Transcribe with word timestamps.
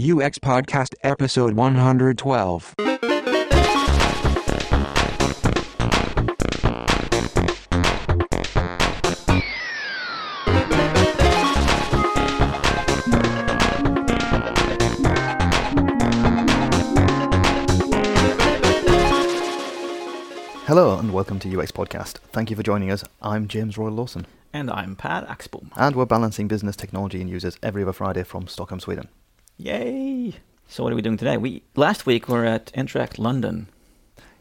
UX 0.00 0.38
Podcast 0.38 0.94
Episode 1.02 1.52
112. 1.52 2.74
Hello 20.66 20.96
and 20.98 21.12
welcome 21.12 21.38
to 21.40 21.60
UX 21.60 21.72
Podcast. 21.72 22.14
Thank 22.32 22.48
you 22.48 22.56
for 22.56 22.62
joining 22.62 22.90
us. 22.90 23.04
I'm 23.20 23.48
James 23.48 23.76
Royal 23.76 23.92
Lawson, 23.92 24.26
And 24.52 24.70
I'm 24.70 24.96
Per 24.96 25.26
Axbom. 25.28 25.70
and 25.76 25.94
we're 25.96 26.06
balancing 26.06 26.48
business, 26.48 26.76
technology, 26.76 27.20
and 27.20 27.28
users 27.28 27.58
every 27.62 27.82
other 27.82 27.92
Friday 27.92 28.22
from 28.22 28.46
Stockholm, 28.46 28.80
Sweden. 28.80 29.08
Yay! 29.64 30.32
So 30.68 30.82
what 30.82 30.92
are 30.92 30.96
we 30.96 31.02
doing 31.02 31.18
today? 31.18 31.36
We 31.36 31.62
last 31.76 32.06
week 32.06 32.28
we 32.28 32.34
were 32.34 32.46
at 32.46 32.70
Interact 32.74 33.18
London. 33.18 33.66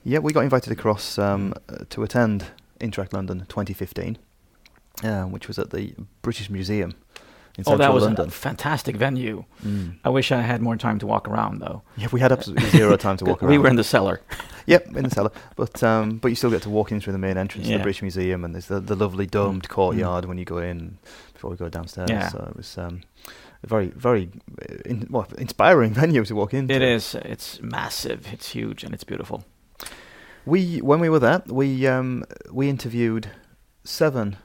Yeah, 0.05 0.19
we 0.19 0.31
got 0.31 0.43
invited 0.45 0.71
across 0.71 1.17
um, 1.19 1.53
to 1.89 2.03
attend 2.03 2.45
Interact 2.79 3.11
London 3.13 3.39
2015, 3.49 4.17
uh, 5.03 5.23
which 5.23 5.49
was 5.49 5.59
at 5.59 5.71
the 5.71 5.93
British 6.21 6.49
Museum 6.49 6.91
in 7.57 7.63
oh, 7.67 7.71
central 7.71 7.77
that 7.79 7.93
was 7.93 8.03
London. 8.03 8.27
a 8.29 8.31
fantastic 8.31 8.95
venue. 8.95 9.43
Mm. 9.65 9.97
I 10.05 10.09
wish 10.09 10.31
I 10.31 10.39
had 10.41 10.61
more 10.61 10.77
time 10.77 10.99
to 10.99 11.05
walk 11.07 11.27
around 11.27 11.59
though. 11.59 11.81
Yeah, 11.97 12.07
we 12.13 12.21
had 12.21 12.31
absolutely 12.31 12.69
zero 12.69 12.95
time 12.95 13.17
to 13.17 13.25
walk 13.29 13.43
around. 13.43 13.51
we 13.51 13.57
were 13.57 13.67
in 13.67 13.75
the 13.75 13.83
cellar. 13.83 14.21
Yep, 14.65 14.97
in 14.97 15.03
the 15.03 15.09
cellar. 15.09 15.31
But 15.55 15.81
um, 15.81 16.17
but 16.19 16.27
you 16.27 16.35
still 16.35 16.51
get 16.51 16.61
to 16.61 16.69
walk 16.69 16.91
in 16.91 17.01
through 17.01 17.13
the 17.13 17.17
main 17.17 17.37
entrance 17.39 17.65
to 17.65 17.71
Yeah. 17.71 17.77
the 17.79 17.83
British 17.83 18.03
Museum, 18.03 18.45
and 18.45 18.53
there's 18.53 18.67
the, 18.67 18.79
the 18.79 18.95
lovely 18.95 19.25
domed 19.25 19.63
Mm. 19.63 19.69
courtyard 19.69 20.25
when 20.25 20.37
you 20.37 20.45
go 20.45 20.59
in 20.59 20.99
before 21.33 21.49
we 21.49 21.57
go 21.57 21.69
downstairs. 21.69 22.07
Yeah. 22.11 22.27
So 22.29 22.47
it 22.51 22.55
was 22.55 22.77
um, 22.77 23.01
very 23.65 23.87
very 23.87 24.29
uh, 24.61 24.75
in, 24.85 25.07
well, 25.09 25.27
inspiring 25.37 25.93
venue 26.01 26.23
to 26.25 26.35
walk 26.35 26.53
into. 26.53 26.73
It 26.73 26.81
is. 26.81 27.15
It's 27.15 27.61
massive. 27.61 28.27
It's 28.33 28.49
huge 28.49 28.83
and 28.83 28.93
it's 28.93 29.03
beautiful. 29.03 29.43
We 30.45 30.77
when 30.77 30.99
we 30.99 31.09
were 31.09 31.19
there, 31.19 31.41
we 31.47 31.85
um, 31.87 32.23
we 32.51 32.69
interviewed 32.69 33.29
seven 33.83 34.37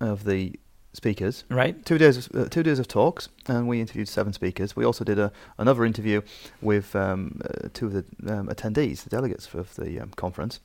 of 0.00 0.24
the 0.24 0.58
speakers. 0.92 1.44
Right? 1.48 1.82
Two 1.86 1.96
days, 1.96 2.16
of, 2.18 2.28
uh, 2.34 2.48
two 2.48 2.62
days 2.62 2.78
of 2.78 2.86
talks, 2.86 3.28
and 3.46 3.66
we 3.66 3.80
interviewed 3.80 4.08
seven 4.08 4.32
speakers. 4.32 4.76
We 4.76 4.84
also 4.84 5.04
did 5.04 5.18
a, 5.18 5.32
another 5.56 5.84
interview 5.86 6.20
with 6.60 6.94
um, 6.94 7.40
uh, 7.44 7.68
two 7.72 7.86
of 7.86 7.92
the 7.94 8.04
um, 8.32 8.48
attendees, 8.48 9.02
the 9.02 9.10
delegates 9.10 9.52
of 9.54 9.74
the 9.76 10.00
um, 10.00 10.10
conference, 10.16 10.60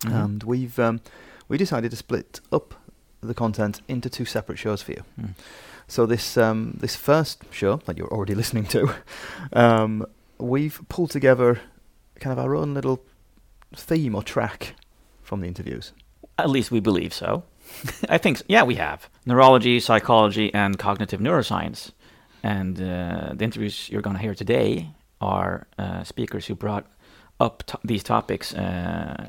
Mhm. 0.00 0.24
and 0.24 0.42
we've 0.44 0.78
um, 0.78 1.00
we 1.48 1.58
decided 1.58 1.90
to 1.90 1.96
split 1.96 2.40
up 2.50 2.74
the 3.22 3.34
content 3.34 3.82
into 3.86 4.08
two 4.08 4.24
separate 4.24 4.58
shows 4.58 4.80
for 4.80 4.92
you. 4.92 5.04
Mm. 5.20 5.34
So 5.90 6.06
this 6.06 6.36
um, 6.36 6.78
this 6.80 6.94
first 6.94 7.42
show 7.50 7.80
that 7.86 7.98
you're 7.98 8.12
already 8.12 8.34
listening 8.42 8.64
to, 8.66 8.94
um, 9.52 10.06
we've 10.38 10.80
pulled 10.88 11.10
together 11.10 11.60
kind 12.20 12.32
of 12.32 12.38
our 12.38 12.54
own 12.54 12.74
little 12.74 13.00
theme 13.74 14.14
or 14.14 14.22
track 14.22 14.74
from 15.22 15.40
the 15.40 15.48
interviews. 15.48 15.92
At 16.38 16.48
least 16.48 16.70
we 16.70 16.78
believe 16.78 17.12
so. 17.12 17.42
I 18.08 18.18
think. 18.18 18.38
So. 18.38 18.44
Yeah, 18.48 18.62
we 18.62 18.76
have 18.76 19.08
neurology, 19.26 19.80
psychology, 19.80 20.54
and 20.54 20.78
cognitive 20.78 21.20
neuroscience. 21.20 21.90
And 22.42 22.80
uh, 22.80 23.32
the 23.34 23.44
interviews 23.44 23.90
you're 23.90 24.00
going 24.00 24.16
to 24.16 24.22
hear 24.22 24.34
today 24.34 24.90
are 25.20 25.66
uh, 25.76 26.04
speakers 26.04 26.46
who 26.46 26.54
brought 26.54 26.86
up 27.40 27.64
to- 27.66 27.80
these 27.84 28.04
topics 28.04 28.54
uh, 28.54 29.28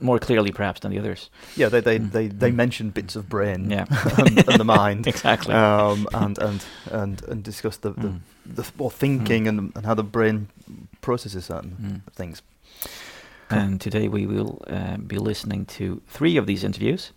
more 0.00 0.18
clearly, 0.18 0.52
perhaps, 0.52 0.80
than 0.80 0.90
the 0.92 0.98
others. 0.98 1.30
Yeah, 1.56 1.68
they 1.70 1.80
they 1.80 1.98
Mm. 1.98 2.10
they, 2.12 2.28
they 2.28 2.50
Mm. 2.50 2.56
mentioned 2.56 2.94
bits 2.94 3.16
of 3.16 3.28
brain 3.28 3.70
Yeah. 3.70 3.86
and, 4.18 4.38
and 4.48 4.60
the 4.60 4.64
mind. 4.80 5.06
Exactly. 5.06 5.54
um, 5.54 6.06
and 6.12 6.38
and 6.38 6.64
and 6.92 7.22
and 7.28 7.42
discuss 7.44 7.76
the 7.78 7.90
the, 7.90 8.08
Mm. 8.08 8.20
the 8.56 8.64
more 8.78 8.90
thinking 8.90 9.48
and, 9.48 9.72
and 9.76 9.86
how 9.86 9.94
the 9.94 10.04
brain 10.04 10.46
processes 11.00 11.44
certain 11.46 11.76
Mm. 11.82 12.12
things. 12.14 12.42
And 13.48 13.80
today 13.80 14.08
we 14.08 14.26
will 14.26 14.60
uh, 14.66 14.96
be 14.96 15.18
listening 15.18 15.66
to 15.66 16.00
three 16.08 16.36
of 16.40 16.46
these 16.46 16.64
interviews. 16.66 17.12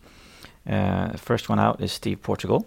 Uh, 0.68 1.18
first 1.18 1.50
one 1.50 1.60
out 1.60 1.82
is 1.82 1.92
Steve 1.92 2.18
Portigal. 2.22 2.66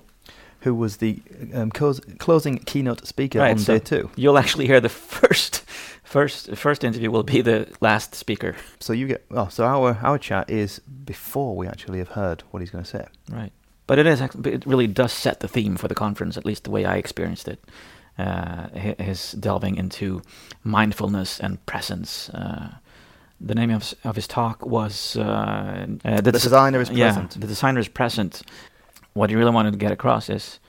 Who 0.65 0.75
was 0.75 0.97
the 0.97 1.21
um, 1.55 1.71
closing 2.19 2.59
keynote 2.59 3.07
speaker 3.07 3.39
Right, 3.41 3.53
on 3.53 3.59
so- 3.59 3.79
day 3.79 3.85
two? 3.85 4.11
You'll 4.17 4.39
actually 4.39 4.67
hear 4.67 4.81
the 4.81 4.89
first, 5.21 5.63
first, 6.13 6.55
first 6.57 6.85
interview 6.85 7.11
will 7.11 7.23
be 7.23 7.41
the 7.41 7.67
last 7.81 8.15
speaker. 8.15 8.55
So 8.81 8.93
you 8.93 9.07
get 9.09 9.25
oh, 9.31 9.49
so 9.49 9.65
our 9.65 9.99
our 10.03 10.19
chat 10.19 10.51
is 10.51 10.81
before 11.05 11.57
we 11.57 11.67
actually 11.67 11.99
have 11.99 12.09
heard 12.11 12.43
what 12.51 12.61
he's 12.61 12.71
going 12.71 12.85
to 12.85 12.91
say. 12.91 13.07
Right. 13.31 13.53
But 13.87 13.99
it 13.99 14.07
is. 14.07 14.21
It 14.21 14.65
really 14.67 14.87
does 14.87 15.13
set 15.13 15.41
the 15.41 15.49
theme 15.49 15.77
for 15.77 15.89
the 15.89 15.95
conference, 15.95 16.37
at 16.37 16.45
least 16.47 16.65
the 16.65 16.71
way 16.71 16.85
I 16.85 16.97
experienced 16.97 17.49
it. 17.49 17.59
Uh, 18.19 18.69
his 18.99 19.33
delving 19.33 19.77
into 19.77 20.23
mindfulness 20.65 21.41
and 21.41 21.65
presence. 21.67 22.29
Uh, 22.31 22.69
the 23.41 23.55
name 23.55 23.71
of 23.71 23.83
his, 23.83 23.95
of 24.05 24.17
his 24.17 24.29
talk 24.29 24.65
was 24.65 25.17
uh, 25.17 25.87
uh, 26.05 26.21
The 26.21 26.31
des- 26.31 26.39
designer 26.39 26.81
is 26.81 26.89
present. 26.91 27.35
yeah, 27.35 27.41
the 27.41 27.47
designer 27.47 27.81
is 27.81 27.89
present. 27.89 28.43
What 29.15 29.31
he 29.31 29.37
really 29.37 29.51
wanted 29.51 29.73
to 29.73 29.79
get 29.79 29.93
across 29.93 30.29
is, 30.31 30.61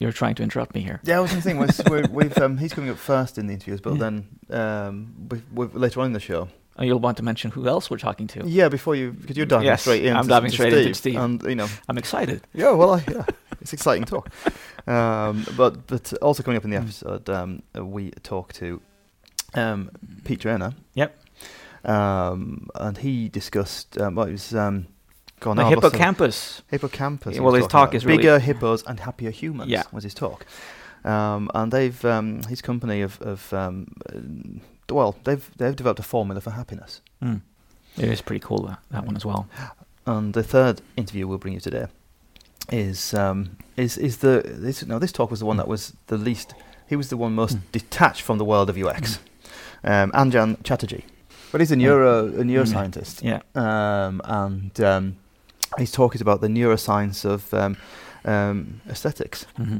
you're 0.00 0.12
trying 0.12 0.34
to 0.34 0.42
interrupt 0.42 0.74
me 0.74 0.80
here. 0.80 0.98
Yeah, 1.04 1.18
I 1.18 1.20
was 1.20 1.30
going 1.32 1.68
to 1.68 1.84
we're, 1.90 2.06
we've 2.10 2.36
um, 2.38 2.58
he's 2.58 2.72
coming 2.72 2.90
up 2.90 2.96
first 2.98 3.38
in 3.38 3.46
the 3.46 3.52
interviews, 3.54 3.80
but 3.80 3.92
Yeah. 3.94 3.98
then 4.00 4.14
um, 4.50 5.14
we 5.30 5.40
we 5.54 5.66
later 5.78 6.00
on 6.00 6.06
in 6.06 6.12
the 6.14 6.20
show. 6.20 6.48
Uh, 6.78 6.84
you'll 6.84 6.98
want 7.00 7.16
to 7.18 7.22
mention 7.22 7.50
who 7.50 7.66
else 7.68 7.90
we're 7.90 7.98
talking 7.98 8.26
to. 8.28 8.46
Yeah, 8.48 8.68
before 8.68 8.94
you 8.96 9.12
because 9.12 9.36
you're 9.36 9.46
diving 9.46 9.66
Yes, 9.66 9.82
straight 9.82 10.04
in. 10.04 10.16
I'm 10.16 10.26
diving 10.26 10.50
straight 10.50 10.72
into 10.72 10.94
Steve. 10.94 11.16
and 11.18 11.42
you 11.42 11.54
know 11.54 11.68
I'm 11.88 11.98
excited. 11.98 12.40
Yeah, 12.54 12.72
well, 12.72 12.94
I, 12.94 13.04
yeah, 13.10 13.24
it's 13.60 13.72
exciting 13.72 14.04
talk. 14.04 14.28
Um, 14.86 15.44
but 15.56 15.86
but 15.86 16.12
also 16.22 16.42
coming 16.42 16.56
up 16.56 16.64
in 16.64 16.70
the 16.70 16.76
Mm. 16.78 16.82
episode, 16.84 17.28
um, 17.28 17.62
we 17.74 18.10
talk 18.22 18.52
to 18.54 18.80
um, 19.54 19.90
Pete 20.24 20.40
Trainor. 20.40 20.72
Yep. 20.94 21.10
Um, 21.84 22.68
and 22.74 22.98
he 22.98 23.28
discussed 23.28 23.98
um, 23.98 24.14
well, 24.14 24.26
it 24.28 24.32
was 24.32 24.54
um, 24.54 24.86
gone 25.40 25.56
The 25.56 25.64
hippocampus. 25.64 26.62
hippocampus. 26.70 27.34
he 27.34 27.40
Well, 27.40 27.54
his 27.54 27.66
talk 27.66 27.88
about. 27.88 27.94
is 27.96 28.04
really- 28.06 28.18
bigger 28.18 28.38
hippos 28.38 28.82
and 28.86 29.00
happier 29.00 29.30
humans. 29.30 29.70
Yeah. 29.70 29.82
was 29.92 30.04
his 30.04 30.14
talk. 30.14 30.46
Um, 31.04 31.50
and 31.54 31.72
they've 31.72 32.04
um, 32.04 32.42
his 32.44 32.60
company 32.60 33.00
of, 33.00 33.20
of 33.22 33.52
um, 33.54 33.92
uh, 34.08 34.94
well, 34.94 35.16
they've 35.24 35.50
they've 35.56 35.74
developed 35.74 35.98
a 36.00 36.02
formula 36.02 36.40
for 36.40 36.50
happiness. 36.50 37.00
Mm. 37.22 37.40
It 37.96 38.08
is 38.08 38.20
pretty 38.22 38.40
cool 38.40 38.66
that, 38.66 38.78
that 38.90 39.06
one 39.06 39.16
as 39.16 39.24
well. 39.24 39.48
And 40.06 40.34
the 40.34 40.42
third 40.42 40.82
interview 40.96 41.26
we'll 41.26 41.38
bring 41.38 41.54
you 41.54 41.60
today 41.60 41.86
is 42.70 43.14
um, 43.14 43.56
is 43.76 43.96
is 43.98 44.18
the 44.18 44.42
this 44.44 44.84
no 44.86 44.98
this 44.98 45.12
talk 45.12 45.30
was 45.30 45.40
the 45.40 45.46
one 45.46 45.56
that 45.56 45.68
was 45.68 45.94
the 46.08 46.16
least 46.18 46.54
he 46.86 46.96
was 46.96 47.08
the 47.08 47.16
one 47.16 47.34
most 47.34 47.56
Mm. 47.56 47.62
detached 47.72 48.22
from 48.22 48.38
the 48.38 48.44
world 48.44 48.68
of 48.70 48.76
UX. 48.76 49.18
Um, 49.82 50.10
Anjan 50.12 50.62
Chatterjee, 50.64 51.04
but 51.50 51.60
he's 51.62 51.70
a 51.72 51.76
neuro 51.76 52.26
a 52.26 52.44
neuroscientist, 52.44 53.22
Yeah. 53.22 53.40
um, 53.54 54.20
and 54.24 54.78
um, 55.80 55.86
his 55.86 55.92
talk 55.92 56.14
is 56.14 56.20
about 56.20 56.40
the 56.40 56.48
neuroscience 56.48 57.24
of 57.24 57.52
um, 57.54 57.76
um, 58.24 58.80
aesthetics. 58.88 59.46
hmm 59.56 59.78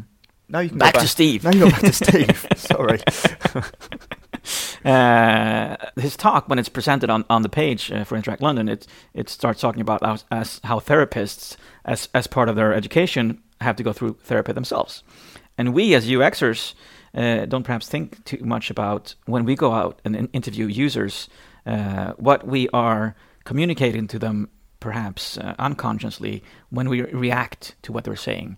Now 0.48 0.60
you 0.60 0.70
can 0.70 0.78
Back 0.78 0.94
go 0.94 1.00
to 1.00 1.08
Steve. 1.08 1.44
Now 1.44 1.50
you 1.52 1.60
go 1.60 1.70
back 1.70 1.80
to 1.80 1.92
Steve. 1.92 2.46
Sorry. 2.56 3.00
uh, 4.84 5.76
his 5.96 6.16
talk, 6.16 6.48
when 6.48 6.58
it's 6.58 6.68
presented 6.68 7.10
on, 7.10 7.24
on 7.28 7.42
the 7.42 7.48
page 7.48 7.92
uh, 7.92 8.04
for 8.04 8.16
Interact 8.16 8.42
London, 8.42 8.68
it 8.68 8.86
it 9.14 9.28
starts 9.28 9.60
talking 9.60 9.80
about 9.82 10.04
how, 10.04 10.16
as 10.30 10.60
how 10.64 10.80
therapists, 10.80 11.56
as 11.84 12.08
as 12.14 12.26
part 12.26 12.48
of 12.48 12.56
their 12.56 12.72
education, 12.74 13.38
have 13.60 13.76
to 13.76 13.82
go 13.82 13.92
through 13.92 14.16
therapy 14.24 14.52
themselves, 14.52 15.02
and 15.58 15.74
we 15.74 15.94
as 15.94 16.08
UXers 16.08 16.74
uh, 17.14 17.46
don't 17.46 17.64
perhaps 17.64 17.88
think 17.88 18.24
too 18.24 18.38
much 18.44 18.70
about 18.70 19.14
when 19.26 19.44
we 19.44 19.54
go 19.54 19.72
out 19.72 20.00
and 20.04 20.16
in- 20.16 20.28
interview 20.32 20.66
users, 20.66 21.28
uh, 21.66 22.12
what 22.16 22.46
we 22.46 22.68
are 22.72 23.14
communicating 23.44 24.06
to 24.08 24.18
them, 24.18 24.48
perhaps 24.80 25.38
uh, 25.38 25.54
unconsciously, 25.58 26.42
when 26.70 26.88
we 26.88 27.02
react 27.02 27.74
to 27.82 27.92
what 27.92 28.04
they're 28.04 28.16
saying. 28.16 28.56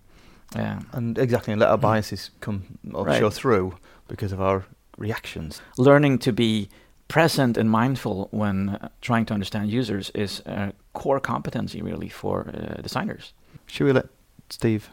Uh, 0.55 0.79
And 0.93 1.17
exactly, 1.17 1.51
and 1.53 1.59
let 1.59 1.69
our 1.69 1.77
biases 1.77 2.31
come 2.39 2.61
or 2.93 3.05
Right. 3.05 3.19
show 3.19 3.29
through 3.29 3.73
because 4.07 4.33
of 4.33 4.39
our 4.39 4.63
reactions. 4.97 5.61
learning 5.77 6.19
to 6.19 6.31
be 6.31 6.67
present 7.07 7.57
and 7.57 7.69
mindful 7.69 8.27
when 8.31 8.69
uh, 8.69 8.87
trying 9.01 9.25
to 9.25 9.33
understand 9.33 9.69
users 9.71 10.09
is 10.15 10.41
a 10.45 10.71
core 10.93 11.19
competency 11.19 11.81
really 11.81 12.09
for 12.09 12.47
uh, 12.47 12.81
designers. 12.81 13.33
Should 13.67 13.85
we 13.87 13.93
let 13.93 14.05
Steve 14.49 14.89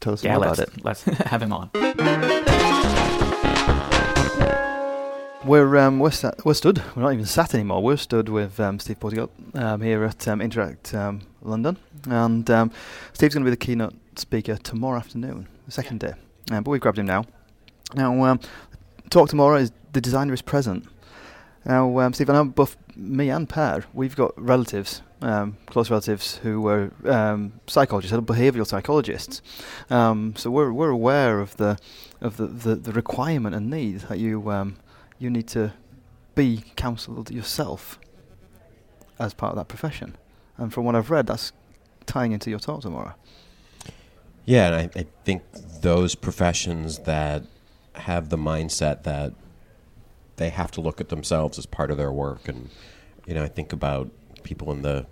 tell 0.00 0.12
us 0.14 0.24
yeah, 0.24 0.36
about 0.36 0.58
it? 0.58 0.70
let's 0.84 1.02
have 1.30 1.42
him 1.42 1.52
on. 1.52 1.70
We're 5.44 5.76
um, 5.76 5.98
we're, 5.98 6.10
sat, 6.10 6.42
we're 6.46 6.54
stood. 6.54 6.82
We're 6.96 7.02
not 7.02 7.12
even 7.12 7.26
sat 7.26 7.52
anymore. 7.52 7.82
We're 7.82 7.98
stood 7.98 8.30
with 8.30 8.58
um, 8.58 8.78
Steve 8.78 8.98
Portigal 8.98 9.30
um, 9.52 9.82
here 9.82 10.02
at 10.04 10.26
um, 10.26 10.40
Interact 10.40 10.94
um, 10.94 11.20
London, 11.42 11.76
and 12.08 12.48
um, 12.48 12.70
Steve's 13.12 13.34
going 13.34 13.44
to 13.44 13.50
be 13.50 13.50
the 13.50 13.58
keynote 13.58 13.92
speaker 14.16 14.56
tomorrow 14.56 14.96
afternoon, 14.96 15.46
the 15.66 15.72
second 15.72 16.00
day. 16.00 16.14
Um, 16.50 16.64
but 16.64 16.70
we've 16.70 16.80
grabbed 16.80 16.98
him 16.98 17.04
now. 17.04 17.26
Now, 17.94 18.24
um, 18.24 18.40
talk 19.10 19.28
tomorrow 19.28 19.56
is 19.58 19.70
the 19.92 20.00
designer 20.00 20.32
is 20.32 20.40
present. 20.40 20.86
Now, 21.66 21.98
um, 21.98 22.14
Steve, 22.14 22.30
I 22.30 22.32
know 22.32 22.46
both 22.46 22.78
me 22.96 23.28
and 23.28 23.46
Per, 23.46 23.84
we've 23.92 24.16
got 24.16 24.32
relatives 24.40 25.02
um, 25.24 25.56
close 25.66 25.90
relatives 25.90 26.36
who 26.36 26.60
were 26.60 26.90
um, 27.06 27.54
psychologists, 27.66 28.16
behavioural 28.16 28.66
psychologists. 28.66 29.40
Um, 29.90 30.34
so 30.36 30.50
we're 30.50 30.72
we're 30.72 30.90
aware 30.90 31.40
of 31.40 31.56
the 31.56 31.78
of 32.20 32.36
the, 32.36 32.46
the, 32.46 32.74
the 32.76 32.92
requirement 32.92 33.54
and 33.54 33.70
need 33.70 34.00
that 34.00 34.18
you 34.18 34.50
um, 34.50 34.76
you 35.24 35.30
need 35.30 35.48
to 35.48 35.72
be 36.34 36.62
counselled 36.76 37.30
yourself 37.30 37.98
as 39.18 39.32
part 39.34 39.52
of 39.52 39.56
that 39.56 39.68
profession. 39.68 40.16
And 40.56 40.72
from 40.72 40.84
what 40.84 40.94
I've 40.94 41.10
read, 41.10 41.26
that's 41.26 41.52
tying 42.06 42.32
into 42.32 42.50
your 42.50 42.58
talk 42.58 42.82
tomorrow. 42.82 43.14
Yeah, 44.44 44.66
and 44.66 44.74
I, 44.94 45.00
I 45.00 45.06
think 45.24 45.42
those 45.80 46.14
professions 46.14 47.00
that 47.00 47.44
have 47.94 48.28
the 48.28 48.36
mindset 48.36 49.04
that 49.04 49.32
they 50.36 50.50
have 50.50 50.70
to 50.72 50.80
look 50.80 51.00
at 51.00 51.08
themselves 51.08 51.58
as 51.58 51.64
part 51.64 51.90
of 51.90 51.96
their 51.96 52.12
work, 52.12 52.46
and 52.48 52.68
you 53.26 53.34
know, 53.34 53.42
I 53.42 53.48
think 53.48 53.72
about 53.72 54.10
people 54.42 54.70
in 54.72 54.82
the 54.82 55.06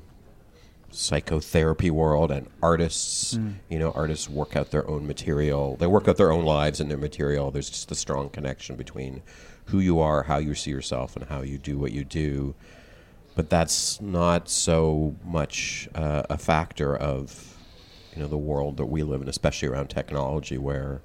psychotherapy 0.90 1.90
world 1.90 2.30
and 2.30 2.48
artists. 2.62 3.34
Mm. 3.34 3.54
You 3.70 3.78
know, 3.78 3.92
artists 3.92 4.28
work 4.28 4.56
out 4.56 4.70
their 4.70 4.86
own 4.86 5.06
material. 5.06 5.76
They 5.76 5.86
work 5.86 6.08
out 6.08 6.18
their 6.18 6.32
own 6.32 6.44
lives 6.44 6.80
and 6.80 6.90
their 6.90 6.98
material. 6.98 7.50
There's 7.50 7.70
just 7.70 7.90
a 7.90 7.94
strong 7.94 8.28
connection 8.28 8.76
between 8.76 9.22
who 9.72 9.80
you 9.80 9.98
are, 10.00 10.22
how 10.24 10.36
you 10.36 10.54
see 10.54 10.70
yourself, 10.70 11.16
and 11.16 11.24
how 11.26 11.40
you 11.40 11.58
do 11.58 11.78
what 11.78 11.92
you 11.92 12.04
do. 12.04 12.54
But 13.34 13.48
that's 13.48 14.00
not 14.02 14.50
so 14.50 15.16
much 15.24 15.88
uh, 15.94 16.24
a 16.28 16.36
factor 16.36 16.94
of 16.94 17.56
you 18.14 18.22
know 18.22 18.28
the 18.28 18.36
world 18.36 18.76
that 18.76 18.84
we 18.86 19.02
live 19.02 19.22
in, 19.22 19.28
especially 19.28 19.68
around 19.68 19.88
technology, 19.88 20.58
where 20.58 21.00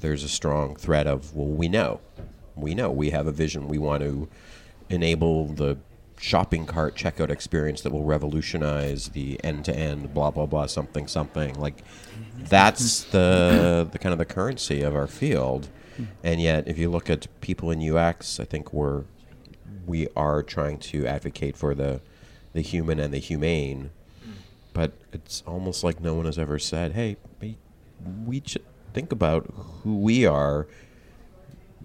there's 0.00 0.24
a 0.24 0.28
strong 0.28 0.74
threat 0.74 1.06
of 1.06 1.34
well, 1.34 1.46
we 1.46 1.68
know, 1.68 2.00
we 2.56 2.74
know, 2.74 2.90
we 2.90 3.10
have 3.10 3.28
a 3.28 3.32
vision, 3.32 3.68
we 3.68 3.78
want 3.78 4.02
to 4.02 4.28
enable 4.88 5.46
the 5.46 5.78
shopping 6.18 6.66
cart 6.66 6.96
checkout 6.96 7.30
experience 7.30 7.80
that 7.82 7.92
will 7.92 8.04
revolutionize 8.04 9.10
the 9.10 9.42
end-to-end 9.42 10.12
blah 10.12 10.30
blah 10.32 10.44
blah 10.44 10.66
something 10.66 11.06
something. 11.06 11.54
Like 11.54 11.84
that's 12.36 13.04
the 13.04 13.88
the 13.90 13.98
kind 13.98 14.12
of 14.12 14.18
the 14.18 14.24
currency 14.24 14.82
of 14.82 14.96
our 14.96 15.06
field 15.06 15.68
and 16.22 16.40
yet 16.40 16.66
if 16.66 16.78
you 16.78 16.90
look 16.90 17.10
at 17.10 17.26
people 17.40 17.70
in 17.70 17.80
UX 17.96 18.40
I 18.40 18.44
think 18.44 18.72
we're 18.72 19.04
we 19.86 20.08
are 20.16 20.42
trying 20.42 20.78
to 20.78 21.06
advocate 21.06 21.56
for 21.56 21.74
the 21.74 22.00
the 22.52 22.60
human 22.60 22.98
and 23.00 23.12
the 23.12 23.18
humane 23.18 23.90
but 24.72 24.92
it's 25.12 25.42
almost 25.46 25.82
like 25.82 26.00
no 26.00 26.14
one 26.14 26.26
has 26.26 26.38
ever 26.38 26.58
said 26.58 26.92
hey 26.92 27.16
we, 27.40 27.56
we 28.24 28.42
should 28.44 28.64
think 28.92 29.12
about 29.12 29.46
who 29.82 29.96
we 29.98 30.26
are 30.26 30.66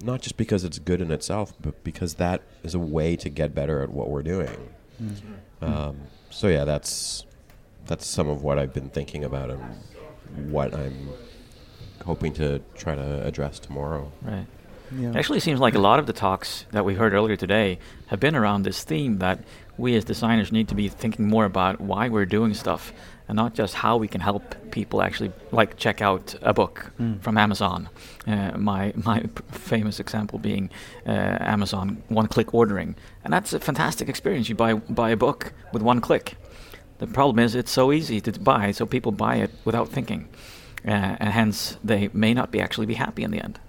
not 0.03 0.21
just 0.21 0.37
because 0.37 0.63
it's 0.63 0.77
good 0.77 1.01
in 1.01 1.09
itself, 1.11 1.53
but 1.61 1.81
because 1.83 2.15
that 2.15 2.41
is 2.63 2.75
a 2.75 2.79
way 2.79 3.15
to 3.15 3.29
get 3.29 3.55
better 3.55 3.81
at 3.81 3.89
what 3.89 4.09
we're 4.09 4.23
doing. 4.23 4.69
Um, 5.61 5.97
so 6.29 6.47
yeah, 6.47 6.65
that's 6.65 7.25
that's 7.85 8.05
some 8.05 8.27
of 8.27 8.43
what 8.43 8.59
I've 8.59 8.73
been 8.73 8.89
thinking 8.89 9.23
about 9.23 9.51
and 9.51 9.61
what 10.51 10.73
I'm 10.75 11.09
hoping 12.05 12.33
to 12.33 12.59
try 12.75 12.95
to 12.95 13.25
address 13.25 13.59
tomorrow. 13.59 14.11
Right. 14.21 14.45
Yeah. 14.95 15.09
It 15.09 15.15
actually 15.15 15.39
seems 15.39 15.59
like 15.59 15.75
a 15.75 15.79
lot 15.79 15.99
of 15.99 16.05
the 16.05 16.13
talks 16.13 16.65
that 16.71 16.85
we 16.85 16.93
heard 16.93 17.13
earlier 17.13 17.35
today 17.35 17.79
have 18.07 18.19
been 18.19 18.35
around 18.35 18.63
this 18.63 18.83
theme 18.83 19.17
that 19.19 19.39
we 19.77 19.95
as 19.95 20.05
designers 20.05 20.51
need 20.51 20.67
to 20.69 20.75
be 20.75 20.87
thinking 20.87 21.27
more 21.27 21.45
about 21.45 21.81
why 21.81 22.07
we're 22.07 22.25
doing 22.27 22.53
stuff 22.53 22.93
and 23.27 23.35
not 23.35 23.55
just 23.55 23.73
how 23.73 23.97
we 23.97 24.07
can 24.07 24.21
help 24.21 24.43
people 24.71 25.01
actually 25.01 25.31
like 25.51 25.75
check 25.77 25.99
out 26.01 26.35
a 26.43 26.53
book 26.53 26.91
Mm. 26.99 27.19
from 27.21 27.37
Amazon. 27.37 27.89
Uh, 28.27 28.51
my 28.57 28.93
my 28.95 29.19
p- 29.21 29.29
famous 29.51 29.99
example 29.99 30.37
being 30.37 30.69
uh, 31.07 31.11
Amazon 31.55 32.03
one-click 32.09 32.53
ordering, 32.53 32.95
and 33.23 33.33
that's 33.33 33.51
a 33.53 33.59
fantastic 33.59 34.07
experience. 34.07 34.47
You 34.49 34.55
buy 34.55 34.75
buy 34.75 35.09
a 35.09 35.17
book 35.17 35.53
with 35.73 35.81
one 35.81 35.99
click. 36.01 36.35
The 36.99 37.07
problem 37.07 37.39
is 37.39 37.55
it's 37.55 37.71
so 37.71 37.91
easy 37.91 38.21
to 38.21 38.31
buy, 38.39 38.71
so 38.71 38.85
people 38.85 39.11
buy 39.11 39.37
it 39.37 39.49
without 39.65 39.89
thinking, 39.89 40.29
and 40.85 41.29
hence 41.29 41.77
they 41.83 42.09
may 42.13 42.33
not 42.33 42.51
be 42.51 42.61
actually 42.61 42.85
be 42.85 42.93
happy 42.93 43.23
in 43.23 43.31
the 43.31 43.41
end. 43.41 43.59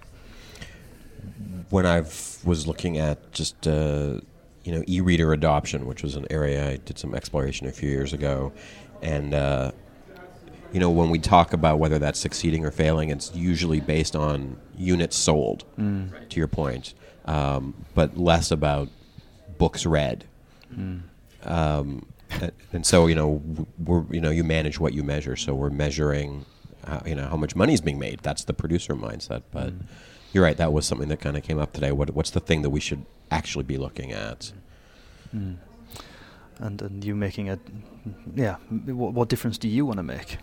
when 1.71 1.87
I 1.87 2.01
was 2.45 2.67
looking 2.67 2.99
at 2.99 3.33
just 3.33 3.67
uh, 3.67 4.21
you 4.65 4.73
know 4.73 4.83
e-reader 4.87 5.33
adoption, 5.33 5.87
which 5.87 6.03
was 6.03 6.17
an 6.17 6.27
area 6.31 6.71
I 6.71 6.77
did 6.77 6.99
some 6.99 7.15
exploration 7.15 7.67
a 7.67 7.73
few 7.73 7.89
years 7.89 8.13
ago, 8.13 8.53
and 9.03 9.35
uh, 9.35 9.73
you 10.73 10.81
know 10.81 10.91
when 10.91 11.11
we 11.11 11.19
talk 11.19 11.53
about 11.53 11.79
whether 11.79 11.99
that's 11.99 12.19
succeeding 12.19 12.65
or 12.65 12.71
failing, 12.71 13.11
it's 13.11 13.35
usually 13.35 13.81
based 13.81 14.15
on 14.15 14.59
units 14.77 15.17
sold. 15.17 15.65
Mm. 15.79 16.29
To 16.29 16.37
your 16.37 16.49
point, 16.49 16.95
um, 17.25 17.75
but 17.95 18.17
less 18.17 18.51
about 18.51 18.89
books 19.59 19.87
read. 19.87 20.25
Mm. 20.75 21.03
Um, 21.45 22.07
and, 22.31 22.53
and 22.73 22.87
so 22.87 23.07
you 23.07 23.15
know 23.15 23.43
we're 23.79 24.05
you 24.11 24.21
know 24.21 24.31
you 24.31 24.45
manage 24.45 24.79
what 24.79 24.93
you 24.93 25.03
measure. 25.03 25.37
So 25.37 25.55
we're 25.55 25.71
measuring 25.71 26.45
how, 26.87 27.03
you 27.07 27.15
know 27.15 27.29
how 27.29 27.37
much 27.37 27.55
money 27.57 27.75
is 27.75 27.81
being 27.81 27.99
made. 27.99 28.21
That's 28.23 28.45
the 28.45 28.53
producer 28.55 28.95
mindset. 28.95 29.43
But 29.51 29.73
you're 30.33 30.45
right. 30.45 30.57
That 30.57 30.73
was 30.73 30.87
something 30.87 31.09
that 31.09 31.21
kind 31.21 31.37
of 31.37 31.43
came 31.43 31.59
up 31.59 31.73
today. 31.73 31.93
What 31.93 32.11
what's 32.11 32.31
the 32.31 32.41
thing 32.41 32.63
that 32.63 32.71
we 32.71 32.81
should 32.81 33.05
actually 33.31 33.65
be 33.65 33.79
looking 33.79 34.13
at? 34.13 34.53
Mm. 35.35 35.57
And 36.59 36.83
and 36.83 37.05
you 37.05 37.15
making 37.15 37.51
a 37.51 37.59
yeah. 38.35 38.57
What, 38.71 39.13
what 39.13 39.29
difference 39.29 39.59
do 39.59 39.69
you 39.69 39.85
want 39.87 39.99
to 39.99 40.03
make 40.03 40.39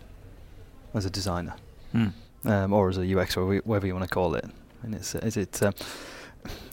as 0.93 1.05
a 1.05 1.09
designer, 1.09 1.55
Hmm. 1.91 2.07
um, 2.45 2.73
or 2.73 2.89
as 2.89 2.97
a 2.97 3.19
UX, 3.19 3.35
or 3.37 3.55
whatever 3.57 3.87
you 3.87 3.93
want 3.93 4.07
to 4.07 4.13
call 4.13 4.35
it? 4.35 4.45
And 4.83 4.93
it's 4.93 5.15
is 5.15 5.37
it 5.37 5.61
uh, 5.63 5.71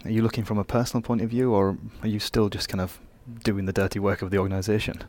are 0.04 0.10
you 0.10 0.22
looking 0.22 0.44
from 0.44 0.58
a 0.58 0.64
personal 0.64 1.02
point 1.02 1.22
of 1.22 1.30
view, 1.30 1.52
or 1.52 1.78
are 2.02 2.08
you 2.08 2.18
still 2.20 2.48
just 2.48 2.68
kind 2.68 2.80
of 2.80 2.98
doing 3.44 3.66
the 3.66 3.72
dirty 3.72 3.98
work 3.98 4.22
of 4.22 4.30
the 4.30 4.38
organisation? 4.38 5.02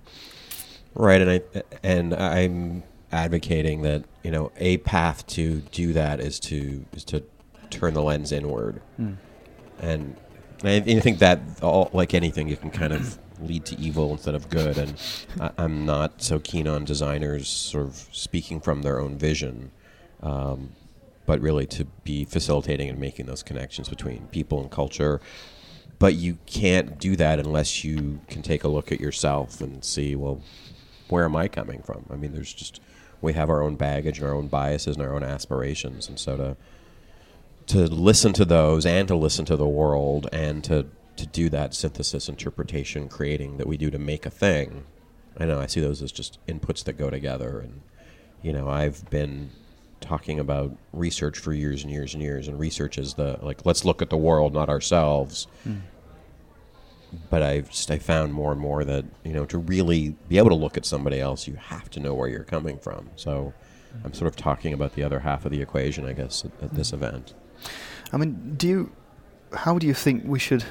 Right. 0.94 1.22
And 1.22 1.32
I 1.32 1.42
and 1.84 2.14
I'm 2.14 2.84
advocating 3.12 3.82
that 3.82 4.04
you 4.24 4.32
know 4.32 4.52
a 4.58 4.78
path 4.78 5.26
to 5.28 5.62
do 5.72 5.94
that 5.94 6.20
is 6.20 6.40
to 6.40 6.86
is 6.94 7.04
to 7.06 7.24
turn 7.70 7.94
the 7.94 8.04
lens 8.04 8.32
inward. 8.32 8.82
Mm. 9.00 9.18
and 9.80 10.16
I, 10.64 10.70
and 10.72 10.98
I 10.98 11.00
think 11.00 11.20
that 11.20 11.40
all, 11.62 11.90
like 11.94 12.14
anything, 12.14 12.48
you 12.48 12.58
can 12.58 12.70
kind 12.70 12.94
of 12.94 13.18
lead 13.42 13.66
to 13.66 13.80
evil 13.80 14.12
instead 14.12 14.36
of 14.36 14.50
good. 14.50 14.78
And 14.78 14.94
I, 15.40 15.52
I'm 15.58 15.86
not 15.86 16.22
so 16.22 16.40
keen 16.40 16.68
on 16.68 16.86
designers 16.86 17.48
sort 17.48 17.88
of 17.88 18.08
speaking 18.12 18.60
from 18.60 18.84
their 18.84 19.00
own 19.00 19.18
vision, 19.18 19.72
um, 20.22 20.74
but 21.26 21.40
really 21.42 21.66
to 21.68 21.86
be 22.04 22.26
facilitating 22.26 22.90
and 22.90 23.00
making 23.00 23.26
those 23.26 23.44
connections 23.44 23.90
between 23.90 24.28
people 24.28 24.62
and 24.62 24.70
culture. 24.70 25.22
But 26.00 26.16
you 26.16 26.38
can't 26.46 27.00
do 27.00 27.16
that 27.16 27.40
unless 27.40 27.84
you 27.84 28.22
can 28.28 28.42
take 28.42 28.64
a 28.64 28.68
look 28.68 28.92
at 28.92 29.00
yourself 29.00 29.62
and 29.62 29.84
see, 29.84 30.16
well, 30.16 30.42
where 31.10 31.26
am 31.26 31.36
I 31.36 31.48
coming 31.48 31.82
from? 31.84 32.06
I 32.10 32.16
mean, 32.16 32.34
there's 32.34 32.54
just 32.54 32.82
we 33.22 33.34
have 33.34 33.50
our 33.50 33.62
own 33.62 33.76
baggage 33.76 34.20
and 34.20 34.28
our 34.28 34.34
own 34.34 34.48
biases 34.48 34.96
and 34.96 35.06
our 35.06 35.14
own 35.14 35.24
aspirations, 35.24 36.08
and 36.08 36.20
so 36.20 36.38
to 36.38 36.58
to 37.68 37.88
listen 37.88 38.34
to 38.34 38.44
those 38.44 38.86
and 38.86 39.08
to 39.08 39.16
listen 39.16 39.46
to 39.46 39.56
the 39.56 39.68
world 39.68 40.28
and 40.32 40.64
to 40.64 40.88
to 41.18 41.28
do 41.28 41.50
that 41.50 41.74
synthesis, 41.74 42.28
interpretation, 42.28 43.08
creating 43.08 43.58
that 43.58 43.68
we 43.68 43.78
do 43.78 43.92
to 43.92 44.00
make 44.00 44.26
a 44.26 44.30
thing. 44.30 44.86
I 45.38 45.46
know 45.46 45.60
I 45.60 45.68
see 45.68 45.80
those 45.80 46.02
as 46.02 46.12
just 46.12 46.40
inputs 46.48 46.84
that 46.86 46.94
go 46.94 47.10
together, 47.10 47.60
and 47.60 47.82
you 48.42 48.54
know 48.54 48.70
I've 48.70 49.10
been 49.10 49.52
talking 50.00 50.40
about 50.40 50.76
research 50.94 51.38
for 51.38 51.54
years 51.54 51.84
and 51.84 51.92
years 51.92 52.14
and 52.14 52.24
years, 52.24 52.48
and 52.48 52.60
research 52.60 52.98
is 52.98 53.14
the 53.14 53.38
like 53.42 53.66
let's 53.66 53.86
look 53.86 54.02
at 54.02 54.10
the 54.10 54.18
world, 54.18 54.54
not 54.54 54.70
ourselves. 54.70 55.48
Mm. 55.68 55.82
But 57.30 57.44
I've 57.44 57.70
just 57.70 57.92
I 57.92 57.98
found 57.98 58.34
more 58.34 58.52
and 58.52 58.62
more 58.62 58.84
that 58.86 59.06
you 59.24 59.34
know 59.34 59.46
to 59.46 59.58
really 59.58 60.16
be 60.30 60.38
able 60.38 60.50
to 60.50 60.56
look 60.56 60.78
at 60.78 60.86
somebody 60.86 61.20
else, 61.20 61.48
you 61.48 61.56
have 61.56 61.90
to 61.92 62.00
know 62.00 62.14
where 62.14 62.30
you're 62.30 62.44
coming 62.44 62.78
from. 62.78 63.10
So 63.16 63.54
I'm 64.04 64.14
sort 64.14 64.28
of 64.28 64.36
talking 64.36 64.74
about 64.74 64.96
the 64.96 65.04
other 65.04 65.20
half 65.20 65.46
of 65.46 65.52
the 65.52 65.62
equation, 65.62 66.06
I 66.06 66.14
guess, 66.14 66.46
at, 66.46 66.52
at 66.64 66.74
this 66.74 66.94
event. 66.94 67.34
I 68.12 68.18
mean, 68.18 68.56
do 68.58 68.68
you? 68.68 68.92
How 69.54 69.78
do 69.78 69.86
you 69.86 69.94
think 69.94 70.24
we 70.26 70.40
should 70.40 70.64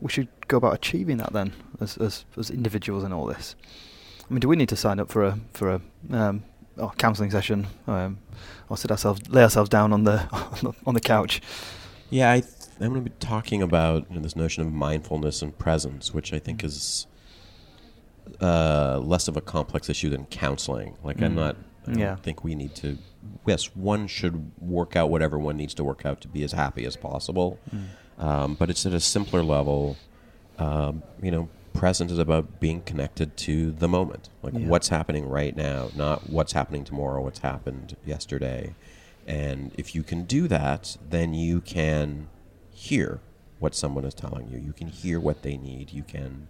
we 0.00 0.10
should 0.10 0.28
go 0.48 0.56
about 0.56 0.74
achieving 0.74 1.18
that 1.18 1.32
then, 1.32 1.52
as 1.80 1.96
as, 1.98 2.24
as 2.36 2.50
individuals 2.50 3.04
in 3.04 3.12
all 3.12 3.26
this? 3.26 3.54
I 4.28 4.32
mean, 4.32 4.40
do 4.40 4.48
we 4.48 4.56
need 4.56 4.68
to 4.70 4.76
sign 4.76 5.00
up 5.00 5.10
for 5.10 5.24
a 5.24 5.38
for 5.52 5.70
a 5.70 5.80
um, 6.10 6.42
oh, 6.78 6.92
counselling 6.98 7.30
session, 7.30 7.66
um, 7.86 8.18
or 8.68 8.76
sit 8.76 8.90
ourselves 8.90 9.28
lay 9.28 9.42
ourselves 9.42 9.70
down 9.70 9.92
on 9.92 10.04
the 10.04 10.28
on 10.32 10.58
the, 10.62 10.72
on 10.86 10.94
the 10.94 11.00
couch? 11.00 11.40
Yeah, 12.10 12.32
I 12.32 12.40
th- 12.40 12.52
I'm 12.80 12.92
going 12.92 13.04
to 13.04 13.10
be 13.10 13.16
talking 13.18 13.62
about 13.62 14.06
you 14.08 14.16
know, 14.16 14.22
this 14.22 14.36
notion 14.36 14.62
of 14.64 14.72
mindfulness 14.72 15.42
and 15.42 15.56
presence, 15.58 16.14
which 16.14 16.32
I 16.32 16.38
think 16.38 16.62
is 16.62 17.06
uh, 18.40 19.00
less 19.02 19.26
of 19.28 19.36
a 19.36 19.40
complex 19.40 19.88
issue 19.88 20.10
than 20.10 20.26
counseling. 20.26 20.96
Like, 21.02 21.20
I'm 21.22 21.32
Mm. 21.32 21.36
not. 21.36 21.56
I 21.86 21.90
don't 21.92 21.98
Yeah. 22.00 22.16
think 22.16 22.44
we 22.44 22.54
need 22.54 22.74
to. 22.76 22.98
Yes, 23.46 23.74
one 23.74 24.06
should 24.06 24.52
work 24.60 24.94
out 24.96 25.10
whatever 25.10 25.38
one 25.38 25.56
needs 25.56 25.72
to 25.74 25.84
work 25.84 26.04
out 26.04 26.20
to 26.20 26.28
be 26.28 26.42
as 26.42 26.52
happy 26.52 26.84
as 26.84 26.94
possible. 26.96 27.58
Um, 28.18 28.54
but 28.54 28.68
it's 28.68 28.84
at 28.84 28.92
a 28.92 29.00
simpler 29.00 29.42
level. 29.42 29.96
Um, 30.58 31.02
you 31.22 31.30
know, 31.30 31.48
present 31.72 32.10
is 32.10 32.18
about 32.18 32.60
being 32.60 32.82
connected 32.82 33.36
to 33.38 33.70
the 33.72 33.88
moment, 33.88 34.28
like 34.42 34.52
Yeah. 34.54 34.66
what's 34.66 34.88
happening 34.88 35.26
right 35.28 35.56
now, 35.56 35.88
not 35.96 36.28
what's 36.28 36.52
happening 36.52 36.84
tomorrow, 36.84 37.22
what's 37.22 37.38
happened 37.38 37.96
yesterday. 38.04 38.74
And 39.26 39.72
if 39.78 39.94
you 39.94 40.02
can 40.02 40.24
do 40.24 40.48
that, 40.48 40.96
then 41.08 41.32
you 41.34 41.60
can 41.60 42.26
hear 42.78 43.20
what 43.58 43.74
someone 43.74 44.04
is 44.04 44.14
telling 44.14 44.48
you. 44.48 44.58
You 44.58 44.72
can 44.72 44.86
hear 44.86 45.18
what 45.18 45.42
they 45.42 45.56
need. 45.56 45.92
You 45.92 46.04
can 46.04 46.46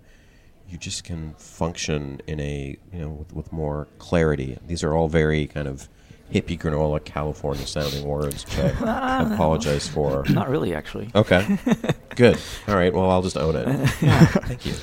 you 0.69 0.77
just 0.77 1.03
can 1.03 1.33
function 1.39 2.21
in 2.27 2.39
a 2.41 2.77
you 2.93 2.99
know 2.99 3.09
with, 3.09 3.33
with 3.33 3.53
more 3.53 3.89
clarity. 3.99 4.59
These 4.67 4.85
are 4.85 4.95
all 4.95 5.09
very 5.09 5.47
kind 5.47 5.67
of 5.67 5.89
hippie 6.33 6.59
granola 6.59 7.03
California 7.03 7.67
sounding 7.67 8.05
words, 8.05 8.45
which 8.45 8.59
I 8.59 9.23
apologize 9.33 9.89
for. 9.89 10.25
Not 10.29 10.51
really, 10.51 10.75
actually. 10.75 11.11
Okay, 11.15 11.59
good. 12.17 12.39
All 12.67 12.77
right. 12.77 12.93
Well, 12.93 13.11
I'll 13.11 13.23
just 13.23 13.39
own 13.39 13.57
it. 13.57 13.89
Thank 13.89 14.67
you. 14.67 14.75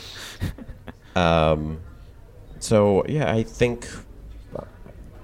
Um, 1.16 1.80
so 2.60 3.06
yeah, 3.08 3.32
I 3.32 3.44
think 3.44 3.88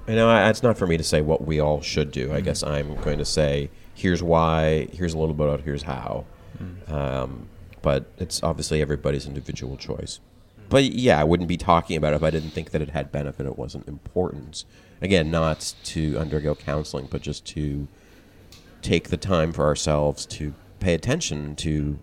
you 0.08 0.16
know 0.16 0.50
it's 0.50 0.62
not 0.62 0.78
for 0.78 0.86
me 0.86 0.98
to 0.98 1.04
say 1.04 1.22
what 1.22 1.46
we 1.46 1.60
all 1.60 1.82
should 1.82 2.12
do. 2.12 2.32
I 2.32 2.42
guess 2.42 2.62
I'm 2.62 2.96
going 3.02 3.18
to 3.18 3.26
say 3.26 3.72
here's 3.94 4.24
why, 4.24 4.88
here's 4.94 5.14
a 5.14 5.18
little 5.18 5.36
bit 5.36 5.48
about 5.48 5.62
here's 5.62 5.84
how. 5.84 6.26
Um, 6.94 7.48
but 7.82 8.12
it's 8.18 8.44
obviously 8.44 8.82
everybody's 8.82 9.26
individual 9.26 9.78
choice. 9.78 10.20
But 10.70 10.86
yeah, 10.86 11.20
I 11.20 11.24
wouldn't 11.24 11.50
be 11.50 11.58
talking 11.58 11.98
about 11.98 12.14
it 12.14 12.18
if 12.18 12.24
I 12.24 12.30
didn't 12.30 12.52
think 12.52 12.72
that 12.72 12.82
it 12.82 12.92
had 12.92 13.12
benefit. 13.12 13.46
It 13.46 13.58
wasn't 13.58 13.88
important. 13.88 14.64
Again, 15.02 15.32
not 15.32 15.74
to 15.86 16.18
undergo 16.18 16.56
counseling, 16.56 17.08
but 17.10 17.22
just 17.22 17.46
to 17.48 17.88
take 18.82 19.10
the 19.10 19.18
time 19.18 19.52
for 19.52 19.66
ourselves 19.66 20.26
to 20.28 20.54
pay 20.80 20.94
attention 20.94 21.56
to, 21.58 22.00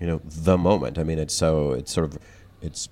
you 0.00 0.06
know, 0.06 0.20
the 0.24 0.56
moment. 0.56 0.98
I 0.98 1.04
mean, 1.04 1.18
it's 1.18 1.34
so 1.34 1.72
it's 1.72 1.92
sort 1.92 2.06
of 2.06 2.18
it's 2.62 2.88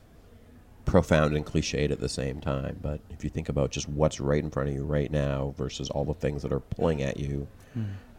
profound 0.84 1.36
and 1.36 1.46
cliched 1.46 1.90
at 1.90 2.00
the 2.00 2.08
same 2.08 2.40
time. 2.40 2.78
But 2.82 3.00
if 3.10 3.24
you 3.24 3.30
think 3.30 3.48
about 3.48 3.70
just 3.70 3.88
what's 3.88 4.20
right 4.20 4.42
in 4.42 4.50
front 4.50 4.68
of 4.68 4.74
you 4.74 4.84
right 4.84 5.10
now 5.10 5.54
versus 5.56 5.88
all 5.88 6.04
the 6.04 6.14
things 6.14 6.42
that 6.42 6.52
are 6.52 6.60
pulling 6.60 7.02
at 7.02 7.18
you, 7.18 7.46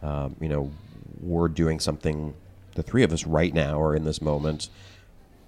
um, 0.02 0.36
you 0.40 0.48
know, 0.48 0.70
we're 1.20 1.48
doing 1.48 1.80
something. 1.80 2.34
The 2.74 2.82
three 2.82 3.02
of 3.02 3.12
us 3.12 3.26
right 3.26 3.52
now 3.52 3.80
are 3.80 3.94
in 3.94 4.04
this 4.04 4.22
moment, 4.22 4.68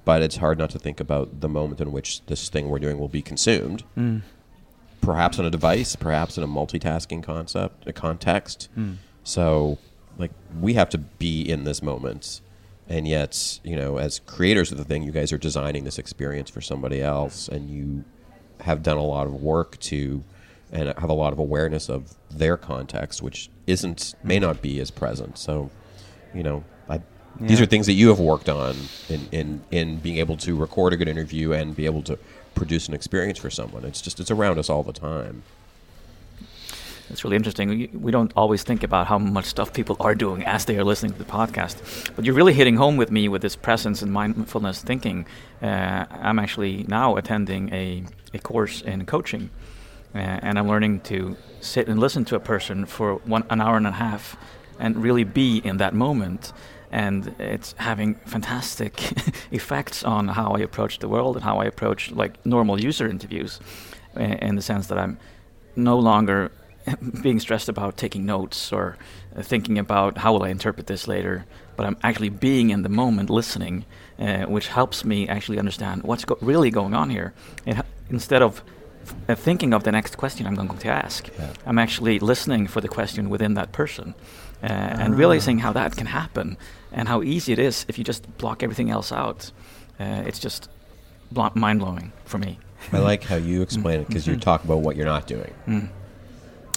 but 0.05 0.23
it's 0.23 0.37
hard 0.37 0.59
not 0.59 0.71
to 0.71 0.79
think 0.79 1.01
about 1.01 1.41
the 1.41 1.49
moment 1.49 1.81
in 1.81 1.91
which 1.93 2.25
this 2.27 2.49
thing 2.49 2.69
we're 2.69 2.79
doing 2.79 2.99
will 2.99 3.09
be 3.09 3.23
consumed. 3.23 3.85
Mm. 3.97 4.23
Perhaps 5.01 5.39
on 5.39 5.45
a 5.45 5.51
device, 5.51 5.97
perhaps 5.97 6.37
in 6.37 6.45
a 6.45 6.49
multitasking 6.49 7.23
concept, 7.23 7.87
a 7.87 7.93
context. 7.93 8.69
Mm. 8.79 8.97
So, 9.23 9.79
like, 10.19 10.33
we 10.61 10.75
have 10.75 10.91
to 10.91 10.99
be 10.99 11.43
in 11.43 11.65
this 11.65 11.83
moment. 11.83 12.41
And 12.89 13.09
yet, 13.09 13.61
you 13.65 13.77
know, 13.77 13.97
as 13.97 14.19
creators 14.21 14.71
of 14.71 14.79
the 14.79 14.85
thing, 14.85 15.03
you 15.03 15.13
guys 15.13 15.33
are 15.33 15.39
designing 15.39 15.85
this 15.85 15.99
experience 15.99 16.51
for 16.51 16.61
somebody 16.61 17.01
else, 17.01 17.49
and 17.49 17.71
you 17.71 18.05
have 18.61 18.83
done 18.83 18.99
a 18.99 19.05
lot 19.05 19.27
of 19.27 19.43
work 19.43 19.79
to 19.81 20.23
and 20.73 20.89
have 20.99 21.11
a 21.11 21.15
lot 21.15 21.33
of 21.33 21.39
awareness 21.39 21.89
of 21.89 22.15
their 22.31 22.57
context, 22.57 23.23
which 23.23 23.49
isn't, 23.67 24.15
may 24.23 24.39
not 24.39 24.63
be 24.63 24.81
as 24.81 24.91
present. 24.91 25.39
So, 25.39 25.71
you 26.35 26.43
know, 26.43 26.65
I, 26.89 27.01
these 27.41 27.61
are 27.61 27.67
things 27.67 27.87
that 27.87 27.95
you 27.95 28.09
have 28.09 28.21
worked 28.21 28.49
on 28.49 28.77
in, 29.09 29.29
in, 29.33 29.65
in 29.71 29.97
being 29.99 30.19
able 30.19 30.37
to 30.39 30.57
record 30.57 30.93
a 30.93 30.97
good 30.97 31.09
interview 31.09 31.53
and 31.53 31.75
be 31.75 31.87
able 31.87 32.03
to 32.03 32.19
produce 32.55 32.89
an 32.89 32.95
experience 32.95 33.39
for 33.39 33.51
someone. 33.51 33.85
It's 33.85 34.01
just, 34.01 34.21
it's 34.21 34.31
around 34.31 34.59
us 34.59 34.71
all 34.71 34.83
the 34.83 34.93
time. 34.93 35.43
It's 37.11 37.23
really 37.23 37.37
interesting. 37.37 37.69
We, 37.69 37.87
we 37.93 38.11
don't 38.11 38.33
always 38.35 38.63
think 38.63 38.83
about 38.83 39.07
how 39.09 39.19
much 39.19 39.45
stuff 39.45 39.73
people 39.73 39.97
are 40.01 40.15
doing 40.15 40.43
as 40.45 40.65
they 40.65 40.79
are 40.79 40.85
listening 40.85 41.13
to 41.13 41.19
the 41.19 41.25
podcast. 41.25 42.15
But 42.17 42.25
you're 42.25 42.35
really 42.35 42.55
hitting 42.55 42.77
home 42.77 42.97
with 42.97 43.11
me 43.11 43.29
with 43.29 43.43
this 43.43 43.57
presence 43.57 44.01
and 44.01 44.11
mindfulness 44.11 44.83
thinking. 44.83 45.27
Uh, 45.61 46.07
I'm 46.11 46.39
actually 46.39 46.85
now 46.89 47.17
attending 47.17 47.73
a, 47.75 48.05
a 48.33 48.39
course 48.39 48.81
in 48.81 49.05
coaching, 49.05 49.51
and 50.15 50.59
I'm 50.59 50.69
learning 50.69 51.01
to 51.01 51.37
sit 51.61 51.89
and 51.89 51.99
listen 51.99 52.25
to 52.27 52.37
a 52.37 52.41
person 52.41 52.87
for 52.87 53.17
one 53.25 53.45
an 53.51 53.61
hour 53.61 53.77
and 53.77 53.87
a 53.87 53.93
half, 53.93 54.37
and 54.79 55.03
really 55.03 55.25
be 55.25 55.59
in 55.59 55.79
that 55.79 55.95
moment. 55.95 56.53
And 56.91 57.35
it's 57.41 57.75
having 57.79 58.15
fantastic 58.15 58.93
effects 59.51 60.05
on 60.05 60.29
how 60.29 60.53
I 60.53 60.61
approach 60.61 61.01
the 61.01 61.09
world 61.09 61.35
and 61.37 61.45
how 61.45 61.59
I 61.59 61.65
approach 61.65 62.13
like 62.13 62.45
normal 62.47 62.81
user 62.81 63.09
interviews, 63.09 63.59
in 64.17 64.55
the 64.55 64.63
sense 64.63 64.87
that 64.87 64.99
I'm 64.99 65.19
no 65.75 65.99
longer 65.99 66.53
being 67.23 67.41
stressed 67.41 67.69
about 67.69 67.97
taking 67.97 68.27
notes 68.27 68.73
or 68.73 68.97
thinking 69.41 69.79
about 69.79 70.19
how 70.19 70.33
will 70.33 70.45
I 70.45 70.51
interpret 70.51 70.87
this 70.87 71.09
later, 71.09 71.47
but 71.77 71.87
I'm 71.87 71.97
actually 72.03 72.29
being 72.29 72.71
in 72.71 72.83
the 72.83 72.89
moment, 72.89 73.31
listening, 73.31 73.85
uh, 74.19 74.45
which 74.45 74.69
helps 74.69 75.05
me 75.05 75.27
actually 75.29 75.59
understand 75.59 76.03
what's 76.03 76.25
go- 76.25 76.39
really 76.41 76.71
going 76.71 76.95
on 76.95 77.11
here. 77.11 77.35
It, 77.67 77.85
instead 78.11 78.43
of 78.43 78.63
uh, 79.29 79.35
thinking 79.35 79.75
of 79.75 79.83
the 79.85 79.93
next 79.93 80.17
question 80.17 80.47
I'm 80.47 80.55
going 80.55 80.79
to 80.79 80.89
ask, 80.89 81.29
Yeah. 81.39 81.51
I'm 81.67 81.79
actually 81.79 82.19
listening 82.19 82.67
for 82.69 82.81
the 82.81 82.89
question 82.89 83.29
within 83.31 83.55
that 83.55 83.73
person, 83.73 84.15
uh, 84.63 84.67
and 85.03 85.17
realizing 85.19 85.59
how 85.61 85.73
that 85.73 85.97
can 85.97 86.07
happen 86.07 86.57
and 86.93 87.09
how 87.09 87.23
easy 87.23 87.53
it 87.53 87.59
is 87.59 87.85
if 87.89 87.99
you 87.99 88.05
just 88.05 88.23
block 88.39 88.63
everything 88.63 88.91
else 88.91 89.13
out. 89.13 89.51
Uh, 90.01 90.23
it's 90.27 90.39
just 90.39 90.69
blo- 91.33 91.53
mind 91.55 91.81
blowing 91.81 92.13
for 92.25 92.39
me. 92.39 92.59
I 92.93 92.99
like 92.99 93.23
how 93.25 93.37
you 93.37 93.63
explain 93.63 94.01
it 94.01 94.07
because 94.09 94.27
you 94.27 94.37
talk 94.37 94.65
about 94.65 94.81
what 94.81 94.97
you're 94.97 95.07
not 95.07 95.27
doing. 95.27 95.53
Mm. 95.67 95.89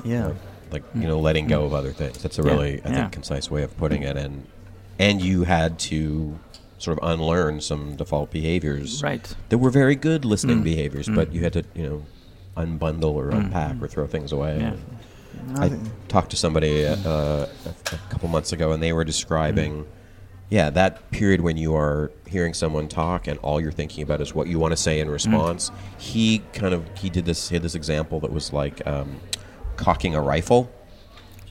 Yeah. 0.06 0.34
like 0.72 0.84
you 0.96 1.08
know 1.08 1.20
letting 1.20 1.48
go 1.48 1.64
of 1.66 1.74
other 1.74 1.92
things 1.94 2.22
that's 2.22 2.38
a 2.40 2.42
Yeah, 2.44 2.52
really 2.52 2.82
i 2.84 2.90
yeah. 2.90 3.10
concise 3.10 3.50
way 3.50 3.64
of 3.64 3.76
putting 3.78 4.04
it 4.04 4.18
and 4.18 4.46
and 5.00 5.22
you 5.22 5.44
had 5.44 5.80
to 5.92 6.38
sort 6.78 6.98
of 7.00 7.10
unlearn 7.14 7.62
some 7.62 7.96
default 7.96 8.30
behaviors 8.32 9.02
Right. 9.02 9.34
that 9.50 9.60
were 9.60 9.70
very 9.72 9.96
good 9.96 10.26
listening 10.26 10.60
Mm. 10.60 10.64
behaviors 10.66 11.08
Mm. 11.08 11.16
but 11.16 11.32
you 11.34 11.42
had 11.42 11.54
to 11.54 11.64
you 11.74 11.84
know 11.88 12.04
unbundle 12.58 13.14
or 13.14 13.32
Mm. 13.32 13.38
unpack 13.46 13.82
or 13.82 13.88
throw 13.88 14.08
things 14.08 14.32
away 14.32 14.60
Yeah. 14.60 14.74
I 15.56 15.72
talked 16.08 16.32
to 16.32 16.38
somebody 16.38 16.86
uh, 16.86 16.96
a, 17.06 17.48
a 17.94 17.98
couple 18.10 18.28
months 18.30 18.52
ago 18.52 18.72
and 18.74 18.82
they 18.84 18.92
were 18.94 19.04
describing 19.06 19.86
yeah 20.50 20.70
that 20.72 21.10
period 21.12 21.42
when 21.42 21.58
you 21.58 21.76
are 21.76 22.12
hearing 22.28 22.54
someone 22.54 22.88
talk 22.88 23.28
and 23.28 23.38
all 23.40 23.60
you're 23.62 23.72
thinking 23.72 24.02
about 24.04 24.20
is 24.22 24.34
what 24.34 24.48
you 24.48 24.58
want 24.60 24.72
to 24.72 24.78
say 24.78 25.00
in 25.00 25.10
response 25.10 25.72
he 25.98 26.40
kind 26.54 26.74
of 26.74 26.84
he 26.98 27.10
did 27.10 27.26
this 27.26 27.50
he 27.50 27.56
had 27.56 27.64
this 27.64 27.76
example 27.76 28.20
that 28.22 28.32
was 28.32 28.52
like 28.54 28.86
um, 28.88 29.18
cocking 29.76 30.16
a 30.16 30.22
rifle 30.22 30.72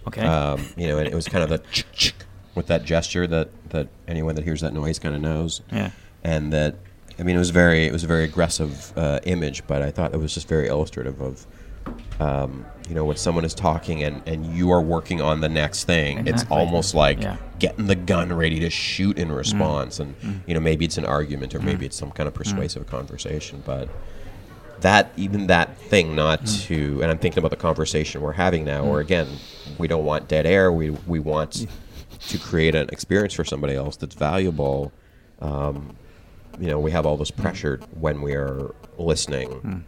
Okay. 0.08 0.22
um, 0.24 0.64
you 0.76 0.86
know, 0.86 0.98
and 0.98 1.08
it 1.08 1.14
was 1.14 1.26
kind 1.26 1.42
of 1.42 1.50
the 1.50 2.12
with 2.54 2.68
that 2.68 2.84
gesture 2.84 3.26
that, 3.26 3.48
that 3.70 3.88
anyone 4.06 4.36
that 4.36 4.44
hears 4.44 4.60
that 4.60 4.72
noise 4.72 5.00
kind 5.00 5.16
of 5.16 5.20
knows. 5.20 5.62
yeah. 5.72 5.90
And 6.22 6.52
that, 6.52 6.76
I 7.18 7.22
mean, 7.22 7.36
it 7.36 7.38
was 7.38 7.50
very, 7.50 7.84
it 7.86 7.92
was 7.92 8.04
a 8.04 8.06
very 8.06 8.24
aggressive 8.24 8.92
uh, 8.96 9.20
image, 9.24 9.66
but 9.66 9.82
I 9.82 9.90
thought 9.90 10.12
it 10.12 10.18
was 10.18 10.34
just 10.34 10.48
very 10.48 10.68
illustrative 10.68 11.20
of, 11.20 11.46
um, 12.20 12.66
you 12.88 12.94
know, 12.94 13.04
when 13.04 13.16
someone 13.16 13.44
is 13.44 13.54
talking 13.54 14.02
and, 14.02 14.22
and 14.26 14.44
you 14.46 14.70
are 14.70 14.82
working 14.82 15.20
on 15.20 15.40
the 15.40 15.48
next 15.48 15.84
thing, 15.84 16.26
it's 16.26 16.44
almost 16.50 16.94
like 16.94 17.22
Yeah. 17.22 17.36
getting 17.58 17.86
the 17.86 17.94
gun 17.94 18.32
ready 18.32 18.60
to 18.60 18.70
shoot 18.70 19.18
in 19.18 19.32
response. 19.32 19.98
And, 19.98 20.14
you 20.46 20.52
know, 20.54 20.60
maybe 20.60 20.84
it's 20.84 20.98
an 20.98 21.06
argument 21.06 21.54
or 21.54 21.60
Mm. 21.60 21.64
maybe 21.64 21.86
it's 21.86 21.96
some 21.96 22.10
kind 22.10 22.26
of 22.26 22.34
persuasive 22.34 22.86
conversation, 22.86 23.62
but 23.64 23.88
that 24.82 25.10
even 25.16 25.46
that 25.46 25.78
thing 25.78 26.14
not 26.14 26.42
Mm. 26.44 26.66
to 26.66 27.00
and 27.02 27.10
i'm 27.10 27.16
thinking 27.16 27.38
about 27.38 27.50
the 27.50 27.56
conversation 27.56 28.20
we're 28.20 28.32
having 28.32 28.62
now 28.62 28.84
where 28.84 29.00
again 29.00 29.26
we 29.78 29.88
don't 29.88 30.04
want 30.04 30.28
dead 30.28 30.44
air 30.44 30.70
we 30.70 30.90
we 31.06 31.18
want 31.18 31.66
to 32.28 32.36
create 32.38 32.74
an 32.74 32.86
experience 32.92 33.32
for 33.32 33.42
somebody 33.42 33.74
else 33.74 33.96
that's 33.96 34.14
valuable 34.14 34.92
um, 35.40 35.96
you 36.58 36.66
know 36.68 36.78
we 36.78 36.90
have 36.90 37.04
all 37.06 37.16
this 37.16 37.30
pressure 37.30 37.80
when 37.98 38.22
we 38.22 38.34
are 38.34 38.74
listening 38.98 39.84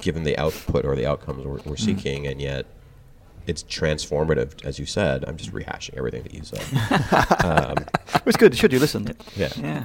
given 0.00 0.22
the 0.24 0.36
output 0.38 0.84
or 0.84 0.96
the 0.96 1.06
outcomes 1.06 1.44
we're, 1.46 1.60
we're 1.64 1.76
seeking 1.76 2.26
and 2.26 2.40
yet 2.40 2.66
it's 3.46 3.62
transformative 3.64 4.64
as 4.64 4.78
you 4.78 4.86
said 4.86 5.24
i'm 5.28 5.36
just 5.36 5.52
rehashing 5.52 5.94
everything 5.96 6.22
that 6.22 6.32
you 6.34 6.42
said 6.44 6.62
um, 7.44 7.76
It's 8.26 8.36
good. 8.36 8.56
Should 8.56 8.72
you 8.72 8.78
listen? 8.78 9.14
yeah 9.36 9.48
Yeah. 9.56 9.84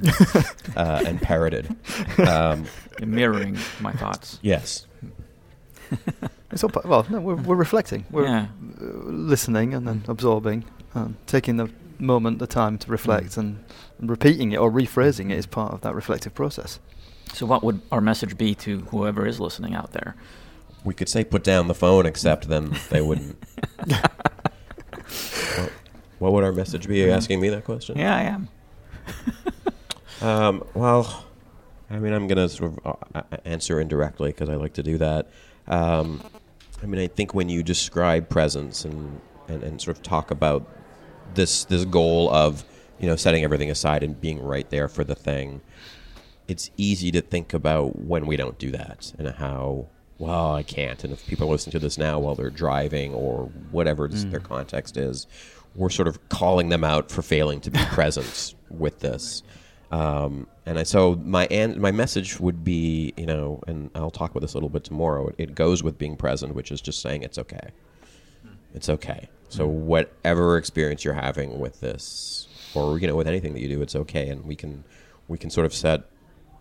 uh, 0.76 1.04
and 1.06 1.20
parroted 1.22 1.76
um, 2.20 2.66
mirroring 3.06 3.58
my 3.80 3.92
thoughts. 3.94 4.40
yes 4.42 4.86
It's 6.50 6.64
all, 6.64 6.72
well, 6.86 7.06
no, 7.10 7.20
we're, 7.20 7.36
we're 7.36 7.56
reflecting. 7.58 8.06
We're 8.10 8.24
yeah. 8.26 8.48
uh, 8.82 8.84
listening 8.86 9.74
and 9.74 9.86
then 9.86 10.02
absorbing, 10.08 10.64
and 10.94 11.16
taking 11.28 11.58
the 11.58 11.70
moment, 12.00 12.40
the 12.40 12.48
time 12.48 12.78
to 12.80 12.92
reflect, 12.92 13.32
Mm. 13.32 13.38
and, 13.38 13.64
and 14.00 14.10
repeating 14.10 14.52
it 14.52 14.58
or 14.58 14.72
rephrasing 14.72 15.32
it 15.32 15.38
is 15.38 15.46
part 15.46 15.74
of 15.74 15.82
that 15.82 15.96
reflective 15.96 16.34
process. 16.34 16.80
So, 17.34 17.46
what 17.46 17.64
would 17.64 17.82
our 17.92 18.02
message 18.02 18.38
be 18.38 18.56
to 18.56 18.80
whoever 18.92 19.26
is 19.26 19.40
listening 19.40 19.76
out 19.76 19.92
there? 19.92 20.16
We 20.84 20.94
could 20.94 21.10
say 21.10 21.24
put 21.24 21.44
down 21.44 21.68
the 21.68 21.74
phone, 21.76 22.06
except 22.06 22.48
then 22.48 22.76
they 22.90 23.02
wouldn't. 23.02 23.38
what, 25.58 25.72
what 26.20 26.34
would 26.34 26.44
our 26.44 26.52
message 26.54 26.88
be? 26.88 27.04
Are 27.04 27.08
you 27.08 27.14
asking 27.14 27.40
me 27.40 27.50
that 27.50 27.66
question? 27.66 27.98
Yeah, 27.98 28.16
I 28.16 28.22
am. 28.24 28.50
Um, 30.20 30.64
well, 30.74 31.26
I 31.92 32.00
mean, 32.00 32.12
I'm 32.12 32.26
going 32.26 32.40
to 32.40 32.50
sort 32.50 32.74
of 32.74 32.80
uh, 33.14 33.22
uh, 33.32 33.38
answer 33.46 33.80
indirectly 33.80 34.30
because 34.32 34.50
I 34.50 34.56
like 34.56 34.74
to 34.74 34.82
do 34.82 34.98
that. 34.98 35.30
Um, 35.68 36.24
I 36.82 36.88
mean, 36.88 37.00
I 37.00 37.06
think 37.06 37.36
when 37.36 37.50
you 37.50 37.62
describe 37.62 38.28
presence 38.28 38.84
and, 38.84 39.22
and, 39.48 39.62
and 39.62 39.80
sort 39.80 39.96
of 39.96 40.02
talk 40.02 40.32
about 40.32 40.68
this 41.38 41.64
this 41.66 41.86
goal 41.86 42.30
of 42.34 42.66
you 43.00 43.08
know 43.08 43.16
setting 43.16 43.46
everything 43.46 43.72
aside 43.72 44.04
and 44.04 44.20
being 44.20 44.42
right 44.42 44.70
there 44.70 44.90
for 44.90 45.06
the 45.06 45.16
thing, 45.16 45.62
it's 46.50 46.70
easy 46.76 47.12
to 47.12 47.22
think 47.22 47.54
about 47.54 47.98
when 47.98 48.26
we 48.26 48.36
don't 48.36 48.58
do 48.58 48.72
that 48.72 49.14
and 49.18 49.30
how 49.30 49.88
well 50.18 50.54
I 50.54 50.64
can't. 50.64 51.02
And 51.06 51.14
if 51.14 51.26
people 51.28 51.48
are 51.48 51.52
listening 51.52 51.74
to 51.74 51.80
this 51.80 51.98
now 51.98 52.20
while 52.20 52.36
they're 52.36 52.50
driving 52.50 53.14
or 53.14 53.46
whatever 53.72 54.08
is 54.08 54.26
their 54.26 54.40
context 54.40 54.98
is, 54.98 55.28
we're 55.76 55.90
sort 55.92 56.08
of 56.08 56.28
calling 56.30 56.70
them 56.70 56.84
out 56.84 57.12
for 57.12 57.22
failing 57.22 57.62
to 57.62 57.72
be 57.72 57.80
present 57.92 58.56
with 58.70 59.00
this. 59.00 59.44
Um, 59.92 60.48
and 60.66 60.80
I, 60.80 60.84
so 60.84 61.16
my 61.24 61.46
an- 61.46 61.80
my 61.80 61.92
message 61.92 62.40
would 62.42 62.64
be, 62.64 63.14
you 63.16 63.26
know, 63.26 63.62
and 63.68 63.90
I'll 63.96 64.12
talk 64.12 64.32
about 64.32 64.42
this 64.42 64.54
a 64.54 64.58
little 64.58 64.70
bit 64.70 64.84
tomorrow. 64.84 65.28
It, 65.30 65.36
it 65.38 65.56
goes 65.56 65.82
with 65.84 65.98
being 65.98 66.18
present, 66.18 66.56
which 66.56 66.72
is 66.72 66.82
just 66.82 67.02
saying 67.02 67.24
it's 67.24 67.38
okay. 67.38 67.70
It's 68.74 68.90
okay. 68.90 69.30
So 69.50 69.68
whatever 69.68 70.58
experience 70.58 71.06
you're 71.06 71.14
having 71.14 71.60
with 71.60 71.80
this, 71.80 72.48
or 72.74 73.00
you 73.00 73.08
know, 73.08 73.16
with 73.16 73.28
anything 73.28 73.54
that 73.54 73.62
you 73.62 73.70
do, 73.70 73.82
it's 73.82 73.96
okay, 73.96 74.30
and 74.30 74.46
we 74.46 74.56
can 74.56 74.84
we 75.28 75.38
can 75.38 75.50
sort 75.50 75.66
of 75.66 75.74
set 75.74 76.04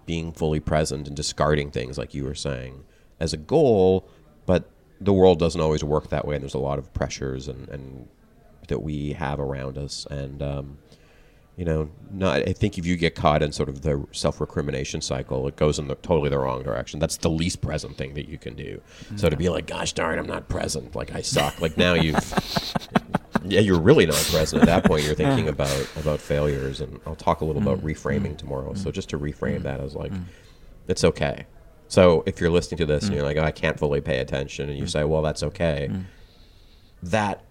being 0.07 0.33
fully 0.33 0.61
present 0.61 1.07
and 1.09 1.17
discarding 1.17 1.71
things 1.71 1.99
like 1.99 2.15
you 2.15 2.25
were 2.25 2.35
saying 2.35 2.85
as 3.19 3.33
a 3.33 3.37
goal, 3.37 4.09
but 4.47 4.71
the 5.01 5.13
world 5.13 5.39
doesn't 5.39 5.61
always 5.61 5.83
work 5.83 6.09
that 6.11 6.27
way, 6.27 6.37
and 6.37 6.43
there's 6.43 6.55
a 6.55 6.59
lot 6.59 6.79
of 6.79 6.93
pressures 6.95 7.49
and, 7.49 7.69
and 7.69 8.09
that 8.69 8.83
we 8.83 9.13
have 9.13 9.41
around 9.41 9.77
us, 9.77 10.07
and 10.11 10.43
um, 10.43 10.79
you 11.57 11.65
know, 11.65 11.89
not. 12.11 12.47
I 12.47 12.53
think 12.53 12.77
if 12.77 12.85
you 12.85 12.97
get 12.97 13.15
caught 13.15 13.43
in 13.43 13.51
sort 13.51 13.71
of 13.71 13.81
the 13.81 14.07
self-recrimination 14.13 15.01
cycle, 15.01 15.49
it 15.49 15.57
goes 15.57 15.79
in 15.79 15.89
the, 15.89 15.95
totally 15.95 16.29
the 16.29 16.39
wrong 16.39 16.63
direction. 16.63 17.01
That's 17.01 17.17
the 17.17 17.31
least 17.31 17.63
present 17.63 17.97
thing 17.97 18.13
that 18.13 18.29
you 18.29 18.37
can 18.37 18.55
do. 18.55 18.83
So 19.17 19.31
to 19.31 19.37
be 19.37 19.49
like, 19.49 19.67
"Gosh 19.67 19.95
darn, 19.95 20.19
I'm 20.19 20.27
not 20.27 20.51
present. 20.51 20.95
Like 20.95 21.15
I 21.15 21.23
suck." 21.23 21.59
Like 21.63 21.79
now 21.79 21.95
you've, 21.95 22.15
yeah, 23.45 23.61
you're 23.61 23.81
really 23.81 24.05
not 24.05 24.23
present 24.31 24.63
at 24.63 24.67
that 24.67 24.85
point. 24.85 25.05
You're 25.05 25.15
thinking 25.15 25.49
about 25.49 25.89
about 25.97 26.21
failures, 26.21 26.83
and 26.83 27.01
I'll 27.07 27.17
talk 27.17 27.41
a 27.41 27.47
little 27.47 27.63
about 27.63 27.79
mm. 27.79 27.95
reframing 27.95 28.35
mm. 28.35 28.39
tomorrow. 28.39 28.75
So 28.75 28.91
mm. 28.91 28.93
just 28.93 29.09
to 29.11 29.19
reframe 29.19 29.63
that 29.63 29.81
as 29.81 29.95
like, 29.95 30.13
it's 30.89 31.05
okay. 31.05 31.47
So 31.89 32.23
if 32.27 32.39
you're 32.39 32.51
listening 32.51 32.79
to 32.79 32.87
this 32.87 33.05
and 33.05 33.15
you're 33.15 33.25
like, 33.25 33.39
oh, 33.39 33.45
I 33.45 33.53
can't 33.53 33.79
fully 33.79 34.03
pay 34.03 34.19
attention, 34.19 34.69
and 34.69 34.79
you 34.79 34.87
say, 34.87 35.05
well, 35.05 35.23
that's 35.23 35.43
okay. 35.43 35.91
That 37.03 37.46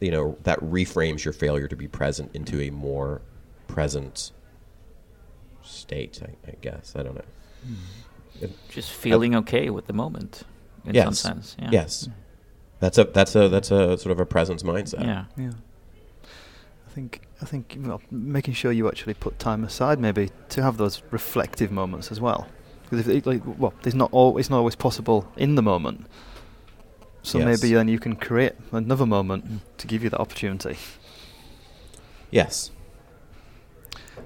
you 0.00 0.10
know 0.10 0.36
that 0.42 0.60
reframes 0.60 1.24
your 1.24 1.32
failure 1.32 1.68
to 1.68 1.76
be 1.76 1.88
present 1.88 2.34
into 2.34 2.60
a 2.60 2.70
more 2.70 3.22
present 3.68 4.32
state. 5.62 6.20
I, 6.22 6.50
I 6.50 6.54
guess 6.60 6.94
I 6.96 7.02
don't 7.02 7.14
know. 7.14 7.24
Mm-hmm. 7.66 8.46
Just 8.68 8.92
feeling 8.92 9.34
okay 9.36 9.70
with 9.70 9.86
the 9.86 9.92
moment 9.92 10.42
in 10.84 10.94
yes. 10.94 11.04
some 11.04 11.34
sense. 11.34 11.56
Yeah. 11.58 11.70
Yes. 11.72 12.04
Mm-hmm. 12.04 12.20
That's 12.80 12.98
a 12.98 13.04
that's 13.04 13.34
a 13.34 13.48
that's 13.48 13.70
a 13.70 13.96
sort 13.98 14.12
of 14.12 14.20
a 14.20 14.26
presence 14.26 14.62
mindset. 14.62 15.02
Yeah. 15.02 15.24
Yeah. 15.36 15.52
I 16.86 16.90
think 16.90 17.22
I 17.40 17.44
think 17.44 17.76
well, 17.80 18.02
making 18.10 18.54
sure 18.54 18.72
you 18.72 18.88
actually 18.88 19.14
put 19.14 19.38
time 19.38 19.64
aside 19.64 19.98
maybe 19.98 20.30
to 20.50 20.62
have 20.62 20.76
those 20.76 21.02
reflective 21.10 21.70
moments 21.70 22.12
as 22.12 22.20
well. 22.20 22.46
Because 22.82 23.00
if 23.00 23.08
it, 23.08 23.26
like 23.26 23.42
well, 23.58 23.72
there's 23.82 23.94
not 23.94 24.10
all 24.12 24.36
it's 24.38 24.50
not 24.50 24.58
always 24.58 24.76
possible 24.76 25.26
in 25.36 25.54
the 25.54 25.62
moment. 25.62 26.06
So 27.26 27.38
Yes. 27.38 27.46
maybe 27.62 27.74
then 27.74 27.88
you 27.88 27.98
can 27.98 28.14
create 28.14 28.52
another 28.70 29.04
moment 29.04 29.42
to 29.78 29.86
give 29.88 30.04
you 30.04 30.10
that 30.10 30.20
opportunity. 30.20 30.76
Yes. 32.30 32.70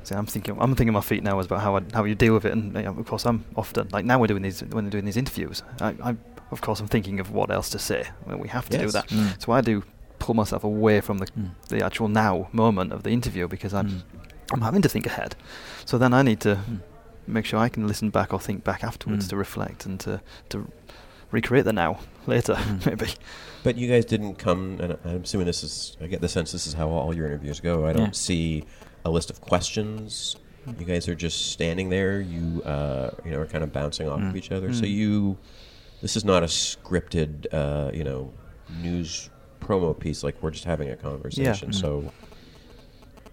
See, 0.02 0.14
I'm 0.14 0.26
thinking 0.26 0.56
I'm 0.60 0.74
thinking 0.74 0.92
my 0.92 1.00
feet 1.00 1.22
now 1.22 1.38
is 1.40 1.46
about 1.46 1.60
how 1.62 1.76
I, 1.76 1.82
how 1.94 2.04
you 2.04 2.14
deal 2.14 2.34
with 2.34 2.44
it, 2.44 2.52
and 2.52 2.76
of 2.76 3.06
course 3.06 3.24
I'm 3.26 3.44
often 3.56 3.88
like 3.92 4.04
now 4.04 4.18
we're 4.18 4.26
doing 4.28 4.42
these 4.42 4.60
when 4.60 4.84
we're 4.84 4.90
doing 4.90 5.04
these 5.04 5.16
interviews. 5.16 5.62
I, 5.80 5.94
I 6.02 6.16
of 6.50 6.60
course 6.60 6.80
I'm 6.80 6.88
thinking 6.88 7.20
of 7.20 7.30
what 7.32 7.50
else 7.50 7.70
to 7.70 7.78
say. 7.78 8.04
Well, 8.26 8.38
we 8.38 8.48
have 8.48 8.68
to 8.70 8.78
do 8.78 8.90
that. 8.90 9.08
Mm. 9.08 9.42
So 9.42 9.52
I 9.52 9.60
do 9.62 9.82
pull 10.18 10.34
myself 10.34 10.64
away 10.64 11.00
from 11.00 11.18
the 11.18 11.26
Mm. 11.26 11.50
the 11.68 11.84
actual 11.84 12.08
now 12.08 12.48
moment 12.52 12.92
of 12.92 13.02
the 13.02 13.10
interview 13.10 13.48
because 13.48 13.72
I'm 13.74 13.88
Mm. 13.88 14.02
I'm 14.52 14.60
having 14.62 14.82
to 14.82 14.88
think 14.88 15.06
ahead. 15.06 15.36
So 15.84 15.98
then 15.98 16.12
I 16.12 16.22
need 16.22 16.40
to 16.40 16.54
Mm. 16.56 16.80
make 17.26 17.44
sure 17.46 17.58
I 17.66 17.68
can 17.68 17.86
listen 17.88 18.10
back 18.10 18.32
or 18.32 18.40
think 18.40 18.62
back 18.64 18.84
afterwards 18.84 19.26
Mm. 19.26 19.30
to 19.30 19.36
reflect 19.36 19.86
and 19.86 20.00
to 20.00 20.20
to 20.50 20.66
recreate 21.32 21.64
the 21.64 21.72
now 21.72 21.98
later 22.30 22.54
Mm. 22.54 22.86
maybe. 22.98 23.12
But 23.62 23.76
you 23.76 23.88
guys 23.88 24.04
didn't 24.06 24.36
come, 24.36 24.78
and 24.80 24.96
I'm 25.04 25.22
assuming 25.22 25.46
this 25.46 25.62
is. 25.62 25.96
I 26.00 26.06
get 26.06 26.20
the 26.22 26.28
sense 26.28 26.50
this 26.52 26.66
is 26.66 26.72
how 26.72 26.88
all 26.88 27.14
your 27.14 27.26
interviews 27.26 27.60
go. 27.60 27.86
I 27.86 27.92
don't 27.92 28.06
Yeah. 28.06 28.12
see 28.28 28.64
a 29.04 29.10
list 29.10 29.28
of 29.30 29.40
questions. 29.42 30.36
You 30.78 30.86
guys 30.86 31.08
are 31.08 31.14
just 31.14 31.50
standing 31.52 31.90
there. 31.90 32.20
You, 32.20 32.62
uh, 32.62 33.10
you 33.24 33.30
know, 33.32 33.38
are 33.40 33.46
kind 33.46 33.62
of 33.64 33.72
bouncing 33.72 34.08
off 34.08 34.20
of 34.20 34.32
Mm. 34.32 34.36
each 34.36 34.50
other. 34.52 34.72
So 34.72 34.84
Mm. 34.84 34.90
you, 34.90 35.38
this 36.00 36.16
is 36.16 36.24
not 36.24 36.42
a 36.42 36.46
scripted, 36.46 37.46
uh, 37.52 37.90
you 37.92 38.04
know, 38.04 38.32
news 38.82 39.28
promo 39.60 39.98
piece. 39.98 40.22
Like 40.22 40.42
we're 40.42 40.50
just 40.52 40.64
having 40.64 40.88
a 40.90 40.96
conversation. 40.96 41.70
Mm. 41.70 41.74
So, 41.74 42.12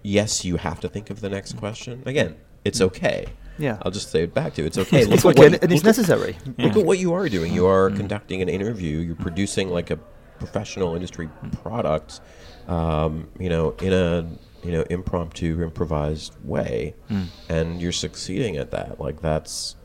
yes, 0.03 0.43
you 0.45 0.57
have 0.57 0.79
to 0.81 0.89
think 0.89 1.09
of 1.09 1.21
the 1.21 1.29
next 1.29 1.57
question. 1.57 2.03
Again, 2.05 2.35
it's 2.65 2.79
Mm. 2.79 2.85
okay. 2.87 3.25
Yeah. 3.59 3.77
I'll 3.81 3.91
just 3.91 4.11
say 4.11 4.23
it 4.23 4.33
back 4.33 4.53
to 4.55 4.61
you. 4.61 4.67
It's 4.67 4.77
okay. 4.83 5.01
it's 5.01 5.25
okay 5.25 5.49
what 5.49 5.63
and, 5.63 5.71
it's 5.71 5.81
at- 5.81 5.85
necessary. 5.85 6.37
Yeah. 6.57 6.65
Look 6.67 6.77
at 6.77 6.85
what 6.85 6.99
you 6.99 7.13
are 7.13 7.27
doing. 7.29 7.53
You 7.53 7.65
are 7.67 7.89
Mm. 7.89 7.97
conducting 7.97 8.41
an 8.41 8.49
interview. 8.49 8.97
You're 8.99 9.15
producing 9.15 9.69
like 9.69 9.89
a 9.91 9.97
professional 10.39 10.95
industry 10.95 11.29
product, 11.63 12.19
um, 12.67 13.27
you 13.39 13.49
know, 13.49 13.71
in 13.81 13.93
a 13.93 14.27
you 14.63 14.71
know 14.71 14.81
impromptu, 14.89 15.61
improvised 15.63 16.33
way, 16.43 16.95
Mm. 17.09 17.25
and 17.49 17.81
you're 17.81 17.91
succeeding 17.91 18.57
at 18.57 18.71
that. 18.71 18.99
Like 18.99 19.21
that's 19.21 19.75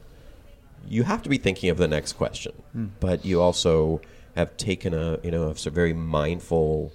you 0.88 1.04
have 1.04 1.22
to 1.22 1.28
be 1.28 1.38
thinking 1.38 1.70
of 1.70 1.76
the 1.78 1.86
next 1.88 2.14
question, 2.14 2.52
Mm. 2.76 2.90
but 3.00 3.24
you 3.24 3.40
also 3.40 4.00
have 4.36 4.56
taken 4.56 4.92
a 4.94 5.18
you 5.22 5.30
know 5.30 5.44
a 5.44 5.70
very 5.70 5.92
mindful 5.94 6.92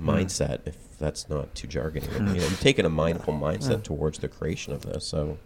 mindset. 0.00 0.60
If 0.66 0.76
that's 0.98 1.28
not 1.28 1.54
too 1.54 1.68
jargony, 1.68 2.10
you 2.12 2.20
know, 2.20 2.32
you've 2.34 2.60
taken 2.60 2.84
a 2.86 2.90
mindful 2.90 3.34
mindset 3.48 3.82
towards 3.82 4.18
the 4.20 4.28
creation 4.28 4.72
of 4.72 4.82
this. 4.82 5.06
So 5.06 5.38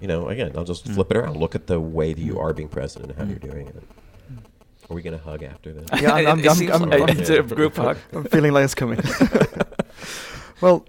you 0.00 0.08
know, 0.08 0.28
again, 0.28 0.52
I'll 0.56 0.64
just 0.64 0.86
Mm. 0.86 0.94
flip 0.94 1.10
it 1.10 1.16
around. 1.16 1.36
Look 1.36 1.54
at 1.54 1.66
the 1.66 1.80
way 1.80 2.12
that 2.12 2.20
you 2.20 2.38
are 2.38 2.52
being 2.52 2.68
present 2.68 3.04
and 3.06 3.14
how 3.16 3.24
you're 3.24 3.38
doing 3.38 3.66
it. 3.68 3.82
Are 4.90 4.94
we 4.94 5.02
gonna 5.02 5.18
hug 5.18 5.42
after 5.42 5.72
this? 5.72 5.86
Yeah, 6.00 6.14
I'm- 6.14 6.26
I'm- 6.28 6.40
I'm- 6.40 6.70
I'm- 6.70 6.88
like 6.90 7.00
I'm- 7.10 7.18
it's 7.18 7.28
a 7.30 7.42
group 7.42 7.76
hug. 7.76 7.98
I'm 8.12 8.24
feeling 8.24 8.52
like 8.52 8.64
it's 8.64 8.74
coming. 8.74 9.00
well, 10.62 10.86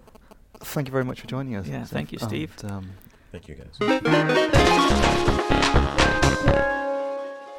thank 0.59 0.87
you 0.87 0.91
very 0.93 1.03
much 1.03 1.19
for 1.21 1.27
joining 1.27 1.55
us. 1.55 1.67
Yeah, 1.67 1.83
thank 1.83 2.11
you, 2.13 2.19
Steve. 2.19 2.53
And, 2.63 2.71
um, 2.71 2.89
Thank 3.31 3.47
you, 3.47 3.55
guys. 3.55 3.75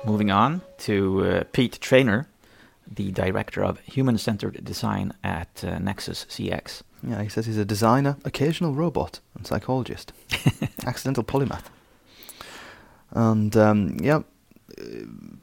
Moving 0.04 0.30
on 0.30 0.62
to 0.78 1.24
uh, 1.26 1.44
Pete 1.52 1.78
Trainor, 1.80 2.26
the 2.90 3.12
director 3.12 3.62
of 3.62 3.78
human 3.80 4.16
centered 4.18 4.64
design 4.64 5.12
at 5.22 5.62
uh, 5.62 5.78
Nexus 5.78 6.24
CX. 6.28 6.82
Yeah, 7.06 7.22
he 7.22 7.28
says 7.28 7.46
he's 7.46 7.56
a 7.56 7.64
designer, 7.64 8.16
occasional 8.24 8.74
robot, 8.74 9.20
and 9.34 9.46
psychologist, 9.46 10.12
accidental 10.86 11.24
polymath. 11.24 11.64
And 13.10 13.56
um, 13.56 13.96
yeah, 14.00 14.22
uh, 14.78 14.84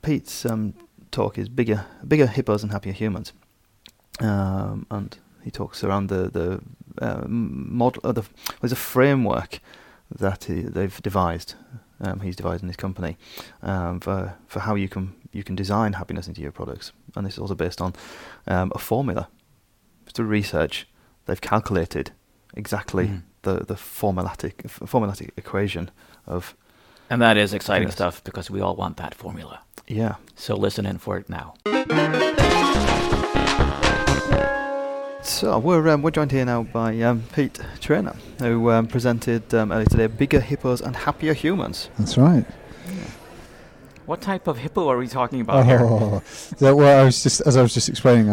Pete's 0.02 0.46
um, 0.46 0.74
talk 1.12 1.38
is 1.38 1.50
bigger, 1.50 1.86
bigger 2.08 2.28
hippos 2.28 2.64
and 2.64 2.72
happier 2.72 2.94
humans. 2.94 3.34
Um, 4.20 4.86
and 4.90 5.18
he 5.44 5.52
talks 5.52 5.84
around 5.84 6.08
the 6.08 6.30
the 6.30 6.62
uh, 7.02 7.24
model. 7.28 8.02
Uh, 8.04 8.12
the, 8.12 8.24
there's 8.62 8.72
a 8.72 8.76
framework 8.76 9.60
that 10.10 10.46
he, 10.46 10.62
they've 10.62 11.02
devised. 11.02 11.56
Um, 12.00 12.20
he's 12.20 12.36
devised 12.36 12.62
in 12.62 12.70
his 12.70 12.78
company 12.78 13.18
um, 13.62 14.00
for 14.00 14.36
for 14.48 14.60
how 14.62 14.76
you 14.76 14.90
can 14.90 15.14
you 15.32 15.44
can 15.44 15.56
design 15.56 15.94
happiness 15.94 16.28
into 16.28 16.42
your 16.42 16.52
products. 16.52 16.92
And 17.16 17.26
this 17.26 17.34
is 17.34 17.40
also 17.40 17.56
based 17.56 17.82
on 17.82 17.94
um, 18.48 18.72
a 18.76 18.80
formula. 18.80 19.30
Through 20.14 20.28
research, 20.28 20.88
they've 21.28 21.42
calculated 21.42 22.12
exactly 22.56 23.08
Mm. 23.08 23.22
the 23.44 23.54
the 23.66 23.76
formulatic 23.76 24.54
f- 24.66 24.80
formulatic 24.86 25.30
equation 25.38 25.92
of 26.26 26.56
And 27.10 27.22
that 27.22 27.38
is 27.38 27.54
exciting 27.54 27.88
Yes. 27.88 27.96
stuff 27.96 28.24
because 28.24 28.50
we 28.52 28.60
all 28.62 28.76
want 28.76 28.98
that 28.98 29.14
formula. 29.16 29.60
yeah. 29.88 30.16
So 30.36 30.56
listen 30.56 30.86
in 30.86 30.98
for 30.98 31.18
it 31.20 31.30
now. 31.30 31.54
So 35.22 35.60
we're 35.60 35.88
um, 35.90 36.02
we're 36.04 36.12
joined 36.12 36.32
here 36.32 36.46
now 36.46 36.64
by 36.64 37.00
um, 37.02 37.24
Pete 37.34 37.60
Trainor, 37.82 38.16
who 38.40 38.72
um, 38.72 38.88
presented 38.88 39.54
um, 39.54 39.72
earlier 39.72 39.86
today 39.86 40.08
"Bigger 40.08 40.40
Hippos 40.40 40.82
and 40.82 40.96
Happier 40.96 41.34
Humans." 41.34 41.90
That's 42.00 42.18
right. 42.18 42.46
What 44.06 44.22
type 44.22 44.48
of 44.48 44.58
hippo 44.60 44.88
are 44.88 44.98
we 44.98 45.08
talking 45.08 45.42
about 45.42 45.66
here? 45.66 45.80
Oh, 45.82 46.22
so, 46.58 46.74
well, 46.76 47.02
I 47.02 47.04
was 47.04 47.22
just 47.24 47.42
as 47.42 47.58
I 47.58 47.62
was 47.62 47.74
just 47.74 47.90
explaining. 47.90 48.30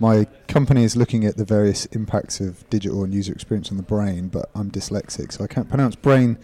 My 0.00 0.26
company 0.46 0.84
is 0.84 0.96
looking 0.96 1.24
at 1.24 1.36
the 1.36 1.44
various 1.44 1.86
impacts 1.86 2.40
of 2.40 2.68
digital 2.70 3.02
and 3.02 3.12
user 3.12 3.32
experience 3.32 3.70
on 3.70 3.76
the 3.76 3.82
brain, 3.82 4.28
but 4.28 4.48
I'm 4.54 4.70
dyslexic, 4.70 5.32
so 5.32 5.42
I 5.42 5.48
can't 5.48 5.68
pronounce 5.68 5.96
brain 5.96 6.38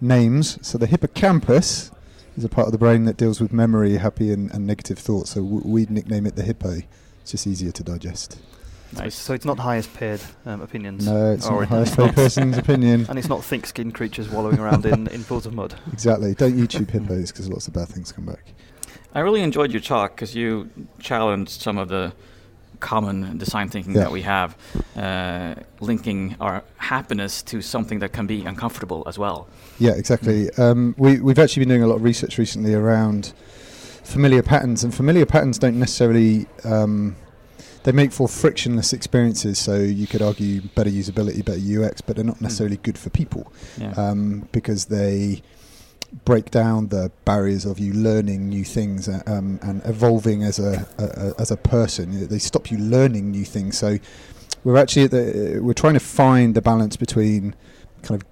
names. 0.00 0.58
So 0.66 0.78
the 0.78 0.86
hippocampus 0.86 1.90
is 2.36 2.44
a 2.44 2.48
part 2.48 2.66
of 2.66 2.72
the 2.72 2.78
brain 2.78 3.04
that 3.04 3.16
deals 3.18 3.40
with 3.40 3.52
memory, 3.52 3.96
happy 3.98 4.32
and, 4.32 4.50
and 4.52 4.66
negative 4.66 4.98
thoughts. 4.98 5.30
So 5.32 5.42
w- 5.42 5.62
we'd 5.64 5.90
nickname 5.90 6.26
it 6.26 6.34
the 6.36 6.42
hippo. 6.42 6.78
It's 7.20 7.30
just 7.32 7.46
easier 7.46 7.72
to 7.72 7.82
digest. 7.82 8.38
So 8.94 9.00
it's- 9.00 9.14
So 9.14 9.34
it's 9.34 9.44
not 9.44 9.58
highest 9.58 9.92
paid 9.94 10.20
um, 10.46 10.62
opinions. 10.62 11.06
No, 11.06 11.32
it's 11.32 11.46
or 11.46 11.60
not 11.60 11.68
highest 11.68 11.96
paid 11.98 12.14
person's 12.14 12.56
opinion. 12.56 13.04
and 13.10 13.18
it's 13.18 13.28
not 13.28 13.44
thick-skinned 13.44 13.94
creatures 13.94 14.30
wallowing 14.30 14.58
around 14.58 14.86
in, 14.86 15.08
in 15.08 15.24
pools 15.24 15.44
of 15.44 15.52
mud. 15.52 15.74
Exactly. 15.92 16.34
Don't 16.34 16.54
YouTube 16.56 16.90
hippos 16.90 17.30
because 17.32 17.50
lots 17.50 17.68
of 17.68 17.74
bad 17.74 17.88
things 17.88 18.12
come 18.12 18.24
back. 18.24 18.44
I 19.14 19.20
really 19.20 19.42
enjoyed 19.42 19.72
your 19.72 19.80
talk 19.82 20.16
because 20.16 20.34
you 20.34 20.70
challenged 20.98 21.60
some 21.60 21.76
of 21.78 21.88
the 21.88 22.12
common 22.80 23.38
design 23.38 23.68
thinking 23.68 23.94
Yeah. 23.94 24.02
that 24.02 24.12
we 24.12 24.22
have, 24.22 24.56
uh, 24.96 25.54
linking 25.80 26.36
our 26.40 26.62
happiness 26.76 27.42
to 27.44 27.60
something 27.62 27.98
that 28.00 28.12
can 28.12 28.26
be 28.26 28.44
uncomfortable 28.44 29.02
as 29.06 29.18
well. 29.18 29.46
Yeah, 29.78 29.92
exactly. 29.92 30.50
Um, 30.58 30.94
we, 30.98 31.20
we've 31.20 31.38
actually 31.38 31.62
been 31.62 31.70
doing 31.70 31.82
a 31.82 31.86
lot 31.86 31.96
of 31.96 32.02
research 32.02 32.38
recently 32.38 32.74
around 32.74 33.32
familiar 34.02 34.42
patterns, 34.42 34.84
and 34.84 34.94
familiar 34.94 35.26
patterns 35.26 35.58
don't 35.58 35.78
necessarily 35.78 36.46
um, 36.64 37.16
they 37.84 37.92
make 37.92 38.12
for 38.12 38.28
frictionless 38.28 38.92
experiences. 38.92 39.58
So 39.58 39.76
you 39.76 40.06
could 40.06 40.22
argue 40.22 40.62
better 40.74 40.90
usability, 40.90 41.44
better 41.44 41.58
UX, 41.84 42.00
but 42.00 42.16
they're 42.16 42.24
not 42.24 42.40
necessarily 42.40 42.78
good 42.78 42.96
for 42.98 43.10
people 43.10 43.52
Yeah. 43.78 43.90
um, 43.92 44.48
because 44.52 44.86
they 44.86 45.42
break 46.24 46.50
down 46.50 46.88
the 46.88 47.10
barriers 47.24 47.64
of 47.64 47.78
you 47.78 47.92
learning 47.92 48.48
new 48.48 48.64
things 48.64 49.08
uh, 49.08 49.22
um, 49.26 49.58
and 49.62 49.82
evolving 49.84 50.42
as 50.42 50.58
a, 50.58 50.86
a, 50.98 51.40
as 51.40 51.50
a 51.50 51.56
person. 51.56 52.28
They 52.28 52.38
stop 52.38 52.70
you 52.70 52.78
learning 52.78 53.30
new 53.30 53.44
things. 53.44 53.76
So 53.76 53.98
we're 54.62 54.76
actually 54.76 55.08
the, 55.08 55.60
we're 55.60 55.74
trying 55.74 55.94
to 55.94 56.00
find 56.00 56.54
the 56.54 56.62
balance 56.62 56.96
between 56.96 57.54
kind 58.02 58.22
of 58.22 58.28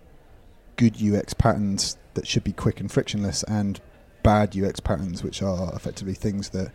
good 0.77 0.97
UX 1.03 1.35
patterns 1.35 1.97
that 2.15 2.27
should 2.27 2.45
be 2.45 2.53
quick 2.53 2.81
and 2.81 2.91
frictionless 2.91 3.43
and 3.45 3.81
bad 4.23 4.57
UX 4.57 4.81
patterns, 4.81 5.23
which 5.23 5.43
are 5.43 5.75
effectively 5.75 6.15
things 6.15 6.51
that 6.51 6.71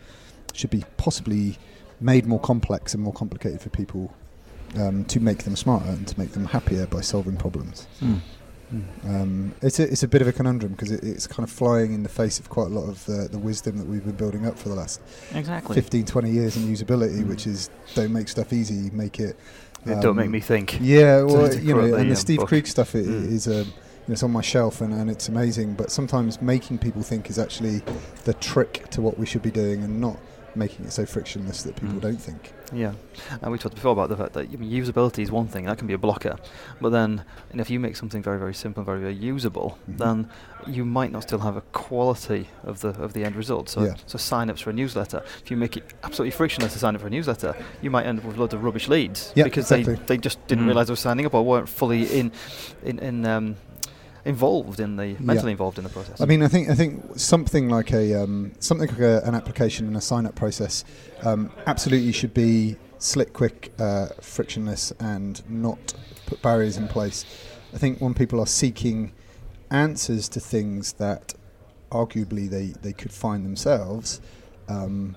should 0.52 0.70
be 0.70 0.84
possibly 0.96 1.58
made 2.00 2.26
more 2.26 2.40
complex 2.40 2.94
and 2.94 3.02
more 3.02 3.12
complicated 3.12 3.60
for 3.60 3.70
people 3.70 4.14
um, 4.76 5.04
to 5.06 5.20
make 5.20 5.44
them 5.44 5.56
smarter 5.56 5.88
and 5.88 6.06
to 6.06 6.18
make 6.18 6.32
them 6.32 6.44
happier 6.44 6.86
by 6.86 7.00
solving 7.00 7.36
problems. 7.36 7.86
Mm. 8.00 8.20
Um, 9.04 9.54
it's 9.62 9.78
a, 9.78 9.84
it's 9.90 10.02
a 10.02 10.08
bit 10.08 10.20
of 10.22 10.28
a 10.28 10.32
conundrum 10.32 10.72
because 10.72 10.90
it, 10.90 11.02
it's 11.02 11.26
kind 11.26 11.42
of 11.46 11.50
flying 11.50 11.94
in 11.94 12.02
the 12.02 12.08
face 12.08 12.38
of 12.38 12.48
quite 12.50 12.66
a 12.66 12.70
lot 12.70 12.88
of 12.88 13.04
the, 13.06 13.28
the 13.30 13.38
wisdom 13.38 13.78
that 13.78 13.86
we've 13.86 14.04
been 14.04 14.16
building 14.16 14.46
up 14.46 14.58
for 14.58 14.68
the 14.68 14.74
last 14.74 15.00
Exactly. 15.34 15.74
15, 15.74 16.04
20 16.04 16.30
years 16.30 16.56
in 16.56 16.64
usability, 16.64 17.18
Mm. 17.22 17.28
which 17.28 17.46
is 17.46 17.70
don't 17.94 18.12
make 18.12 18.28
stuff 18.28 18.52
easy, 18.52 18.90
make 18.90 19.18
it. 19.20 19.36
It 19.86 20.00
don't 20.02 20.16
make 20.16 20.26
um, 20.26 20.32
me 20.32 20.40
think. 20.40 20.78
Yeah, 20.80 21.22
well, 21.22 21.48
to 21.48 21.60
you 21.60 21.74
know, 21.74 21.88
the, 21.88 21.94
and 21.94 22.06
the 22.10 22.14
um, 22.14 22.16
Steve 22.16 22.38
book. 22.40 22.48
Krug 22.48 22.66
stuff 22.66 22.94
i- 22.94 22.98
Mm. 22.98 23.32
is 23.32 23.46
a. 23.46 23.64
You 23.64 24.12
know, 24.12 24.12
it's 24.14 24.22
on 24.22 24.30
my 24.32 24.40
shelf 24.40 24.80
and, 24.80 24.92
and 24.94 25.10
it's 25.10 25.28
amazing, 25.28 25.74
but 25.74 25.90
sometimes 25.90 26.40
making 26.40 26.78
people 26.78 27.02
think 27.02 27.28
is 27.28 27.38
actually 27.38 27.82
the 28.24 28.32
trick 28.34 28.88
to 28.92 29.02
what 29.02 29.18
we 29.18 29.26
should 29.26 29.42
be 29.42 29.50
doing 29.50 29.82
and 29.84 30.00
not 30.00 30.16
making 30.58 30.84
it 30.86 30.92
so 30.92 31.06
frictionless 31.06 31.62
that 31.62 31.76
people 31.76 31.96
Mm. 31.96 32.00
don't 32.00 32.20
think. 32.20 32.52
Yeah, 32.72 32.92
and 33.40 33.50
we 33.50 33.56
talked 33.56 33.76
before 33.76 33.92
about 33.92 34.10
the 34.10 34.16
fact 34.16 34.34
that 34.34 34.44
I 34.52 34.56
mean, 34.56 34.70
usability 34.70 35.20
is 35.22 35.30
one 35.30 35.46
thing 35.46 35.64
that 35.64 35.78
can 35.78 35.86
be 35.86 35.94
a 35.94 35.98
blocker, 35.98 36.36
but 36.82 36.90
then 36.90 37.24
you 37.54 37.60
if 37.60 37.70
you 37.70 37.80
make 37.80 37.96
something 37.96 38.22
very 38.22 38.38
very 38.38 38.52
simple 38.52 38.80
and 38.82 38.86
very 38.86 39.00
very 39.00 39.14
usable, 39.14 39.78
Mhm. 39.90 39.98
then 39.98 40.28
you 40.66 40.84
might 40.84 41.10
not 41.12 41.22
still 41.22 41.38
have 41.38 41.56
a 41.56 41.62
quality 41.72 42.48
of 42.64 42.80
the 42.80 42.88
of 43.02 43.12
the 43.14 43.24
end 43.24 43.36
result. 43.36 43.70
So 43.70 43.84
Yeah. 43.84 43.94
so 44.06 44.18
sign-ups 44.18 44.60
for 44.60 44.70
a 44.70 44.74
newsletter. 44.74 45.22
If 45.42 45.50
you 45.50 45.56
make 45.56 45.76
it 45.78 45.84
absolutely 46.02 46.32
frictionless 46.32 46.72
to 46.74 46.78
sign 46.78 46.94
up 46.94 47.00
for 47.00 47.06
a 47.06 47.10
newsletter, 47.10 47.54
you 47.80 47.90
might 47.90 48.04
end 48.04 48.18
up 48.18 48.24
with 48.26 48.36
loads 48.36 48.52
of 48.52 48.62
rubbish 48.62 48.86
leads 48.88 49.32
Yeah, 49.34 49.44
because 49.44 49.70
exactly. 49.72 49.94
they, 49.94 50.16
they 50.16 50.18
just 50.18 50.38
didn't 50.46 50.64
Mm. 50.64 50.68
realise 50.68 50.88
they 50.88 50.92
were 50.92 50.96
signing 50.96 51.24
up 51.26 51.32
or 51.34 51.42
weren't 51.44 51.68
fully 51.70 52.02
in 52.20 52.32
in, 52.84 52.98
in 52.98 53.24
um, 53.24 53.56
involved 54.28 54.78
in 54.78 54.96
the 54.96 55.16
mentally 55.18 55.52
involved 55.52 55.78
in 55.78 55.84
the 55.84 55.90
process. 55.90 56.20
I 56.20 56.26
mean, 56.26 56.42
I 56.42 56.48
think 56.48 56.68
I 56.68 56.74
think 56.74 57.18
something 57.18 57.68
like 57.68 57.92
a 57.92 58.22
um, 58.22 58.52
something 58.60 58.88
like 58.88 59.00
a, 59.00 59.22
an 59.24 59.34
application 59.34 59.86
and 59.86 59.96
a 59.96 60.00
sign 60.00 60.26
up 60.26 60.34
process 60.34 60.84
um, 61.22 61.50
absolutely 61.66 62.12
should 62.12 62.34
be 62.34 62.76
slick, 62.98 63.32
quick, 63.32 63.72
uh, 63.78 64.08
frictionless, 64.20 64.92
and 65.00 65.42
not 65.48 65.94
put 66.26 66.42
barriers 66.42 66.76
in 66.76 66.88
place. 66.88 67.24
I 67.74 67.78
think 67.78 68.00
when 68.00 68.14
people 68.14 68.40
are 68.40 68.46
seeking 68.46 69.12
answers 69.70 70.28
to 70.30 70.40
things 70.40 70.94
that 70.94 71.34
arguably 71.90 72.48
they, 72.50 72.66
they 72.82 72.92
could 72.92 73.12
find 73.12 73.44
themselves, 73.44 74.20
um, 74.68 75.16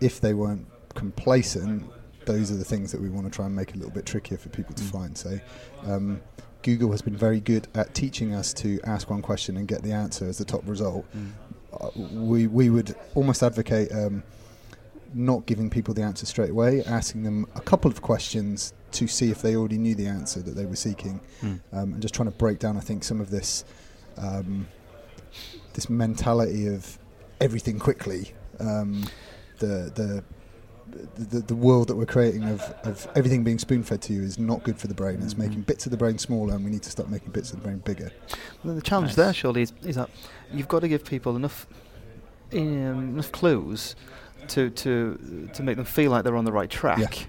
if 0.00 0.20
they 0.20 0.32
weren't 0.34 0.66
complacent, 0.94 1.84
those 2.24 2.50
are 2.50 2.56
the 2.56 2.64
things 2.64 2.92
that 2.92 3.00
we 3.00 3.08
want 3.08 3.26
to 3.26 3.30
try 3.30 3.46
and 3.46 3.56
make 3.56 3.74
a 3.74 3.76
little 3.76 3.90
bit 3.90 4.06
trickier 4.06 4.38
for 4.38 4.48
people 4.50 4.74
to 4.74 4.82
Mm. 4.84 4.90
find. 4.90 5.18
So, 5.18 5.40
um, 5.86 6.20
Google 6.68 6.90
has 6.90 7.00
been 7.02 7.16
very 7.16 7.40
good 7.40 7.66
at 7.74 7.94
teaching 7.94 8.34
us 8.34 8.52
to 8.54 8.78
ask 8.84 9.08
one 9.08 9.22
question 9.22 9.56
and 9.56 9.66
get 9.66 9.82
the 9.82 9.92
answer 9.92 10.26
as 10.28 10.36
the 10.36 10.44
top 10.44 10.62
result. 10.66 11.06
Mm. 11.16 11.30
Uh, 11.72 11.90
we 12.30 12.46
we 12.46 12.68
would 12.68 12.94
almost 13.14 13.42
advocate 13.42 13.90
um, 13.92 14.22
not 15.14 15.46
giving 15.46 15.70
people 15.70 15.94
the 15.94 16.02
answer 16.02 16.26
straight 16.26 16.50
away, 16.50 16.82
asking 16.84 17.22
them 17.22 17.46
a 17.54 17.60
couple 17.60 17.90
of 17.90 18.02
questions 18.02 18.74
to 18.92 19.06
see 19.06 19.30
if 19.30 19.40
they 19.40 19.56
already 19.56 19.78
knew 19.78 19.94
the 19.94 20.06
answer 20.06 20.40
that 20.40 20.54
they 20.58 20.66
were 20.66 20.76
seeking, 20.76 21.20
Mm. 21.42 21.60
um, 21.72 21.92
and 21.94 22.02
just 22.02 22.14
trying 22.14 22.30
to 22.30 22.36
break 22.36 22.58
down. 22.58 22.76
I 22.76 22.80
think 22.80 23.02
some 23.04 23.20
of 23.20 23.30
this 23.30 23.64
um, 24.18 24.66
this 25.72 25.88
mentality 25.88 26.66
of 26.66 26.98
everything 27.40 27.78
quickly, 27.78 28.34
um, 28.60 29.04
the 29.58 29.90
the 30.00 30.22
the, 31.16 31.40
the 31.40 31.54
world 31.54 31.88
that 31.88 31.96
we're 31.96 32.06
creating 32.06 32.44
of, 32.44 32.60
of 32.84 33.06
everything 33.16 33.44
being 33.44 33.58
spoon 33.58 33.82
fed 33.82 34.00
to 34.02 34.12
you 34.12 34.22
is 34.22 34.38
not 34.38 34.62
good 34.62 34.78
for 34.78 34.86
the 34.86 34.94
brain. 34.94 35.20
It's 35.22 35.34
Mhm. 35.34 35.38
making 35.38 35.62
bits 35.62 35.86
of 35.86 35.90
the 35.90 35.98
brain 35.98 36.18
smaller, 36.18 36.54
and 36.54 36.64
we 36.64 36.70
need 36.70 36.82
to 36.82 36.90
start 36.90 37.10
making 37.10 37.32
bits 37.32 37.50
of 37.52 37.56
the 37.58 37.62
brain 37.62 37.78
bigger. 37.84 38.10
Well, 38.64 38.74
the 38.74 38.82
challenge 38.82 39.10
Nice. 39.10 39.16
there, 39.16 39.32
surely, 39.32 39.62
is, 39.62 39.72
is 39.82 39.96
that 39.96 40.10
you've 40.52 40.68
got 40.68 40.80
to 40.80 40.88
give 40.88 41.04
people 41.04 41.36
enough 41.36 41.66
um, 42.52 42.60
enough 43.14 43.30
clues 43.32 43.94
to 44.48 44.70
to 44.70 45.48
to 45.52 45.62
make 45.62 45.76
them 45.76 45.84
feel 45.84 46.10
like 46.10 46.24
they're 46.24 46.36
on 46.36 46.44
the 46.46 46.52
right 46.52 46.70
track, 46.70 47.28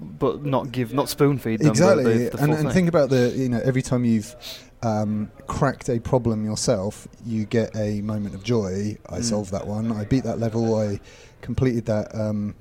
but 0.00 0.44
not 0.44 0.70
give 0.72 0.92
not 0.92 1.08
spoon 1.08 1.38
feed 1.38 1.60
them 1.60 1.70
exactly 1.70 2.24
the, 2.28 2.36
the, 2.36 2.42
and, 2.42 2.52
and 2.54 2.72
think 2.72 2.88
about 2.88 3.10
the 3.10 3.32
you 3.36 3.48
know 3.48 3.60
every 3.64 3.82
time 3.82 4.04
you've 4.04 4.34
um, 4.82 5.30
cracked 5.46 5.88
a 5.88 5.98
problem 5.98 6.44
yourself 6.44 7.08
you 7.24 7.44
get 7.46 7.74
a 7.74 8.02
moment 8.02 8.34
of 8.34 8.42
joy 8.42 8.96
i 9.08 9.18
Mm. 9.18 9.24
solved 9.24 9.50
that 9.52 9.66
one 9.66 9.90
i 9.92 10.04
beat 10.04 10.24
that 10.24 10.38
level 10.38 10.74
i 10.78 11.00
completed 11.44 11.84
that 11.86 12.12
um, 12.14 12.54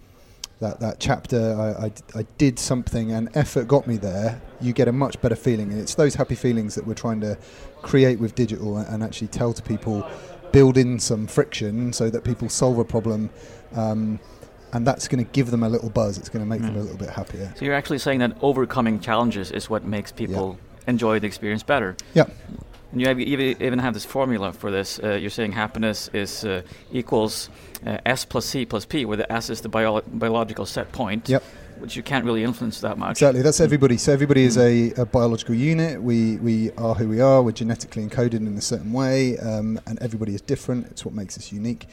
that 0.59 0.79
that 0.79 0.99
chapter 0.99 1.39
I 1.83 1.91
I 2.19 2.23
did 2.37 2.59
something 2.59 3.11
and 3.11 3.29
effort 3.35 3.67
got 3.67 3.87
me 3.87 3.97
there 3.97 4.41
you 4.61 4.71
get 4.73 4.87
a 4.87 4.91
much 4.91 5.19
better 5.21 5.35
feeling 5.35 5.71
and 5.71 5.79
it's 5.81 5.95
those 5.95 6.15
happy 6.15 6.35
feelings 6.35 6.75
that 6.75 6.85
we're 6.85 7.01
trying 7.05 7.21
to 7.21 7.37
create 7.81 8.19
with 8.19 8.35
digital 8.35 8.77
and, 8.77 9.03
actually 9.03 9.27
tell 9.27 9.51
to 9.53 9.61
people 9.61 10.07
build 10.51 10.77
in 10.77 10.99
some 10.99 11.27
friction 11.27 11.91
so 11.91 12.09
that 12.09 12.23
people 12.23 12.47
solve 12.49 12.77
a 12.77 12.85
problem 12.85 13.29
um, 13.75 14.19
and 14.73 14.85
that's 14.87 15.07
going 15.07 15.23
to 15.25 15.29
give 15.31 15.49
them 15.51 15.63
a 15.63 15.69
little 15.69 15.89
buzz 15.89 16.17
it's 16.17 16.29
going 16.29 16.45
to 16.45 16.49
make 16.53 16.61
them 16.61 16.73
Mm. 16.75 16.79
a 16.79 16.83
little 16.87 16.97
bit 17.05 17.09
happier 17.09 17.51
So 17.57 17.65
you're 17.65 17.73
actually 17.81 17.99
saying 17.99 18.19
that 18.19 18.31
overcoming 18.41 18.99
challenges 18.99 19.51
is 19.51 19.69
what 19.69 19.83
makes 19.83 20.11
people 20.11 20.57
enjoy 20.87 21.19
the 21.19 21.27
experience 21.27 21.63
better. 21.63 21.95
Yeah. 22.13 22.27
And 22.93 23.01
you 23.01 23.07
have, 23.07 23.19
you 23.19 23.55
even 23.59 23.79
have 23.79 23.95
this 23.95 24.05
formula 24.05 24.53
for 24.53 24.69
this. 24.69 24.99
Uh, 25.03 25.13
you're 25.15 25.31
saying 25.31 25.51
happiness 25.53 26.11
is 26.13 26.45
uh, 26.45 26.61
equals 26.91 27.49
uh, 27.85 27.97
S 28.05 28.23
plus 28.23 28.45
C 28.45 28.65
plus 28.65 28.85
P, 28.85 29.03
where 29.05 29.17
the 29.17 29.29
S 29.33 29.49
is 29.49 29.61
the 29.61 29.69
bio- 29.69 30.01
biological 30.01 30.67
set 30.67 30.91
point, 30.91 31.27
Yep. 31.27 31.41
which 31.79 31.95
you 31.95 32.03
can't 32.03 32.23
really 32.23 32.43
influence 32.43 32.81
that 32.81 32.99
much. 32.99 33.13
Exactly, 33.13 33.41
that's 33.41 33.59
everybody. 33.59 33.97
So 33.97 34.13
everybody 34.13 34.43
is 34.43 34.59
a, 34.59 34.91
a 34.91 35.07
biological 35.07 35.55
unit. 35.55 36.03
We 36.03 36.37
we 36.37 36.69
are 36.73 36.93
who 36.93 37.09
we 37.09 37.19
are. 37.19 37.41
We're 37.41 37.51
genetically 37.53 38.05
encoded 38.05 38.35
in 38.45 38.55
a 38.55 38.61
certain 38.61 38.93
way, 38.93 39.39
um, 39.39 39.79
and 39.87 39.97
everybody 39.99 40.35
is 40.35 40.41
different. 40.41 40.85
It's 40.91 41.03
what 41.03 41.15
makes 41.15 41.35
us 41.35 41.51
unique. 41.51 41.87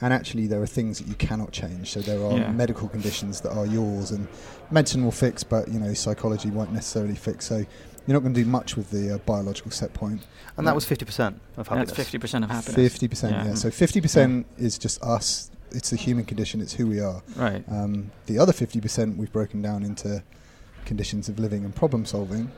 And 0.00 0.10
actually, 0.12 0.46
there 0.46 0.60
are 0.62 0.66
things 0.66 0.98
that 0.98 1.06
you 1.06 1.14
cannot 1.16 1.52
change. 1.52 1.90
So 1.92 2.00
there 2.00 2.22
are 2.22 2.38
Yeah. 2.38 2.50
medical 2.52 2.88
conditions 2.88 3.42
that 3.42 3.52
are 3.52 3.66
yours, 3.66 4.10
and 4.10 4.26
medicine 4.70 5.04
will 5.04 5.12
fix, 5.12 5.44
but 5.44 5.68
you 5.68 5.78
know 5.78 5.92
psychology 5.92 6.48
won't 6.50 6.72
necessarily 6.72 7.14
fix. 7.14 7.44
So 7.44 7.66
you're 8.06 8.14
not 8.14 8.20
going 8.22 8.34
to 8.34 8.42
do 8.44 8.48
much 8.48 8.76
with 8.76 8.90
the 8.90 9.14
uh, 9.14 9.18
biological 9.18 9.70
set 9.70 9.92
point. 9.92 10.22
and 10.56 10.66
that 10.66 10.74
was 10.74 10.84
fifty 10.84 11.04
percent 11.04 11.40
of 11.56 11.68
happiness. 11.68 11.90
That's 11.90 11.96
fifty 11.98 12.18
percent 12.18 12.44
of 12.44 12.50
happiness. 12.50 12.74
Fifty 12.74 13.08
percent, 13.08 13.32
Yeah. 13.34 13.46
yeah. 13.46 13.54
So 13.54 13.70
fifty 13.70 14.00
percent 14.00 14.46
is 14.58 14.78
just 14.78 15.02
us. 15.02 15.50
It's 15.72 15.90
the 15.90 15.96
human 15.96 16.24
condition. 16.24 16.60
It's 16.60 16.72
who 16.74 16.86
we 16.86 17.00
are. 17.00 17.22
Right. 17.34 17.64
Um, 17.68 18.10
the 18.26 18.38
other 18.38 18.52
50% 18.52 19.16
we've 19.16 19.32
broken 19.32 19.60
down 19.62 19.82
into 19.82 20.22
conditions 20.84 21.28
of 21.28 21.40
living 21.40 21.64
and 21.64 21.74
problem 21.74 22.06
solving, 22.06 22.50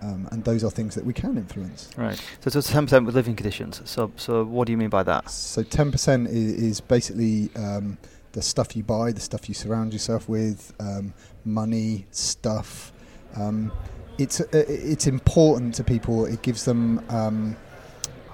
um, 0.00 0.26
and 0.32 0.42
those 0.44 0.64
are 0.64 0.70
things 0.70 0.94
that 0.94 1.04
we 1.04 1.12
can 1.12 1.36
influence. 1.36 1.90
Right. 1.98 2.20
So, 2.40 2.48
so 2.50 2.60
ten 2.62 2.86
percent 2.86 3.04
with 3.04 3.14
living 3.14 3.36
conditions. 3.36 3.82
So, 3.84 4.10
so 4.16 4.42
what 4.44 4.66
do 4.66 4.72
you 4.72 4.78
mean 4.78 4.88
by 4.88 5.02
that? 5.02 5.30
So 5.30 5.62
10% 5.62 6.26
is, 6.28 6.32
is 6.34 6.80
basically 6.80 7.50
um, 7.56 7.98
the 8.32 8.40
stuff 8.42 8.74
you 8.74 8.82
buy, 8.82 9.12
the 9.12 9.20
stuff 9.20 9.48
you 9.48 9.54
surround 9.54 9.92
yourself 9.92 10.26
with, 10.28 10.72
um, 10.80 11.12
money, 11.44 12.06
stuff. 12.10 12.90
Um, 13.36 13.70
it's 14.18 14.40
uh, 14.40 14.44
it's 14.52 15.06
important 15.06 15.74
to 15.76 15.84
people. 15.84 16.26
It 16.26 16.42
gives 16.42 16.64
them 16.64 17.04
um, 17.10 17.56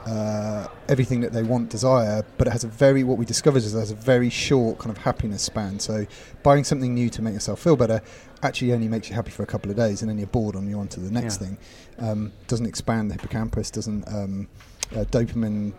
uh, 0.07 0.67
everything 0.89 1.21
that 1.21 1.33
they 1.33 1.43
want, 1.43 1.69
desire, 1.71 2.25
but 2.39 2.47
it 2.49 2.51
has 2.51 2.65
a 2.65 2.69
very 2.69 3.05
what 3.05 3.19
we 3.19 3.25
discovered 3.25 3.59
is 3.59 3.75
it 3.75 3.79
has 3.79 3.91
a 3.91 3.95
very 3.95 4.31
short 4.31 4.79
kind 4.79 4.91
of 4.91 4.99
happiness 4.99 5.43
span. 5.43 5.79
So 5.79 6.07
buying 6.43 6.65
something 6.65 6.95
new 6.95 7.09
to 7.11 7.23
make 7.23 7.35
yourself 7.35 7.61
feel 7.61 7.77
better 7.77 8.01
actually 8.43 8.73
only 8.73 8.89
makes 8.89 9.09
you 9.09 9.15
happy 9.15 9.31
for 9.31 9.45
a 9.45 9.47
couple 9.47 9.71
of 9.71 9.77
days, 9.77 10.03
and 10.03 10.11
then 10.11 10.19
you're 10.19 10.27
bored 10.27 10.57
and 10.57 10.69
you're 10.69 10.81
on 10.81 10.89
to 10.89 11.01
the 11.01 11.11
next 11.11 11.41
Yeah. 11.41 11.47
thing. 11.49 11.59
Um, 11.99 12.33
doesn't 12.49 12.67
expand 12.67 13.11
the 13.11 13.15
hippocampus. 13.15 13.71
Doesn't 13.71 14.07
um, 14.09 14.49
uh, 14.97 15.05
dopamine 15.05 15.73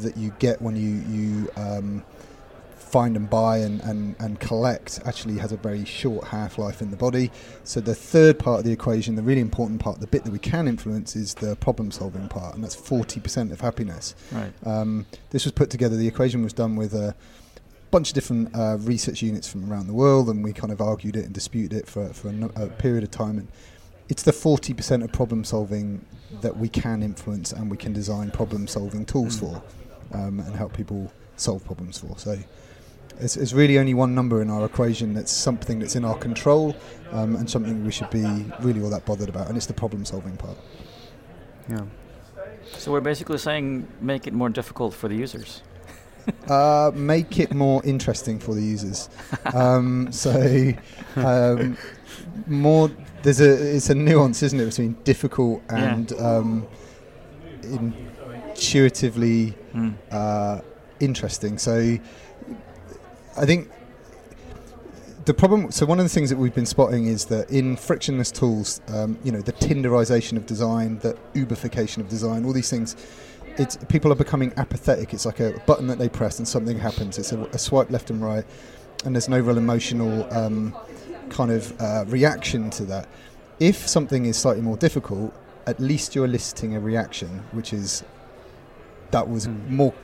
that 0.00 0.16
you 0.16 0.32
get 0.38 0.60
when 0.60 0.74
you 0.76 1.02
you 1.08 1.50
um, 1.56 2.02
find 2.90 3.16
and 3.16 3.30
buy 3.30 3.58
and, 3.58 3.80
and, 3.82 4.16
and 4.18 4.40
collect 4.40 5.00
actually 5.04 5.38
has 5.38 5.52
a 5.52 5.56
very 5.56 5.84
short 5.84 6.24
half 6.28 6.58
life 6.58 6.82
in 6.82 6.90
the 6.90 6.96
body. 6.96 7.30
So 7.62 7.80
the 7.80 7.94
third 7.94 8.38
part 8.38 8.58
of 8.60 8.64
the 8.64 8.72
equation, 8.72 9.14
the 9.14 9.22
really 9.22 9.40
important 9.40 9.80
part, 9.80 10.00
the 10.00 10.06
bit 10.08 10.24
that 10.24 10.32
we 10.32 10.38
can 10.40 10.66
influence, 10.66 11.14
is 11.14 11.34
the 11.34 11.54
problem 11.56 11.90
solving 11.90 12.28
part, 12.28 12.54
and 12.54 12.64
that's 12.64 12.74
forty 12.74 13.20
percent 13.20 13.52
of 13.52 13.60
happiness. 13.60 14.14
Right. 14.32 14.52
Um, 14.64 15.06
this 15.30 15.44
was 15.44 15.52
put 15.52 15.70
together. 15.70 15.96
The 15.96 16.08
equation 16.08 16.42
was 16.42 16.52
done 16.52 16.74
with 16.76 16.94
a 16.94 17.14
bunch 17.90 18.08
of 18.10 18.14
different 18.14 18.54
uh, 18.56 18.76
research 18.80 19.22
units 19.22 19.48
from 19.50 19.70
around 19.70 19.86
the 19.86 19.94
world, 19.94 20.28
and 20.28 20.42
we 20.44 20.52
kind 20.52 20.72
of 20.72 20.80
argued 20.80 21.16
it 21.16 21.24
and 21.24 21.32
disputed 21.34 21.72
it 21.78 21.86
for, 21.88 22.12
for 22.12 22.28
a, 22.28 22.32
no- 22.32 22.52
a 22.56 22.66
period 22.68 23.02
of 23.04 23.10
time. 23.10 23.38
And 23.38 23.48
it's 24.08 24.22
the 24.22 24.30
40% 24.32 25.02
of 25.04 25.12
problem 25.12 25.42
solving 25.44 26.04
that 26.40 26.56
we 26.56 26.68
can 26.68 27.02
influence 27.02 27.52
and 27.52 27.70
we 27.70 27.76
can 27.76 27.92
design 27.92 28.30
problem 28.30 28.66
solving 28.68 29.04
tools 29.04 29.36
Mm. 29.36 29.40
for 29.40 29.62
um, 30.16 30.40
and 30.40 30.54
help 30.56 30.72
people 30.72 31.12
solve 31.36 31.64
problems 31.64 31.98
for. 31.98 32.16
So 32.18 32.38
There's, 33.20 33.34
there's 33.34 33.54
really 33.54 33.78
only 33.78 33.94
one 33.94 34.14
number 34.14 34.40
in 34.42 34.50
our 34.50 34.64
equation 34.64 35.14
that's 35.14 35.30
something 35.30 35.78
that's 35.78 35.94
in 35.94 36.04
our 36.04 36.16
control 36.16 36.74
um, 37.12 37.36
and 37.36 37.48
something 37.48 37.84
we 37.84 37.92
should 37.92 38.10
be 38.10 38.24
really 38.60 38.82
all 38.82 38.90
that 38.90 39.04
bothered 39.04 39.28
about, 39.28 39.48
and 39.48 39.56
it's 39.56 39.66
the 39.66 39.74
problem 39.74 40.04
solving 40.04 40.36
part. 40.36 40.56
Yeah. 41.68 41.82
So 42.78 42.90
we're 42.92 43.00
basically 43.00 43.38
saying 43.38 43.86
make 44.00 44.26
it 44.26 44.32
more 44.32 44.48
difficult 44.48 44.94
for 44.94 45.08
the 45.08 45.14
users. 45.16 45.62
uh, 46.48 46.90
make 46.94 47.38
it 47.38 47.52
more 47.54 47.82
interesting 47.84 48.38
for 48.38 48.54
the 48.54 48.62
users. 48.62 49.08
Um, 49.54 50.12
so 50.12 50.72
um, 51.16 51.76
more 52.46 52.90
there's 53.22 53.40
a 53.40 53.76
it's 53.76 53.90
a 53.90 53.94
nuance, 53.94 54.42
isn't 54.42 54.60
it, 54.60 54.64
between 54.66 54.92
difficult 55.04 55.62
Yeah. 55.70 55.92
and 55.94 56.12
um, 56.14 56.66
intuitively 57.62 59.54
Mm. 59.74 59.94
uh, 60.10 60.60
interesting. 61.00 61.58
So 61.58 61.98
I 63.36 63.46
think 63.46 63.70
the 65.24 65.34
problem. 65.34 65.70
So 65.70 65.86
one 65.86 65.98
of 65.98 66.04
the 66.04 66.08
things 66.08 66.30
that 66.30 66.38
we've 66.38 66.54
been 66.54 66.66
spotting 66.66 67.06
is 67.06 67.26
that 67.26 67.50
in 67.50 67.76
frictionless 67.76 68.30
tools, 68.30 68.80
um, 68.88 69.18
you 69.22 69.30
know, 69.32 69.40
the 69.40 69.52
Tinderization 69.52 70.36
of 70.36 70.46
design, 70.46 70.98
the 71.00 71.16
Uberification 71.34 71.98
of 71.98 72.08
design, 72.08 72.44
all 72.44 72.52
these 72.52 72.70
things. 72.70 72.96
It's 73.58 73.76
people 73.88 74.12
are 74.12 74.16
becoming 74.16 74.52
apathetic. 74.56 75.12
It's 75.12 75.26
like 75.26 75.40
a 75.40 75.60
button 75.66 75.86
that 75.88 75.98
they 75.98 76.08
press 76.08 76.38
and 76.38 76.46
something 76.46 76.78
happens. 76.78 77.18
It's 77.18 77.32
a, 77.32 77.40
a 77.46 77.58
swipe 77.58 77.90
left 77.90 78.10
and 78.10 78.22
right, 78.22 78.44
and 79.04 79.14
there's 79.14 79.28
no 79.28 79.40
real 79.40 79.58
emotional 79.58 80.32
um, 80.32 80.74
kind 81.28 81.50
of 81.50 81.78
uh, 81.80 82.04
reaction 82.06 82.70
to 82.70 82.84
that. 82.84 83.08
If 83.58 83.86
something 83.88 84.24
is 84.24 84.38
slightly 84.38 84.62
more 84.62 84.76
difficult, 84.76 85.34
at 85.66 85.80
least 85.80 86.14
you're 86.14 86.24
eliciting 86.24 86.74
a 86.76 86.80
reaction, 86.80 87.42
which 87.52 87.72
is 87.72 88.02
that 89.10 89.28
was 89.28 89.48
Mm. 89.48 89.68
more 89.68 89.94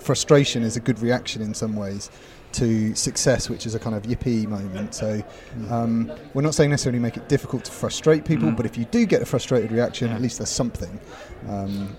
frustration 0.00 0.62
is 0.62 0.76
a 0.76 0.80
good 0.80 1.00
reaction 1.00 1.42
in 1.42 1.52
some 1.54 1.76
ways 1.76 2.10
to 2.54 2.94
success, 2.94 3.48
which 3.50 3.66
is 3.66 3.74
a 3.74 3.78
kind 3.78 3.94
of 3.96 4.02
yippee 4.02 4.46
moment. 4.46 4.94
So 4.94 5.22
um, 5.70 6.12
we're 6.34 6.42
not 6.42 6.54
saying 6.54 6.70
necessarily 6.70 6.98
make 6.98 7.16
it 7.16 7.28
difficult 7.28 7.64
to 7.64 7.72
frustrate 7.72 8.24
people, 8.24 8.48
Mm. 8.50 8.56
but 8.56 8.66
if 8.66 8.76
you 8.78 8.84
do 8.86 9.06
get 9.06 9.22
a 9.22 9.26
frustrated 9.26 9.72
reaction, 9.72 10.08
Yeah. 10.08 10.14
at 10.16 10.22
least 10.22 10.38
there's 10.38 10.50
something. 10.50 11.00
Um, 11.48 11.96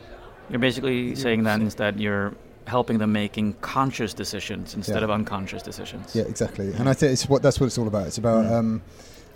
You're 0.49 0.59
basically 0.59 1.15
saying 1.15 1.43
then 1.43 1.61
instead 1.61 1.99
you're 1.99 2.33
helping 2.67 2.97
them 2.97 3.11
making 3.11 3.53
conscious 3.61 4.13
decisions 4.13 4.73
instead 4.75 4.97
Yeah. 4.99 5.03
of 5.05 5.11
unconscious 5.11 5.61
decisions. 5.63 6.15
Yeah, 6.15 6.23
exactly. 6.23 6.71
And 6.73 6.87
I 6.87 6.93
think 6.93 7.11
it's 7.13 7.27
what 7.27 7.41
that's 7.41 7.59
what 7.59 7.67
it's 7.67 7.77
all 7.77 7.87
about. 7.87 8.07
It's 8.07 8.17
about 8.17 8.45
Mm. 8.45 8.51
um, 8.51 8.81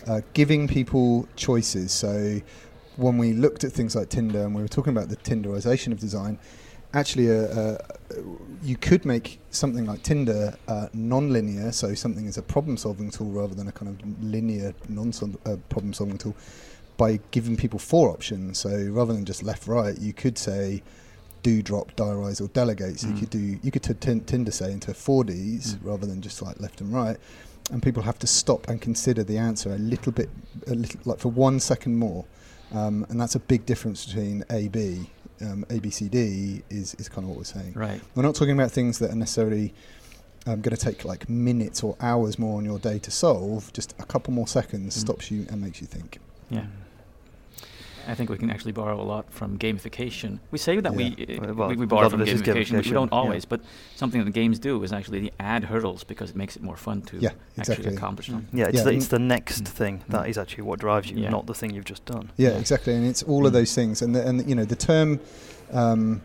uh, 0.06 0.20
giving 0.32 0.66
people 0.68 1.26
choices. 1.36 1.92
So 1.92 2.40
when 2.96 3.18
we 3.18 3.32
looked 3.32 3.64
at 3.64 3.72
things 3.72 3.94
like 3.94 4.08
Tinder 4.08 4.42
and 4.44 4.54
we 4.54 4.62
were 4.62 4.68
talking 4.68 4.92
about 4.96 5.08
the 5.08 5.16
Tinderization 5.16 5.92
of 5.92 5.98
design, 5.98 6.38
actually, 6.94 7.30
uh, 7.30 7.34
uh, 7.42 7.78
you 8.62 8.76
could 8.76 9.04
make 9.04 9.40
something 9.50 9.86
like 9.86 10.02
Tinder 10.02 10.56
uh, 10.68 10.88
non-linear. 10.92 11.72
So 11.72 11.94
something 11.94 12.26
is 12.26 12.38
a 12.38 12.42
problem-solving 12.42 13.10
tool 13.10 13.30
rather 13.30 13.54
than 13.54 13.68
a 13.68 13.72
kind 13.72 13.88
of 13.88 14.22
linear 14.24 14.74
non-problem-solving 14.88 16.18
tool 16.18 16.34
by 16.96 17.20
giving 17.30 17.56
people 17.56 17.78
four 17.78 18.10
options. 18.10 18.58
So 18.58 18.70
rather 18.90 19.12
than 19.12 19.24
just 19.24 19.42
left-right, 19.42 19.98
you 19.98 20.12
could 20.12 20.38
say 20.38 20.82
do 21.44 21.62
drop 21.62 21.94
diarize 21.94 22.40
or 22.40 22.48
delegate 22.48 22.98
so 22.98 23.06
you 23.06 23.14
Mm. 23.14 23.18
could 23.20 23.30
do 23.30 23.58
you 23.62 23.70
could 23.70 23.82
turn 23.84 23.96
tin- 24.00 24.20
tinder 24.22 24.50
say 24.50 24.72
into 24.72 24.92
4ds 24.92 25.76
Mm. 25.76 25.78
rather 25.82 26.04
than 26.04 26.20
just 26.20 26.42
like 26.42 26.58
left 26.58 26.80
and 26.80 26.92
right 26.92 27.16
and 27.70 27.80
people 27.80 28.02
have 28.02 28.18
to 28.18 28.26
stop 28.26 28.68
and 28.68 28.80
consider 28.80 29.22
the 29.22 29.38
answer 29.38 29.72
a 29.72 29.78
little 29.78 30.10
bit 30.10 30.28
a 30.66 30.74
little 30.74 31.00
like 31.04 31.20
for 31.20 31.28
one 31.28 31.60
second 31.60 31.96
more 31.96 32.24
um, 32.72 33.06
and 33.08 33.20
that's 33.20 33.36
a 33.36 33.38
big 33.38 33.64
difference 33.66 34.04
between 34.04 34.44
a 34.50 34.66
b 34.66 35.08
um, 35.40 35.64
a 35.70 35.78
b 35.78 35.90
c 35.90 36.08
d 36.08 36.62
is, 36.70 36.94
is 36.94 37.08
kind 37.08 37.24
of 37.24 37.28
what 37.30 37.38
we're 37.38 37.44
saying 37.44 37.72
Right. 37.74 38.00
we're 38.14 38.22
not 38.22 38.34
talking 38.34 38.54
about 38.54 38.70
things 38.72 38.98
that 38.98 39.10
are 39.10 39.16
necessarily 39.16 39.72
um, 40.46 40.60
going 40.62 40.74
to 40.76 40.80
take 40.82 41.04
like 41.04 41.28
minutes 41.28 41.82
or 41.82 41.96
hours 42.00 42.38
more 42.38 42.58
on 42.58 42.64
your 42.64 42.78
day 42.78 42.98
to 43.00 43.10
solve 43.10 43.72
just 43.72 43.94
a 43.98 44.04
couple 44.04 44.32
more 44.32 44.46
seconds 44.48 44.96
Mm. 44.96 45.00
stops 45.00 45.30
you 45.30 45.46
and 45.50 45.60
makes 45.60 45.80
you 45.80 45.86
think 45.86 46.18
Yeah. 46.50 46.66
I 48.08 48.14
think 48.14 48.30
we 48.30 48.38
can 48.38 48.50
actually 48.50 48.72
borrow 48.72 48.98
a 49.00 49.04
lot 49.04 49.30
from 49.30 49.58
gamification. 49.58 50.38
We 50.50 50.56
say 50.58 50.80
that 50.80 50.94
we, 50.94 51.04
uh, 51.38 51.42
Well, 51.46 51.54
well, 51.54 51.68
we 51.68 51.76
we 51.76 51.86
borrow 51.86 52.08
from 52.08 52.20
of 52.22 52.26
this 52.26 52.34
is 52.34 52.42
gamification, 52.42 52.76
but 52.76 52.86
we 52.86 52.92
don't 52.92 53.08
gamification, 53.10 53.12
yeah. 53.12 53.18
always. 53.18 53.44
But 53.44 53.60
something 53.96 54.24
that 54.24 54.30
games 54.32 54.58
do 54.58 54.82
is 54.82 54.92
actually 54.94 55.20
the 55.20 55.32
add 55.38 55.64
hurdles 55.64 56.04
because 56.04 56.30
it 56.30 56.36
makes 56.36 56.56
it 56.56 56.62
more 56.62 56.76
fun 56.76 57.02
to 57.02 57.18
Yeah, 57.18 57.30
actually 57.58 57.94
accomplish 57.94 58.28
them. 58.28 58.48
Yeah, 58.52 58.66
it's, 58.68 58.78
Yeah, 58.78 58.84
the, 58.84 58.92
it's 58.94 59.08
the 59.08 59.18
next 59.18 59.64
Mm. 59.64 59.68
thing 59.68 60.04
that 60.08 60.24
Mm. 60.24 60.30
is 60.30 60.38
actually 60.38 60.64
what 60.64 60.80
drives 60.80 61.10
you, 61.10 61.18
Yeah. 61.18 61.28
not 61.28 61.46
the 61.46 61.54
thing 61.54 61.74
you've 61.74 61.84
just 61.84 62.06
done. 62.06 62.30
Yeah, 62.38 62.50
Yeah. 62.52 62.58
exactly, 62.58 62.94
and 62.94 63.06
it's 63.06 63.22
all 63.22 63.44
of 63.46 63.52
Mm. 63.52 63.56
those 63.56 63.74
things, 63.74 64.00
and 64.00 64.14
the, 64.14 64.26
and 64.26 64.48
you 64.48 64.54
know 64.54 64.64
the 64.64 64.76
term. 64.76 65.20
Um, 65.70 66.22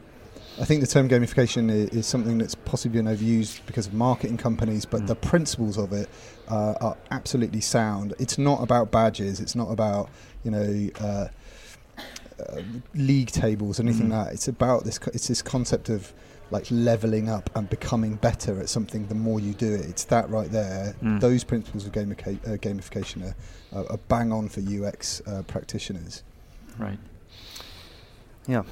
I 0.62 0.66
think 0.66 0.82
the 0.82 0.88
term 0.88 1.10
gamification 1.10 1.70
is, 1.72 1.90
is 1.90 2.06
something 2.06 2.38
that's 2.38 2.54
possibly 2.56 3.02
been 3.02 3.12
overused 3.14 3.62
because 3.66 3.88
of 3.88 3.94
marketing 3.94 4.38
companies, 4.38 4.86
but 4.86 5.02
Mm. 5.02 5.08
the 5.08 5.16
principles 5.16 5.78
of 5.78 5.92
it 5.92 6.08
uh, 6.48 6.76
are 6.80 6.98
absolutely 7.12 7.60
sound. 7.62 8.14
It's 8.20 8.38
not 8.38 8.62
about 8.62 8.92
badges. 8.92 9.40
It's 9.40 9.56
not 9.56 9.70
about 9.72 10.10
you 10.44 10.52
know 10.52 10.90
uh, 11.02 11.28
uh, 12.40 12.62
league 12.96 13.32
tables 13.32 13.80
or 13.80 13.84
anything 13.84 14.08
Mm. 14.08 14.12
like 14.18 14.28
that. 14.28 14.34
It's 14.34 14.48
about 14.48 14.84
this. 14.84 15.00
It's 15.14 15.28
this 15.28 15.42
concept 15.42 15.90
of 15.90 16.14
like 16.52 16.68
leveling 16.70 17.30
up 17.30 17.50
and 17.56 17.68
becoming 17.70 18.16
better 18.16 18.60
at 18.60 18.70
something. 18.70 19.08
The 19.08 19.16
more 19.16 19.40
you 19.40 19.54
do 19.54 19.74
it, 19.74 19.82
it's 19.86 20.04
that 20.06 20.30
right 20.30 20.52
there. 20.52 20.96
Mm. 21.02 21.20
Those 21.20 21.44
principles 21.44 21.86
of 21.86 21.92
gamica- 21.94 22.46
uh, 22.48 22.58
gamification 22.58 23.24
are, 23.24 23.36
are, 23.78 23.90
are 23.92 23.98
bang 24.08 24.32
on 24.32 24.50
for 24.50 24.60
UX 24.62 25.22
uh, 25.26 25.42
practitioners. 25.48 26.22
Right. 26.78 27.00
Yeah, 28.46 28.64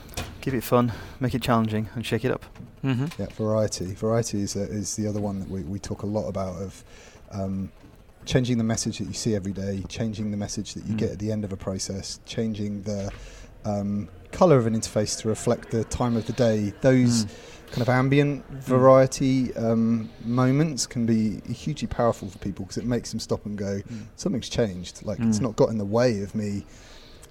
keep 0.42 0.54
it 0.54 0.62
fun, 0.64 0.92
make 1.22 1.34
it 1.34 1.42
challenging, 1.42 1.88
and 1.96 2.06
shake 2.06 2.26
it 2.26 2.32
up. 2.32 2.44
Mm-hmm. 2.84 3.22
Yeah, 3.22 3.28
variety. 3.38 3.94
Variety 3.94 4.42
is, 4.42 4.56
uh, 4.58 4.62
is 4.62 4.96
the 4.98 5.08
other 5.08 5.22
one 5.22 5.40
that 5.40 5.50
we, 5.50 5.62
we 5.62 5.80
talk 5.80 6.02
a 6.04 6.06
lot 6.08 6.28
about 6.28 6.62
of 6.62 6.84
um, 7.32 7.72
changing 8.26 8.58
the 8.58 8.64
message 8.66 8.98
that 9.00 9.06
you 9.06 9.14
see 9.14 9.34
every 9.34 9.54
day, 9.54 9.84
changing 9.88 10.30
the 10.32 10.38
message 10.38 10.74
that 10.74 10.86
you 10.86 10.96
Mm. 10.96 10.98
get 10.98 11.12
at 11.12 11.20
the 11.20 11.32
end 11.32 11.46
of 11.46 11.54
a 11.54 11.58
process, 11.58 12.20
changing 12.26 12.82
the 12.84 13.10
um, 13.66 14.10
color 14.32 14.58
of 14.58 14.66
an 14.68 14.74
interface 14.80 15.20
to 15.22 15.28
reflect 15.28 15.72
the 15.72 15.84
time 15.86 16.16
of 16.16 16.26
the 16.26 16.34
day. 16.34 16.74
Those 16.82 17.26
Mm. 17.26 17.30
kind 17.72 17.82
of 17.82 17.90
ambient 17.90 18.46
variety 18.50 19.54
um, 19.56 20.10
moments 20.26 20.86
can 20.88 21.06
be 21.06 21.42
hugely 21.52 21.88
powerful 21.88 22.30
for 22.30 22.38
people 22.40 22.66
because 22.66 22.78
it 22.78 22.86
makes 22.86 23.12
them 23.12 23.20
stop 23.20 23.46
and 23.46 23.58
go, 23.58 23.82
something's 24.16 24.50
changed. 24.50 25.04
Like 25.06 25.20
it's 25.20 25.40
Mm. 25.40 25.44
not 25.44 25.56
got 25.56 25.70
in 25.70 25.78
the 25.78 25.86
way 25.86 26.22
of 26.22 26.34
me 26.36 26.66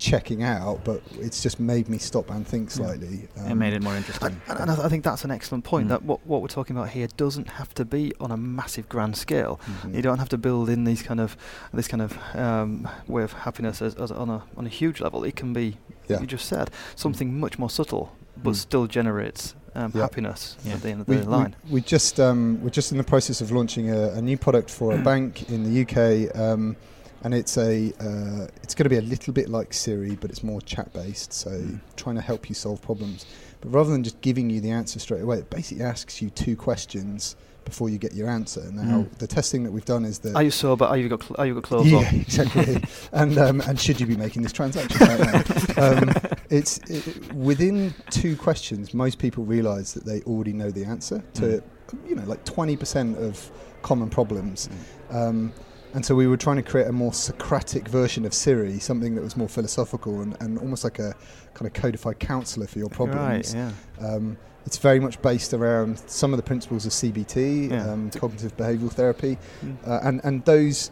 checking 0.00 0.42
out, 0.42 0.82
but 0.82 1.02
it's 1.20 1.42
just 1.42 1.60
made 1.60 1.88
me 1.88 1.98
stop 1.98 2.30
and 2.30 2.46
think 2.46 2.70
slightly. 2.70 3.28
it 3.36 3.54
made 3.54 3.74
it 3.74 3.82
more 3.82 3.94
interesting. 3.94 4.40
And, 4.48 4.58
and 4.60 4.70
I, 4.70 4.86
I 4.86 4.88
think 4.88 5.04
that's 5.04 5.24
an 5.24 5.30
excellent 5.30 5.62
point. 5.64 5.86
Mm. 5.86 5.90
That 5.90 6.02
what, 6.04 6.26
what 6.26 6.40
we're 6.40 6.48
talking 6.48 6.74
about 6.74 6.88
here 6.88 7.06
doesn't 7.18 7.48
have 7.48 7.74
to 7.74 7.84
be 7.84 8.12
on 8.18 8.30
a 8.32 8.36
massive 8.36 8.88
grand 8.88 9.16
scale. 9.16 9.60
Mhm. 9.82 9.94
You 9.94 10.02
don't 10.02 10.18
have 10.18 10.30
to 10.30 10.38
build 10.38 10.70
in 10.70 10.84
these 10.84 11.02
kind 11.02 11.20
of 11.20 11.36
this 11.74 11.86
kind 11.86 12.00
of 12.02 12.16
um, 12.34 12.88
way 13.06 13.22
of 13.22 13.32
happiness 13.34 13.82
as, 13.82 13.94
as 13.96 14.10
on 14.10 14.30
a 14.30 14.42
on 14.56 14.64
a 14.66 14.70
huge 14.70 15.00
level. 15.02 15.22
It 15.22 15.36
can 15.36 15.52
be, 15.52 15.76
Yeah. 16.08 16.20
you 16.20 16.26
just 16.26 16.46
said, 16.46 16.70
something 16.96 17.38
much 17.38 17.58
more 17.58 17.70
subtle, 17.70 18.16
but 18.42 18.52
Mm. 18.54 18.56
still 18.56 18.86
generates 18.86 19.54
um, 19.74 19.92
Yeah. 19.94 20.00
happiness 20.00 20.56
Yeah. 20.64 20.74
at 20.74 20.82
the 20.82 20.88
end 20.90 21.00
of 21.02 21.08
We, 21.08 21.16
the 21.16 21.28
line. 21.30 21.54
we, 21.66 21.74
we 21.74 21.80
just 21.82 22.18
um, 22.18 22.58
we're 22.62 22.70
just 22.70 22.90
in 22.90 22.96
the 22.98 23.04
process 23.04 23.42
of 23.42 23.52
launching 23.52 23.90
a, 23.90 24.12
a 24.14 24.22
new 24.22 24.38
product 24.38 24.70
for 24.70 24.94
a 24.94 24.98
bank 24.98 25.50
in 25.50 25.62
the 25.62 25.82
UK, 25.82 26.34
um, 26.34 26.74
and 27.22 27.34
it's 27.34 27.56
a 27.58 27.92
uh, 28.00 28.46
it's 28.62 28.74
going 28.74 28.84
to 28.84 28.90
be 28.90 28.96
a 28.98 29.02
little 29.02 29.32
bit 29.32 29.48
like 29.48 29.72
Siri, 29.74 30.16
but 30.16 30.30
it's 30.30 30.42
more 30.42 30.60
chat 30.60 30.92
based. 30.92 31.32
So 31.32 31.50
Mm. 31.50 31.80
trying 31.96 32.16
to 32.16 32.22
help 32.22 32.48
you 32.48 32.54
solve 32.54 32.80
problems, 32.82 33.26
but 33.60 33.70
rather 33.70 33.90
than 33.90 34.02
just 34.04 34.20
giving 34.20 34.48
you 34.50 34.60
the 34.60 34.70
answer 34.70 34.98
straight 34.98 35.22
away, 35.22 35.38
it 35.38 35.50
basically 35.50 35.84
asks 35.84 36.22
you 36.22 36.30
two 36.30 36.56
questions 36.56 37.36
before 37.66 37.90
you 37.90 37.98
get 37.98 38.14
your 38.14 38.28
answer. 38.28 38.62
Now 38.72 39.02
Mm. 39.02 39.18
the 39.18 39.26
testing 39.26 39.64
that 39.64 39.70
we've 39.72 39.84
done 39.84 40.04
is 40.06 40.18
that 40.20 40.34
Are 40.34 40.42
you 40.42 40.50
sober? 40.50 40.86
Are 40.86 40.96
you 40.96 41.08
got 41.10 41.22
cl- 41.22 41.36
are 41.38 41.46
you 41.46 41.54
got 41.54 41.62
clothes 41.64 41.90
yeah, 41.90 41.98
on? 41.98 42.04
exactly. 42.26 42.82
and 43.12 43.36
um, 43.38 43.60
and 43.62 43.78
should 43.78 44.00
you 44.00 44.06
be 44.06 44.16
making 44.16 44.42
this 44.42 44.52
transaction 44.52 44.98
right 45.06 45.20
now? 45.20 45.42
Um, 45.80 46.10
it's 46.50 46.78
it, 46.90 47.32
within 47.34 47.94
two 48.10 48.36
questions. 48.36 48.92
Most 48.92 49.18
people 49.18 49.44
realise 49.44 49.92
that 49.92 50.04
they 50.04 50.20
already 50.22 50.52
know 50.52 50.70
the 50.70 50.84
answer 50.84 51.22
to, 51.34 51.62
you 52.08 52.14
know, 52.16 52.24
like 52.24 52.44
twenty 52.44 52.76
percent 52.76 53.16
of 53.18 53.50
common 53.82 54.10
problems. 54.10 54.68
Um, 55.10 55.52
and 55.94 56.04
so 56.04 56.14
we 56.14 56.26
were 56.26 56.36
trying 56.36 56.56
to 56.56 56.62
create 56.62 56.86
a 56.86 56.92
more 56.92 57.12
Socratic 57.12 57.88
version 57.88 58.24
of 58.24 58.32
Siri, 58.34 58.78
something 58.78 59.14
that 59.14 59.22
was 59.22 59.36
more 59.36 59.48
philosophical 59.48 60.20
and, 60.22 60.36
and 60.40 60.58
almost 60.58 60.84
like 60.84 60.98
a 60.98 61.14
kind 61.54 61.66
of 61.66 61.72
codified 61.72 62.18
counsellor 62.18 62.66
for 62.66 62.78
your 62.78 62.88
problems. 62.88 63.54
Right. 63.54 63.72
Yeah. 64.00 64.06
Um, 64.06 64.36
it's 64.66 64.76
very 64.78 65.00
much 65.00 65.20
based 65.22 65.52
around 65.54 65.98
some 66.06 66.32
of 66.32 66.36
the 66.36 66.42
principles 66.42 66.86
of 66.86 66.92
CBT, 66.92 67.70
Yeah. 67.70 67.90
um, 67.90 68.10
cognitive 68.10 68.56
behavioural 68.56 68.92
therapy, 68.92 69.38
Mm. 69.64 69.76
uh, 69.86 70.00
and 70.02 70.20
and 70.22 70.44
those 70.44 70.90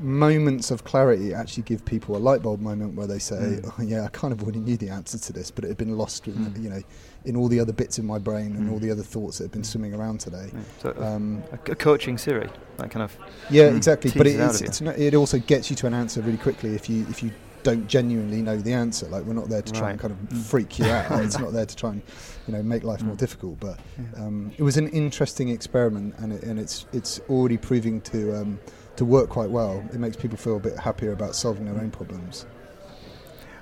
moments 0.00 0.70
of 0.70 0.84
clarity 0.84 1.34
actually 1.34 1.62
give 1.64 1.84
people 1.84 2.16
a 2.16 2.18
light 2.18 2.42
bulb 2.42 2.60
moment 2.60 2.94
where 2.94 3.06
they 3.06 3.18
say, 3.18 3.36
Mm. 3.62 3.72
"Oh 3.78 3.82
yeah, 3.82 4.04
I 4.04 4.08
kind 4.08 4.32
of 4.32 4.42
already 4.42 4.60
knew 4.60 4.76
the 4.76 4.88
answer 4.90 5.18
to 5.18 5.32
this, 5.32 5.50
but 5.50 5.64
it 5.64 5.68
had 5.68 5.76
been 5.76 5.96
lost, 5.96 6.26
in, 6.26 6.34
Mm. 6.34 6.62
you 6.62 6.70
know, 6.70 6.82
in 7.24 7.36
all 7.36 7.48
the 7.48 7.60
other 7.60 7.72
bits 7.72 7.98
in 7.98 8.06
my 8.06 8.18
brain 8.18 8.54
and 8.56 8.68
Mm. 8.68 8.72
all 8.72 8.78
the 8.78 8.90
other 8.90 9.02
thoughts 9.02 9.38
that 9.38 9.44
have 9.44 9.52
been 9.52 9.64
swimming 9.64 9.94
around 9.94 10.20
today." 10.20 10.50
yeah. 10.52 10.60
So 10.82 10.94
uh, 10.98 11.04
Um, 11.04 11.42
a, 11.52 11.72
a 11.72 11.74
coaching 11.74 12.18
Siri, 12.18 12.48
that 12.78 12.90
kind 12.90 13.02
of 13.02 13.16
yeah, 13.50 13.70
Mm. 13.70 13.76
exactly. 13.76 14.12
But 14.16 14.26
it, 14.26 14.38
it's, 14.40 14.60
it's 14.60 14.80
not, 14.80 14.98
it 14.98 15.14
also 15.14 15.38
gets 15.38 15.70
you 15.70 15.76
to 15.76 15.86
an 15.86 15.94
answer 15.94 16.20
really 16.20 16.38
quickly 16.38 16.74
if 16.74 16.88
you 16.88 17.06
if 17.10 17.22
you 17.22 17.30
don't 17.64 17.88
genuinely 17.88 18.40
know 18.40 18.56
the 18.56 18.72
answer. 18.72 19.06
Like 19.08 19.24
we're 19.24 19.34
not 19.34 19.48
there 19.48 19.62
to 19.62 19.72
try 19.72 19.90
and 19.90 19.98
kind 20.00 20.14
of 20.14 20.38
freak 20.46 20.78
you 20.78 20.86
out. 20.86 21.22
it's 21.24 21.38
not 21.44 21.52
there 21.52 21.66
to 21.66 21.76
try 21.76 21.90
and 21.90 22.02
you 22.46 22.54
know 22.54 22.62
make 22.62 22.84
life 22.84 23.02
more 23.02 23.16
Mm. 23.16 23.18
difficult. 23.18 23.58
But 23.60 23.78
Yeah. 23.98 24.24
um, 24.26 24.52
it 24.56 24.62
was 24.62 24.76
an 24.76 24.88
interesting 24.88 25.48
experiment, 25.48 26.14
and 26.18 26.32
it, 26.32 26.44
and 26.44 26.58
it's 26.60 26.86
it's 26.92 27.20
already 27.28 27.56
proving 27.56 28.00
to 28.02 28.40
um, 28.40 28.60
to 28.98 29.04
work 29.04 29.28
quite 29.28 29.50
well. 29.50 29.82
It 29.92 29.98
makes 29.98 30.16
people 30.16 30.36
feel 30.36 30.56
a 30.56 30.60
bit 30.60 30.78
happier 30.78 31.12
about 31.12 31.34
solving 31.34 31.64
their 31.64 31.74
own 31.80 31.90
problems. 31.90 32.46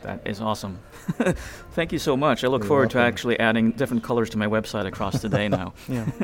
That 0.03 0.21
is 0.27 0.41
awesome. 0.41 0.79
Thank 1.73 1.93
you 1.93 1.99
so 1.99 2.17
much. 2.17 2.45
I 2.45 2.49
look 2.49 2.63
You're 2.63 2.69
forward 2.69 2.91
to 2.91 2.99
actually 2.99 3.39
adding 3.41 3.73
different 3.73 4.03
colors 4.03 4.31
to 4.31 4.39
my 4.39 4.47
website 4.47 4.87
across 4.87 5.21
the 5.23 5.29
day 5.29 5.49
now. 5.49 5.73
Yeah. 5.89 6.05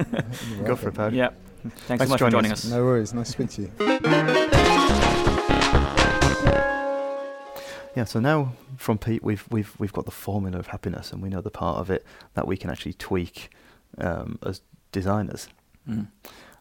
Go 0.65 0.77
for 0.77 0.89
it, 0.89 0.93
welcome. 0.93 0.93
Pat. 0.95 1.13
yeah. 1.15 1.31
Thanks, 1.63 1.81
Thanks 1.87 2.05
so 2.05 2.09
much 2.09 2.19
for 2.19 2.25
for 2.27 2.31
joining 2.31 2.33
joining 2.33 2.53
us. 2.53 2.65
us. 2.65 2.71
No 2.71 2.85
worries. 2.85 3.15
Nice 3.15 3.27
to 3.27 3.33
speak 3.33 3.51
to 3.51 3.63
you. 3.63 3.71
Yeah, 7.95 8.05
so 8.05 8.21
now 8.21 8.55
from 8.79 8.97
Pete, 8.99 9.23
we've 9.23 9.45
we've 9.51 9.75
we've 9.79 9.93
got 9.93 10.07
the 10.07 10.11
formula 10.11 10.59
of 10.59 10.69
happiness, 10.69 11.13
and 11.13 11.23
we 11.23 11.29
know 11.29 11.43
the 11.43 11.51
part 11.51 11.79
of 11.79 11.91
it 11.91 12.05
that 12.35 12.47
we 12.49 12.57
can 12.57 12.71
actually 12.71 12.95
tweak 12.95 13.51
um, 13.99 14.39
as 14.45 14.63
designers, 14.93 15.49
Mm. 15.89 16.07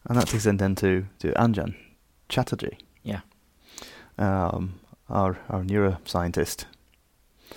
and 0.08 0.18
that 0.18 0.28
takes 0.28 0.46
us 0.48 0.58
then 0.58 0.76
to 0.76 1.06
to 1.20 1.32
Anjan 1.34 1.76
Chatterjee, 2.36 2.78
Yeah. 3.04 3.22
um, 4.18 4.80
our 5.10 5.38
our 5.50 5.64
neuroscientist. 5.64 6.66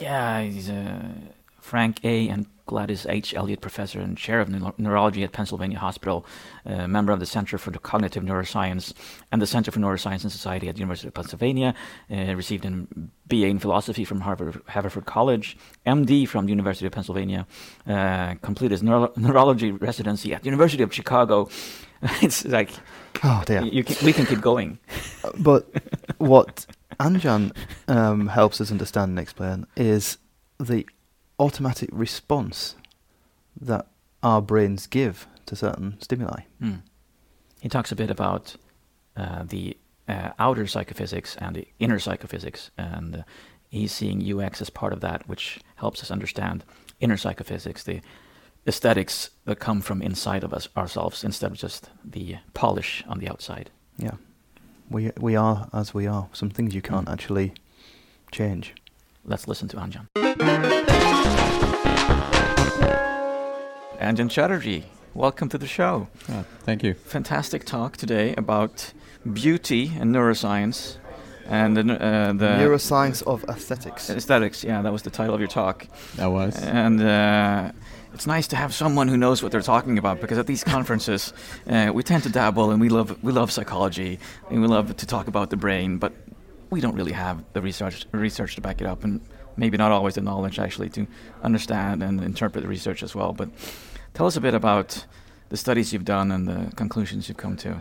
Yeah, 0.00 0.42
he's 0.42 0.68
a 0.68 1.14
Frank 1.60 2.00
A. 2.04 2.28
and 2.28 2.46
Gladys 2.66 3.06
H. 3.06 3.34
Elliott 3.34 3.60
Professor 3.60 4.00
and 4.00 4.16
Chair 4.18 4.40
of 4.40 4.48
Neuro- 4.48 4.74
Neurology 4.78 5.22
at 5.22 5.32
Pennsylvania 5.32 5.78
Hospital, 5.78 6.24
uh, 6.66 6.88
member 6.88 7.12
of 7.12 7.20
the 7.20 7.26
Center 7.26 7.58
for 7.58 7.70
the 7.70 7.78
Cognitive 7.78 8.24
Neuroscience 8.24 8.92
and 9.30 9.40
the 9.40 9.46
Center 9.46 9.70
for 9.70 9.80
Neuroscience 9.80 10.22
and 10.24 10.32
Society 10.32 10.68
at 10.68 10.74
the 10.74 10.80
University 10.80 11.08
of 11.08 11.14
Pennsylvania, 11.14 11.74
uh, 12.10 12.34
received 12.34 12.64
a 12.64 12.70
BA 13.28 13.46
in 13.48 13.58
Philosophy 13.58 14.04
from 14.04 14.22
Harvard, 14.22 14.62
Haverford 14.66 15.04
College, 15.04 15.56
MD 15.87 16.26
from 16.26 16.46
the 16.46 16.50
University 16.50 16.87
of 16.87 16.92
Pennsylvania, 16.92 17.46
uh, 17.87 18.34
completed 18.42 18.72
his 18.72 18.82
neuro- 18.82 19.12
neurology 19.16 19.70
residency 19.70 20.32
at 20.34 20.40
the 20.42 20.46
University 20.46 20.82
of 20.82 20.92
Chicago. 20.92 21.48
it's 22.22 22.44
like, 22.44 22.70
Oh 23.22 23.42
dear. 23.46 23.62
you 23.62 23.85
can, 23.85 24.04
we 24.04 24.12
can 24.12 24.26
keep 24.26 24.40
going. 24.40 24.78
but 25.38 25.68
what 26.18 26.66
Anjan 27.00 27.54
um, 27.88 28.28
helps 28.28 28.61
us 28.61 28.70
understand 28.70 29.11
and 29.11 29.18
explain 29.18 29.66
is 29.76 30.18
the 30.59 30.87
automatic 31.38 31.88
response 31.92 32.76
that 33.61 33.87
our 34.22 34.40
brains 34.40 34.87
give 34.87 35.26
to 35.46 35.57
certain 35.57 36.00
stimuli. 36.00 36.42
Mm. 36.61 36.83
He 37.61 37.68
talks 37.68 37.92
a 37.92 37.96
bit 37.96 38.11
about 38.11 38.57
uh, 39.16 39.44
the 39.44 39.76
uh, 40.09 40.30
outer 40.38 40.66
psychophysics 40.66 41.37
and 41.37 41.57
the 41.57 41.68
inner 41.78 41.98
psychophysics, 41.98 42.70
and 42.76 43.16
uh, 43.16 43.22
he's 43.70 43.92
seeing 43.92 44.40
UX 44.40 44.61
as 44.61 44.70
part 44.70 44.92
of 44.92 45.00
that, 45.00 45.26
which 45.28 45.61
helps 45.76 46.02
us 46.02 46.11
understand 46.11 46.64
inner 47.00 47.16
psychophysics, 47.16 47.85
the 47.85 48.00
aesthetics 48.66 49.31
that 49.44 49.59
come 49.59 49.81
from 49.81 50.00
inside 50.03 50.44
of 50.44 50.53
us 50.53 50.68
ourselves, 50.77 51.24
instead 51.24 51.50
of 51.53 51.59
just 51.59 51.90
the 52.05 52.37
polish 52.55 53.05
on 53.09 53.18
the 53.18 53.29
outside. 53.29 53.70
Yeah, 53.98 54.16
we 54.90 55.11
we 55.20 55.37
are 55.37 55.68
as 55.72 55.94
we 55.94 56.07
are. 56.07 56.29
Some 56.33 56.50
things 56.50 56.74
you 56.74 56.83
can't 56.83 57.07
Mm. 57.07 57.12
actually 57.12 57.53
change. 58.33 58.74
Let's 59.24 59.46
listen 59.48 59.68
to 59.68 59.77
Anjan. 59.77 60.07
Anjan 64.00 64.29
Chatterjee, 64.31 64.85
welcome 65.14 65.48
to 65.48 65.59
the 65.59 65.66
show. 65.66 66.09
Oh, 66.29 66.44
thank 66.64 66.83
you. 66.83 66.94
fantastic 66.94 67.64
talk 67.64 67.96
today 67.96 68.35
about 68.37 68.92
beauty 69.33 69.92
and 69.98 70.14
neuroscience 70.14 70.96
and 71.48 71.77
the, 71.77 71.83
uh, 71.83 72.33
the 72.33 72.46
Neuroscience 72.59 73.22
of 73.22 73.44
aesthetics. 73.44 74.11
aesthetics. 74.11 74.64
Yeah, 74.64 74.83
that 74.83 74.92
was 74.92 75.03
the 75.03 75.11
title 75.11 75.35
of 75.35 75.40
your 75.40 75.48
talk. 75.48 75.87
That 76.16 76.27
was. 76.31 76.57
And 76.62 77.00
uh, 77.00 77.72
it's 78.14 78.27
nice 78.27 78.46
to 78.48 78.57
have 78.57 78.72
someone 78.72 79.09
who 79.09 79.16
knows 79.16 79.42
what 79.42 79.50
they're 79.50 79.61
talking 79.61 79.98
about 79.98 80.20
because 80.20 80.38
at 80.38 80.46
these 80.46 80.62
conferences, 80.62 81.33
uh, 81.68 81.90
we 81.92 82.03
tend 82.03 82.22
to 82.22 82.31
dabble 82.31 82.70
and 82.70 82.81
we 82.81 82.88
love 82.88 83.22
we 83.22 83.33
love 83.33 83.50
psychology 83.50 84.18
and 84.50 84.62
we 84.62 84.68
love 84.68 84.96
to 84.96 85.07
talk 85.07 85.27
about 85.27 85.50
the 85.50 85.57
brain, 85.57 85.98
but 85.98 86.12
we 86.70 86.81
don't 86.81 86.94
really 86.94 87.12
have 87.12 87.44
the 87.53 87.61
research 87.61 88.07
research 88.12 88.55
to 88.55 88.61
back 88.61 88.81
it 88.81 88.87
up 88.87 89.05
and 89.05 89.20
maybe 89.57 89.77
not 89.77 89.92
always 89.92 90.14
the 90.14 90.20
knowledge 90.20 90.59
actually 90.59 90.88
to 90.90 91.07
understand 91.42 92.03
and 92.03 92.22
interpret 92.22 92.62
the 92.62 92.68
research 92.68 93.03
as 93.03 93.14
well. 93.14 93.33
But 93.33 93.50
tell 94.14 94.27
us 94.27 94.37
a 94.37 94.40
bit 94.40 94.55
about 94.55 95.05
the 95.48 95.57
studies 95.57 95.92
you've 95.92 96.05
done 96.05 96.31
and 96.31 96.48
the 96.48 96.74
conclusions 96.77 97.29
you've 97.29 97.37
come 97.37 97.57
to. 97.59 97.81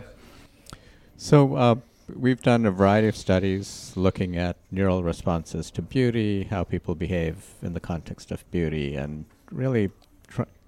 So 1.16 1.56
uh, 1.56 1.74
we've 2.14 2.42
done 2.42 2.66
a 2.66 2.70
variety 2.70 3.08
of 3.08 3.16
studies 3.16 3.92
looking 3.96 4.36
at 4.36 4.56
neural 4.70 5.02
responses 5.02 5.70
to 5.72 5.82
beauty, 5.82 6.44
how 6.44 6.64
people 6.64 6.94
behave 6.94 7.54
in 7.62 7.72
the 7.72 7.80
context 7.80 8.30
of 8.30 8.48
beauty, 8.50 8.94
and 8.96 9.24
really 9.50 9.90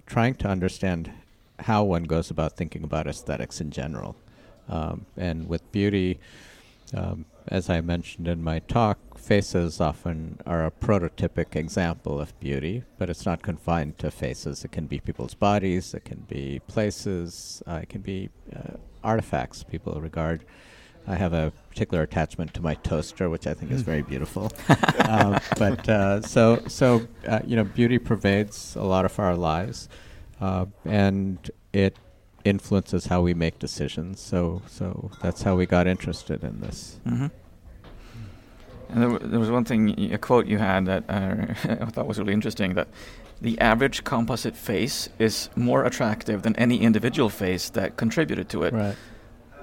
trying 0.07 0.33
to 0.35 0.47
understand 0.47 1.11
how 1.59 1.83
one 1.83 2.03
goes 2.03 2.31
about 2.31 2.55
thinking 2.55 2.83
about 2.83 3.07
aesthetics 3.07 3.61
in 3.61 3.69
general. 3.69 4.15
Um, 4.69 5.05
and 5.15 5.47
with 5.47 5.71
beauty, 5.71 6.19
um, 6.93 7.25
as 7.47 7.69
I 7.69 7.81
mentioned 7.81 8.27
in 8.27 8.43
my 8.43 8.59
talk, 8.59 9.17
faces 9.17 9.79
often 9.81 10.39
are 10.45 10.65
a 10.65 10.71
prototypic 10.71 11.55
example 11.55 12.19
of 12.19 12.37
beauty, 12.39 12.83
but 12.97 13.09
it's 13.09 13.25
not 13.25 13.41
confined 13.41 13.97
to 13.99 14.11
faces. 14.11 14.63
It 14.63 14.71
can 14.71 14.87
be 14.87 14.99
people's 14.99 15.33
bodies, 15.33 15.93
it 15.93 16.05
can 16.05 16.25
be 16.27 16.61
places, 16.67 17.61
uh, 17.67 17.79
it 17.83 17.89
can 17.89 18.01
be 18.01 18.29
uh, 18.55 18.77
artifacts 19.03 19.63
people 19.63 19.99
regard. 20.01 20.43
I 21.07 21.15
have 21.15 21.33
a 21.33 21.51
particular 21.69 22.03
attachment 22.03 22.53
to 22.55 22.61
my 22.61 22.75
toaster, 22.75 23.29
which 23.29 23.47
I 23.47 23.53
think 23.53 23.71
is 23.71 23.81
very 23.81 24.01
beautiful. 24.01 24.51
um, 25.07 25.39
but 25.57 25.87
uh, 25.87 26.21
so, 26.21 26.61
so 26.67 27.07
uh, 27.27 27.39
you 27.45 27.55
know, 27.55 27.63
beauty 27.63 27.97
pervades 27.97 28.75
a 28.75 28.83
lot 28.83 29.05
of 29.05 29.17
our 29.19 29.35
lives, 29.35 29.87
uh, 30.41 30.65
and 30.85 31.49
it 31.71 31.95
influences 32.43 33.05
how 33.05 33.21
we 33.21 33.33
make 33.33 33.59
decisions. 33.59 34.19
So, 34.19 34.61
so 34.67 35.11
that's 35.21 35.41
how 35.43 35.55
we 35.55 35.65
got 35.65 35.87
interested 35.87 36.43
in 36.43 36.59
this. 36.61 36.99
hmm 37.05 37.27
And 38.89 39.01
there, 39.01 39.09
w- 39.09 39.31
there 39.31 39.39
was 39.39 39.49
one 39.49 39.65
thing, 39.65 40.13
a 40.13 40.17
quote 40.17 40.45
you 40.47 40.57
had 40.57 40.85
that 40.87 41.03
uh, 41.09 41.53
I 41.85 41.85
thought 41.85 42.07
was 42.07 42.19
really 42.19 42.33
interesting 42.33 42.73
that 42.75 42.87
the 43.41 43.59
average 43.59 44.03
composite 44.03 44.55
face 44.57 45.09
is 45.19 45.49
more 45.55 45.85
attractive 45.85 46.41
than 46.41 46.55
any 46.55 46.81
individual 46.81 47.29
face 47.29 47.69
that 47.69 47.95
contributed 47.95 48.49
to 48.49 48.63
it. 48.63 48.73
Right. 48.73 48.95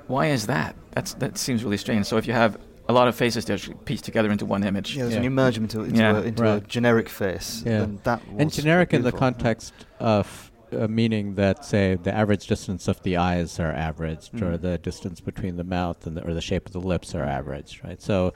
Why 0.06 0.26
is 0.28 0.46
that? 0.46 0.74
That's 0.92 1.14
that 1.14 1.38
seems 1.38 1.64
really 1.64 1.76
strange. 1.76 2.06
So 2.06 2.16
if 2.16 2.26
you 2.26 2.32
have 2.34 2.58
a 2.88 2.92
lot 2.92 3.08
of 3.08 3.14
faces 3.14 3.44
that 3.46 3.66
are 3.68 3.74
pieced 3.86 4.04
together 4.04 4.30
into 4.30 4.44
one 4.44 4.62
image, 4.62 4.94
Yeah, 4.94 5.02
there's 5.04 5.12
Yeah. 5.12 5.18
when 5.20 5.24
you 5.24 5.30
merge 5.30 5.54
them 5.54 5.64
into, 5.64 5.82
into, 5.84 5.98
Yeah. 5.98 6.18
a, 6.18 6.22
into 6.22 6.52
a 6.56 6.60
generic 6.60 7.08
face. 7.08 7.62
Yeah. 7.64 7.78
then 7.80 8.00
that 8.04 8.20
and 8.38 8.44
was 8.46 8.56
generic 8.56 8.92
in 8.92 9.00
the 9.02 9.10
beautiful. 9.10 9.18
context 9.18 9.72
of 10.00 10.50
uh, 10.78 10.88
meaning 10.88 11.34
that 11.36 11.64
say 11.64 11.94
the 11.94 12.12
average 12.12 12.46
distance 12.48 12.88
of 12.88 13.00
the 13.04 13.16
eyes 13.16 13.60
are 13.60 13.70
averaged 13.72 14.34
or 14.42 14.52
Mm. 14.58 14.60
the 14.60 14.78
distance 14.78 15.20
between 15.20 15.56
the 15.56 15.62
mouth 15.64 16.04
and 16.06 16.16
the, 16.16 16.22
or 16.26 16.34
the 16.34 16.40
shape 16.40 16.66
of 16.66 16.72
the 16.72 16.80
lips 16.80 17.14
are 17.14 17.22
averaged 17.22 17.84
right 17.84 18.02
so 18.02 18.32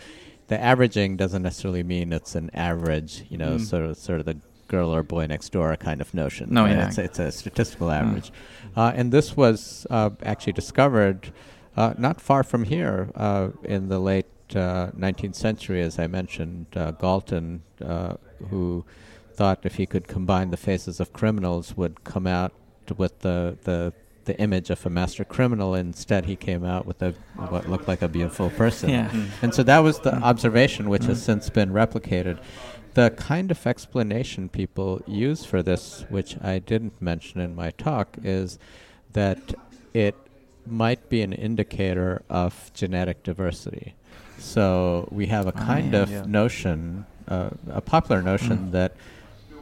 the 0.47 0.59
averaging 0.63 1.17
doesn't 1.17 1.43
necessarily 1.43 1.83
mean 1.83 2.13
it's 2.13 2.35
an 2.37 2.49
average 2.55 3.25
you 3.29 3.37
know 3.37 3.57
Mm. 3.57 3.61
sort 3.61 3.85
of 3.85 3.97
sort 3.99 4.21
of 4.21 4.27
the 4.27 4.37
girl 4.69 4.95
or 4.95 5.03
boy 5.03 5.27
next 5.27 5.51
door 5.51 5.75
kind 5.77 6.01
of 6.01 6.15
notion 6.15 6.47
No, 6.53 6.63
right? 6.63 6.77
yeah. 6.77 6.87
it's, 6.87 6.99
a- 6.99 7.05
it's 7.05 7.19
a 7.19 7.33
statistical 7.33 7.89
Mm. 7.89 7.99
average 8.01 8.31
uh, 8.77 8.93
and 8.95 9.11
this 9.11 9.37
was 9.37 9.85
uh, 9.91 10.11
actually 10.23 10.53
discovered 10.53 11.33
uh, 11.81 11.95
not 11.97 12.17
far 12.21 12.43
from 12.43 12.63
here 12.65 12.99
uh, 13.15 13.49
in 13.63 13.89
the 13.89 14.01
late 14.11 14.27
uh, 14.55 14.91
19th 15.07 15.35
century, 15.47 15.81
as 15.89 15.99
I 15.99 16.07
mentioned, 16.09 16.67
uh, 16.75 16.91
Galton, 17.03 17.63
uh, 17.95 18.15
who 18.51 18.85
thought 19.39 19.59
if 19.63 19.75
he 19.77 19.87
could 19.87 20.07
combine 20.17 20.49
the 20.51 20.57
faces 20.57 20.99
of 21.01 21.13
criminals, 21.13 21.77
would 21.77 22.03
come 22.13 22.27
out 22.27 22.53
with 22.97 23.15
the, 23.21 23.57
the 23.65 23.93
the 24.25 24.39
image 24.41 24.69
of 24.69 24.85
a 24.85 24.91
master 24.91 25.25
criminal. 25.25 25.75
Instead, 25.75 26.27
he 26.27 26.37
came 26.37 26.63
out 26.75 26.85
with 26.85 27.01
a 27.03 27.13
what 27.53 27.67
looked 27.71 27.89
like 27.89 28.03
a 28.03 28.09
beautiful 28.09 28.51
person. 28.51 28.91
yeah, 28.91 29.09
Mm. 29.09 29.27
And 29.43 29.55
so 29.55 29.63
that 29.63 29.79
was 29.79 30.01
the 30.01 30.11
Mm. 30.11 30.23
observation, 30.23 30.91
which 30.91 31.05
has 31.05 31.19
Mm. 31.21 31.25
since 31.29 31.45
been 31.51 31.71
replicated. 31.83 32.37
The 32.95 33.09
kind 33.33 33.51
of 33.51 33.67
explanation 33.67 34.49
people 34.51 35.01
use 35.07 35.41
for 35.51 35.63
this, 35.63 36.05
which 36.11 36.37
I 36.43 36.59
didn't 36.59 37.01
mention 37.01 37.41
in 37.41 37.55
my 37.63 37.71
talk, 37.71 38.09
is 38.23 38.59
that 39.15 39.41
it 39.95 40.15
might 40.71 41.09
be 41.09 41.23
an 41.23 41.33
indicator 41.33 42.23
of 42.29 42.71
genetic 42.75 43.23
diversity. 43.23 43.95
So 44.39 45.09
we 45.11 45.27
have 45.27 45.47
a 45.47 45.53
Ah, 45.57 45.65
kind 45.67 45.93
yeah. 45.93 46.03
of 46.03 46.11
Yeah. 46.11 46.25
notion, 46.27 47.07
uh, 47.27 47.51
a 47.71 47.81
popular 47.81 48.23
notion 48.23 48.59
Mm. 48.59 48.71
that 48.73 48.93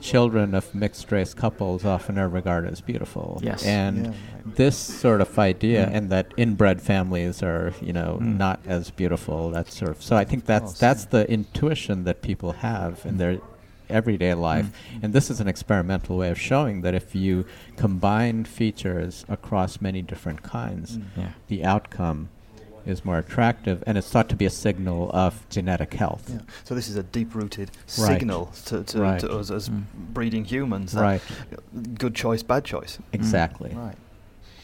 children 0.01 0.55
of 0.55 0.75
mixed 0.75 1.11
race 1.11 1.33
couples 1.33 1.85
often 1.85 2.19
are 2.19 2.29
regarded 2.29 2.71
as 2.71 2.81
beautiful. 2.83 3.41
Yes. 3.43 3.65
And 3.65 3.97
Yeah, 3.99 4.11
right. 4.11 4.57
this 4.57 4.77
sort 4.77 5.21
of 5.23 5.39
idea, 5.39 5.87
Mm. 5.87 5.95
and 5.95 6.11
that 6.11 6.27
inbred 6.37 6.83
families 6.83 7.43
are, 7.43 7.73
you 7.81 7.93
know, 7.95 8.19
Mm. 8.21 8.37
not 8.37 8.61
as 8.67 8.91
beautiful. 8.91 9.51
That 9.51 9.69
sort 9.73 9.91
of. 9.93 10.03
So 10.03 10.15
I 10.17 10.25
think 10.25 10.45
that's 10.45 10.79
that's 10.79 11.07
the 11.07 11.29
intuition 11.31 12.05
that 12.05 12.21
people 12.21 12.53
have 12.53 13.01
in 13.07 13.15
Mm. 13.15 13.19
Their 13.89 13.97
everyday 13.97 14.35
life, 14.35 14.67
Mm. 14.67 15.05
and 15.05 15.13
this 15.13 15.31
is 15.31 15.41
an 15.41 15.49
experimental 15.49 16.17
way 16.17 16.31
of 16.31 16.39
showing 16.41 16.83
that 16.83 16.95
if 16.95 17.15
you 17.15 17.45
combine 17.77 18.45
features 18.45 19.25
across 19.29 19.81
many 19.81 20.03
different 20.03 20.43
kinds, 20.43 20.99
Mm. 20.99 21.03
yeah. 21.17 21.29
the 21.49 21.65
outcome 21.65 22.29
is 22.85 23.05
more 23.05 23.19
attractive, 23.19 23.83
and 23.87 23.99
it's 23.99 24.09
thought 24.09 24.29
to 24.29 24.37
be 24.37 24.45
a 24.45 24.51
signal 24.51 25.11
of 25.13 25.45
genetic 25.51 25.95
health. 25.95 26.31
Yeah. 26.33 26.39
So 26.63 26.75
this 26.75 26.89
is 26.89 26.97
a 26.97 27.03
deep-rooted 27.03 27.71
Right. 27.99 28.07
signal 28.13 28.53
to, 28.67 28.85
to, 28.85 29.01
Right. 29.01 29.19
to 29.21 29.31
us 29.33 29.51
as 29.51 29.69
Mm. 29.69 29.83
breeding 30.15 30.45
humans. 30.45 30.95
Right. 30.95 31.21
Good 31.99 32.15
choice, 32.15 32.45
bad 32.45 32.65
choice. 32.65 32.99
Exactly. 33.13 33.73
Right. 33.75 33.97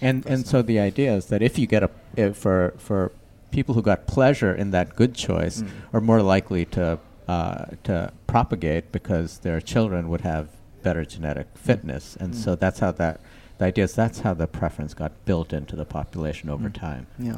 And 0.00 0.24
and 0.26 0.46
so 0.46 0.62
the 0.62 0.78
idea 0.80 1.14
is 1.14 1.26
that 1.26 1.42
if 1.42 1.58
you 1.58 1.66
get 1.66 1.82
a 1.84 1.90
if 2.16 2.36
for 2.36 2.74
for 2.76 3.10
people 3.52 3.74
who 3.74 3.82
got 3.82 4.06
pleasure 4.06 4.52
in 4.54 4.70
that 4.72 4.96
good 4.96 5.14
choice 5.14 5.62
Mm. 5.62 5.68
are 5.92 6.00
more 6.00 6.22
likely 6.22 6.64
to 6.64 6.98
uh, 7.28 7.64
to 7.84 8.12
propagate 8.26 8.92
because 8.92 9.38
their 9.38 9.60
children 9.60 10.08
would 10.08 10.22
have 10.22 10.48
better 10.82 11.04
genetic 11.04 11.46
fitness, 11.54 12.16
and 12.20 12.34
so 12.34 12.54
Mm. 12.56 12.60
that's 12.60 12.80
how 12.80 12.92
that 12.92 13.20
the 13.58 13.66
idea 13.66 13.84
is 13.84 13.94
that's 13.94 14.20
how 14.20 14.34
the 14.34 14.46
preference 14.48 14.92
got 14.94 15.12
built 15.24 15.52
into 15.52 15.76
the 15.76 15.84
population 15.84 16.50
over 16.50 16.68
Mm. 16.68 16.74
time. 16.74 17.06
Yeah, 17.18 17.36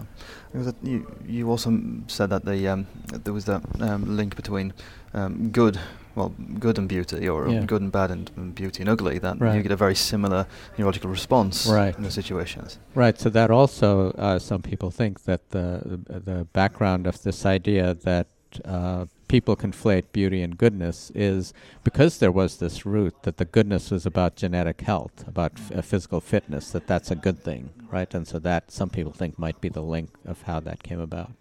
There 0.52 0.58
was 0.62 0.68
a, 0.68 0.74
you, 0.82 1.06
you 1.26 1.50
also 1.50 1.68
m- 1.70 2.04
said 2.06 2.30
that 2.30 2.44
the 2.46 2.66
um, 2.68 2.86
there 3.24 3.34
was 3.34 3.44
that 3.44 3.62
um, 3.80 4.16
link 4.16 4.34
between 4.34 4.72
um, 5.12 5.50
good, 5.50 5.78
well, 6.14 6.32
good 6.58 6.78
and 6.78 6.88
beauty, 6.88 7.28
or 7.28 7.48
Yeah. 7.48 7.66
good 7.66 7.82
and 7.82 7.92
bad 7.92 8.10
and, 8.10 8.30
and 8.36 8.54
beauty 8.54 8.80
and 8.82 8.88
ugly. 8.88 9.18
That 9.18 9.36
you 9.38 9.62
get 9.62 9.70
a 9.72 9.76
very 9.76 9.94
similar 9.94 10.46
neurological 10.78 11.10
response 11.10 11.66
Right. 11.70 11.94
in 11.96 12.02
those 12.04 12.14
situations. 12.14 12.78
Right. 12.94 13.20
So 13.20 13.28
that 13.30 13.50
also, 13.50 14.10
uh, 14.12 14.38
some 14.38 14.62
people 14.62 14.90
think 14.90 15.24
that 15.24 15.50
the 15.50 16.00
the, 16.08 16.20
the 16.20 16.44
background 16.54 17.06
of 17.06 17.20
this 17.22 17.44
idea 17.44 17.94
that 17.94 18.28
uh, 18.64 19.04
people 19.28 19.56
conflate 19.56 20.04
beauty 20.12 20.42
and 20.42 20.58
goodness 20.58 21.10
is 21.14 21.52
because 21.82 22.18
there 22.18 22.32
was 22.32 22.56
this 22.58 22.84
root 22.86 23.22
that 23.22 23.36
the 23.36 23.44
goodness 23.44 23.90
was 23.90 24.06
about 24.06 24.36
genetic 24.36 24.80
health, 24.82 25.26
about 25.26 25.52
f- 25.56 25.72
uh, 25.78 25.82
physical 25.82 26.20
fitness. 26.20 26.70
That 26.70 26.86
that's 26.86 27.10
a 27.10 27.16
good 27.16 27.42
thing, 27.42 27.70
right? 27.90 28.12
And 28.14 28.26
so 28.26 28.38
that 28.40 28.70
some 28.70 28.90
people 28.90 29.12
think 29.12 29.38
might 29.38 29.60
be 29.60 29.68
the 29.68 29.82
link 29.82 30.10
of 30.24 30.42
how 30.42 30.60
that 30.60 30.82
came 30.82 31.00
about. 31.00 31.32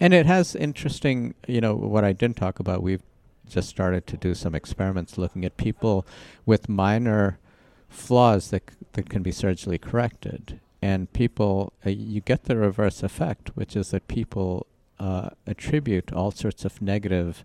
And 0.00 0.12
it 0.12 0.26
has 0.26 0.54
interesting, 0.54 1.34
you 1.46 1.60
know, 1.60 1.74
what 1.74 2.04
I 2.04 2.12
didn't 2.12 2.36
talk 2.36 2.58
about. 2.58 2.82
We've 2.82 3.02
just 3.48 3.68
started 3.68 4.06
to 4.08 4.16
do 4.16 4.34
some 4.34 4.54
experiments 4.54 5.18
looking 5.18 5.44
at 5.44 5.56
people 5.56 6.06
with 6.46 6.68
minor 6.68 7.38
flaws 7.88 8.50
that 8.50 8.70
c- 8.70 8.76
that 8.92 9.08
can 9.08 9.22
be 9.22 9.30
surgically 9.30 9.78
corrected, 9.78 10.60
and 10.82 11.12
people 11.12 11.72
uh, 11.86 11.90
you 11.90 12.20
get 12.20 12.44
the 12.44 12.56
reverse 12.56 13.02
effect, 13.02 13.50
which 13.54 13.76
is 13.76 13.90
that 13.90 14.08
people 14.08 14.66
uh, 14.98 15.30
attribute 15.46 16.12
all 16.12 16.30
sorts 16.30 16.64
of 16.64 16.80
negative 16.80 17.44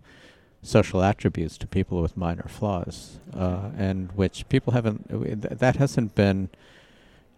social 0.62 1.02
attributes 1.02 1.56
to 1.58 1.66
people 1.66 2.02
with 2.02 2.16
minor 2.16 2.46
flaws, 2.46 3.18
uh, 3.34 3.70
and 3.76 4.12
which 4.12 4.48
people 4.48 4.72
haven't, 4.72 5.08
th- 5.08 5.58
that 5.58 5.76
hasn't 5.76 6.14
been 6.14 6.50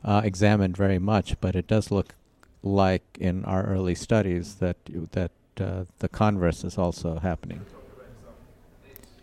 uh, 0.04 0.20
examined 0.24 0.76
very 0.76 0.98
much, 0.98 1.40
but 1.40 1.54
it 1.54 1.66
does 1.66 1.90
look 1.90 2.14
like 2.62 3.02
in 3.20 3.44
our 3.44 3.64
early 3.64 3.94
studies 3.94 4.56
that 4.56 4.76
that 5.12 5.30
uh, 5.60 5.84
the 5.98 6.08
converse 6.08 6.64
is 6.64 6.78
also 6.78 7.18
happening. 7.18 7.64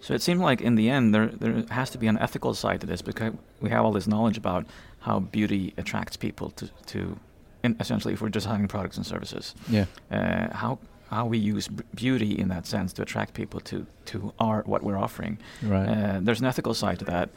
So 0.01 0.13
it 0.13 0.21
seemed 0.21 0.41
like 0.41 0.61
in 0.61 0.75
the 0.75 0.89
end 0.89 1.13
there 1.13 1.27
there 1.27 1.63
has 1.69 1.89
to 1.91 1.97
be 1.97 2.07
an 2.07 2.17
ethical 2.17 2.53
side 2.53 2.81
to 2.81 2.87
this 2.87 3.01
because 3.01 3.33
we 3.61 3.69
have 3.69 3.83
all 3.83 3.91
this 3.91 4.07
knowledge 4.07 4.37
about 4.37 4.65
how 4.99 5.19
beauty 5.19 5.73
attracts 5.77 6.17
people 6.17 6.51
to 6.51 6.69
to 6.87 7.19
in 7.63 7.75
essentially 7.79 8.13
if 8.13 8.21
we're 8.21 8.29
designing 8.29 8.67
products 8.67 8.97
and 8.97 9.05
services 9.05 9.55
Yeah. 9.69 9.85
uh, 10.11 10.53
how 10.53 10.79
how 11.11 11.25
we 11.25 11.39
use 11.39 11.67
b- 11.67 11.83
beauty 11.95 12.37
in 12.39 12.49
that 12.49 12.67
sense 12.67 12.93
to 12.93 13.01
attract 13.01 13.33
people 13.33 13.59
to 13.61 13.85
to 14.05 14.31
our 14.37 14.61
what 14.65 14.81
we're 14.83 14.97
offering. 15.03 15.37
Right. 15.63 15.87
Uh, 15.89 16.19
there's 16.21 16.39
an 16.39 16.45
ethical 16.45 16.73
side 16.73 16.99
to 16.99 17.05
that, 17.05 17.29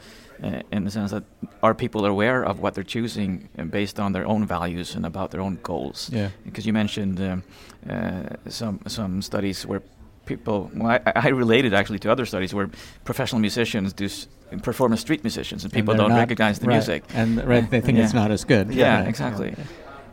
uh, 0.44 0.60
in 0.76 0.84
the 0.84 0.90
sense 0.90 1.10
that 1.10 1.24
are 1.62 1.74
people 1.74 2.04
aware 2.04 2.44
of 2.44 2.60
what 2.60 2.74
they're 2.74 2.84
choosing 2.84 3.48
uh, 3.58 3.64
based 3.64 3.98
on 3.98 4.12
their 4.12 4.26
own 4.26 4.46
values 4.46 4.94
and 4.96 5.06
about 5.06 5.30
their 5.30 5.40
own 5.40 5.58
goals. 5.62 6.10
yeah. 6.12 6.28
Because 6.44 6.66
you 6.66 6.72
mentioned 6.74 7.18
um, 7.20 7.42
uh, 7.88 8.22
some 8.50 8.78
some 8.86 9.22
studies 9.22 9.66
where 9.66 9.80
people. 10.26 10.70
Well, 10.74 11.00
I, 11.06 11.12
I 11.28 11.28
related 11.30 11.72
actually 11.74 11.98
to 12.00 12.12
other 12.12 12.26
studies 12.26 12.52
where 12.54 12.68
professional 13.04 13.40
musicians 13.40 13.92
do 13.94 14.04
s- 14.04 14.28
perform 14.62 14.92
as 14.92 15.00
street 15.00 15.22
musicians 15.24 15.64
and 15.64 15.72
people 15.72 15.94
they're 15.94 16.08
don't 16.08 16.18
recognize 16.18 16.58
the 16.58 16.66
right, 16.66 16.74
music. 16.76 17.02
and 17.14 17.42
right, 17.48 17.70
they 17.70 17.80
think 17.80 17.98
it's 17.98 18.12
not 18.22 18.30
as 18.30 18.44
good. 18.44 18.70
Yeah, 18.74 18.98
Right. 18.98 19.08
exactly. 19.08 19.54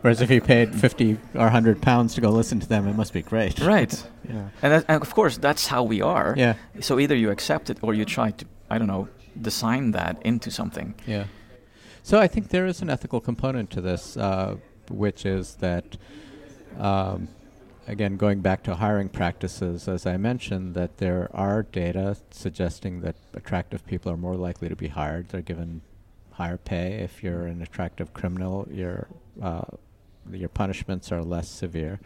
Whereas 0.02 0.20
if 0.22 0.30
you 0.30 0.40
paid 0.40 0.74
fifty 0.74 1.18
or 1.34 1.50
hundred 1.50 1.82
pounds 1.82 2.14
to 2.14 2.20
go 2.20 2.30
listen 2.30 2.58
to 2.60 2.66
them, 2.66 2.88
it 2.88 2.96
must 2.96 3.12
be 3.12 3.22
great. 3.22 3.60
Right. 3.70 3.92
Yeah. 4.28 4.48
And, 4.62 4.72
that, 4.72 4.84
and 4.88 5.02
of 5.02 5.14
course, 5.14 5.36
that's 5.36 5.66
how 5.66 5.82
we 5.82 6.00
are. 6.00 6.34
Yeah. 6.36 6.54
So 6.80 6.98
either 6.98 7.14
you 7.14 7.30
accept 7.30 7.70
it 7.70 7.78
or 7.82 7.94
you 7.94 8.04
try 8.04 8.30
to, 8.32 8.44
I 8.68 8.78
don't 8.78 8.88
know, 8.88 9.08
design 9.40 9.92
that 9.92 10.20
into 10.22 10.50
something. 10.50 10.94
Yeah. 11.06 11.24
So 12.02 12.18
I 12.18 12.26
think 12.26 12.48
there 12.48 12.66
is 12.66 12.80
an 12.82 12.90
ethical 12.90 13.20
component 13.20 13.70
to 13.70 13.80
this, 13.80 14.16
uh, 14.16 14.56
which 14.88 15.26
is 15.26 15.56
that, 15.56 15.96
um, 16.78 17.28
again, 17.86 18.16
going 18.16 18.40
back 18.40 18.62
to 18.64 18.74
hiring 18.76 19.08
practices, 19.08 19.86
as 19.86 20.06
I 20.06 20.16
mentioned, 20.16 20.74
that 20.74 20.98
there 20.98 21.28
are 21.32 21.62
data 21.62 22.16
suggesting 22.30 23.00
that 23.02 23.16
attractive 23.34 23.86
people 23.86 24.10
are 24.10 24.16
more 24.16 24.36
likely 24.36 24.68
to 24.68 24.76
be 24.76 24.88
hired. 24.88 25.28
They're 25.28 25.42
given 25.42 25.82
higher 26.32 26.56
pay. 26.56 26.94
If 26.94 27.22
you're 27.22 27.46
an 27.46 27.62
attractive 27.62 28.14
criminal, 28.14 28.66
your 28.70 29.08
uh, 29.42 29.62
your 30.34 30.48
punishments 30.48 31.10
are 31.12 31.22
less 31.22 31.48
severe. 31.48 32.00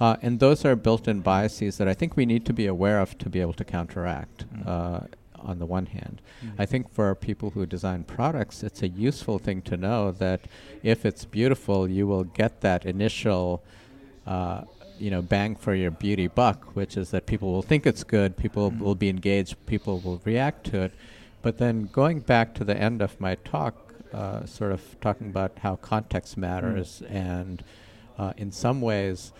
Uh, 0.00 0.16
and 0.22 0.40
those 0.40 0.64
are 0.64 0.74
built-in 0.74 1.20
biases 1.20 1.78
that 1.78 1.86
I 1.86 1.94
think 1.94 2.16
we 2.16 2.26
need 2.26 2.44
to 2.46 2.52
be 2.52 2.66
aware 2.66 3.00
of 3.00 3.16
to 3.18 3.30
be 3.30 3.40
able 3.40 3.52
to 3.54 3.64
counteract. 3.64 4.44
Mm. 4.52 4.66
Uh, 4.66 5.00
on 5.38 5.58
the 5.58 5.66
one 5.66 5.86
hand, 5.86 6.22
I 6.58 6.64
think 6.64 6.90
for 6.90 7.14
people 7.14 7.50
who 7.50 7.66
design 7.66 8.04
products, 8.04 8.62
it's 8.62 8.82
a 8.82 8.88
useful 8.88 9.38
thing 9.38 9.60
to 9.62 9.76
know 9.76 10.10
that 10.12 10.40
if 10.82 11.04
it's 11.04 11.26
beautiful, 11.26 11.86
you 11.88 12.06
will 12.06 12.24
get 12.24 12.62
that 12.62 12.86
initial, 12.86 13.62
uh, 14.26 14.62
you 14.98 15.10
know, 15.10 15.20
bang 15.20 15.54
for 15.54 15.74
your 15.74 15.90
beauty 15.90 16.28
buck, 16.28 16.74
which 16.74 16.96
is 16.96 17.10
that 17.10 17.26
people 17.26 17.52
will 17.52 17.60
think 17.60 17.86
it's 17.86 18.04
good, 18.04 18.38
people 18.38 18.70
Mm. 18.70 18.80
will 18.80 18.94
be 18.94 19.10
engaged, 19.10 19.54
people 19.66 20.00
will 20.00 20.22
react 20.24 20.64
to 20.70 20.80
it. 20.80 20.92
But 21.42 21.58
then 21.58 21.90
going 21.92 22.20
back 22.20 22.54
to 22.54 22.64
the 22.64 22.76
end 22.80 23.02
of 23.02 23.20
my 23.20 23.34
talk, 23.34 23.83
uh, 24.14 24.46
sort 24.46 24.72
of 24.72 25.00
talking 25.00 25.26
about 25.26 25.58
how 25.58 25.76
context 25.76 26.36
matters, 26.36 27.02
and 27.08 27.64
uh, 28.16 28.32
in 28.36 28.52
some 28.52 28.80
ways, 28.80 29.32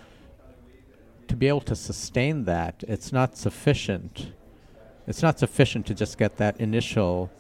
to 1.29 1.37
be 1.37 1.47
able 1.47 1.61
to 1.61 1.77
sustain 1.77 2.45
that, 2.45 2.83
it's 2.89 3.13
not 3.13 3.37
sufficient. 3.37 4.33
It's 5.07 5.23
not 5.23 5.39
sufficient 5.39 5.87
to 5.87 5.95
just 5.95 6.19
get 6.19 6.37
that 6.39 6.61
initial 6.61 7.31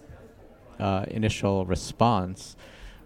uh, 0.78 1.06
initial 1.08 1.66
response, 1.66 2.56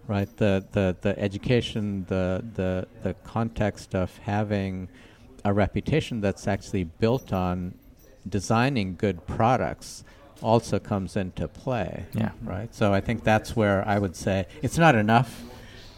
right? 0.07 0.29
The, 0.37 0.65
the 0.71 0.95
the 1.01 1.17
education, 1.19 2.05
the 2.07 2.43
the 2.53 2.87
the 3.03 3.13
context 3.23 3.95
of 3.95 4.15
having 4.19 4.89
a 5.43 5.53
reputation 5.53 6.21
that's 6.21 6.47
actually 6.47 6.83
built 6.83 7.33
on 7.33 7.73
designing 8.27 8.95
good 8.95 9.25
products 9.25 10.03
also 10.41 10.79
comes 10.79 11.15
into 11.15 11.47
play, 11.47 12.05
Yeah. 12.13 12.31
right? 12.43 12.73
So 12.73 12.93
I 12.93 13.01
think 13.01 13.23
that's 13.23 13.55
where 13.55 13.87
I 13.87 13.99
would 13.99 14.15
say 14.15 14.45
it's 14.61 14.77
not 14.77 14.95
enough. 14.95 15.43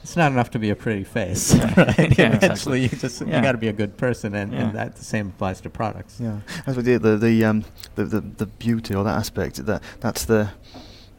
It's 0.03 0.17
not 0.17 0.31
enough 0.31 0.49
to 0.51 0.59
be 0.59 0.71
a 0.71 0.75
pretty 0.75 1.03
face, 1.03 1.53
Yeah. 1.53 1.73
right? 1.77 2.17
Yeah, 2.17 2.35
Eventually, 2.35 2.39
exactly. 2.39 2.81
you 2.81 2.89
just 2.89 3.21
Yeah. 3.21 3.35
you 3.37 3.41
got 3.43 3.51
to 3.51 3.57
be 3.59 3.67
a 3.67 3.73
good 3.73 3.97
person, 3.97 4.33
and, 4.35 4.51
Yeah. 4.51 4.61
and 4.61 4.73
that 4.75 4.95
the 4.95 5.05
same 5.05 5.27
applies 5.27 5.61
to 5.61 5.69
products. 5.69 6.19
Yeah, 6.19 6.39
as 6.65 6.75
we 6.75 6.81
did 6.83 7.01
the 7.03 7.17
the 7.17 7.45
um 7.45 7.65
the, 7.95 8.05
the 8.05 8.21
the 8.21 8.45
beauty 8.47 8.95
or 8.95 9.03
that 9.03 9.15
aspect 9.17 9.63
that 9.65 9.83
that's 9.99 10.25
the 10.25 10.49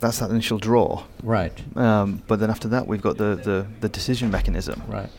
that's 0.00 0.18
that 0.18 0.30
initial 0.30 0.58
draw. 0.58 1.04
Right, 1.22 1.52
Um, 1.76 2.22
but 2.26 2.40
then 2.40 2.50
after 2.50 2.66
that, 2.68 2.88
we've 2.88 3.00
got 3.02 3.18
the 3.18 3.36
the, 3.36 3.66
the 3.80 3.88
decision 3.88 4.30
mechanism. 4.32 4.82
right. 4.88 5.10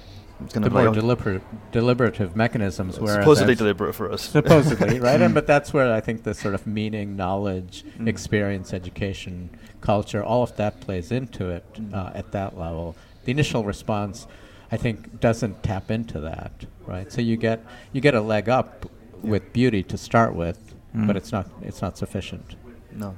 It's 0.44 0.54
going 0.54 0.64
The 0.64 0.70
to 0.70 0.76
more 0.86 0.94
deliberate, 0.94 1.42
deliberative 1.72 2.36
mechanisms, 2.36 3.00
whereas 3.00 3.16
supposedly 3.24 3.54
as- 3.54 3.58
deliberate 3.60 3.94
for 3.94 4.12
us. 4.12 4.22
supposedly, 4.22 5.00
right? 5.00 5.22
And 5.26 5.34
but 5.34 5.48
that's 5.48 5.74
where 5.74 5.94
I 5.94 6.02
think 6.02 6.24
the 6.24 6.34
sort 6.34 6.54
of 6.56 6.68
meaning, 6.68 7.16
knowledge, 7.16 7.84
Mm. 7.98 8.08
experience, 8.08 8.74
education, 8.74 9.50
culture, 9.82 10.24
all 10.24 10.44
of 10.44 10.56
that 10.58 10.80
plays 10.82 11.12
into 11.12 11.50
it 11.50 11.66
Mm. 11.76 11.94
uh, 11.94 12.12
at 12.14 12.32
that 12.32 12.58
level. 12.58 12.96
The 13.26 13.32
initial 13.32 13.64
response, 13.64 14.28
I 14.72 14.78
think, 14.78 15.20
doesn't 15.20 15.64
tap 15.64 15.90
into 15.90 16.20
that, 16.22 16.52
right? 16.86 17.12
So 17.12 17.22
you 17.22 17.38
get 17.38 17.64
you 17.94 18.02
get 18.02 18.14
a 18.16 18.22
leg 18.22 18.50
up 18.50 18.86
with 19.22 19.54
beauty 19.54 19.82
to 19.84 19.98
start 19.98 20.36
with, 20.36 20.74
Mm. 20.96 21.08
but 21.08 21.16
it's 21.16 21.32
not 21.32 21.48
it's 21.62 21.82
not 21.82 21.98
sufficient. 21.98 22.56
No. 22.92 23.16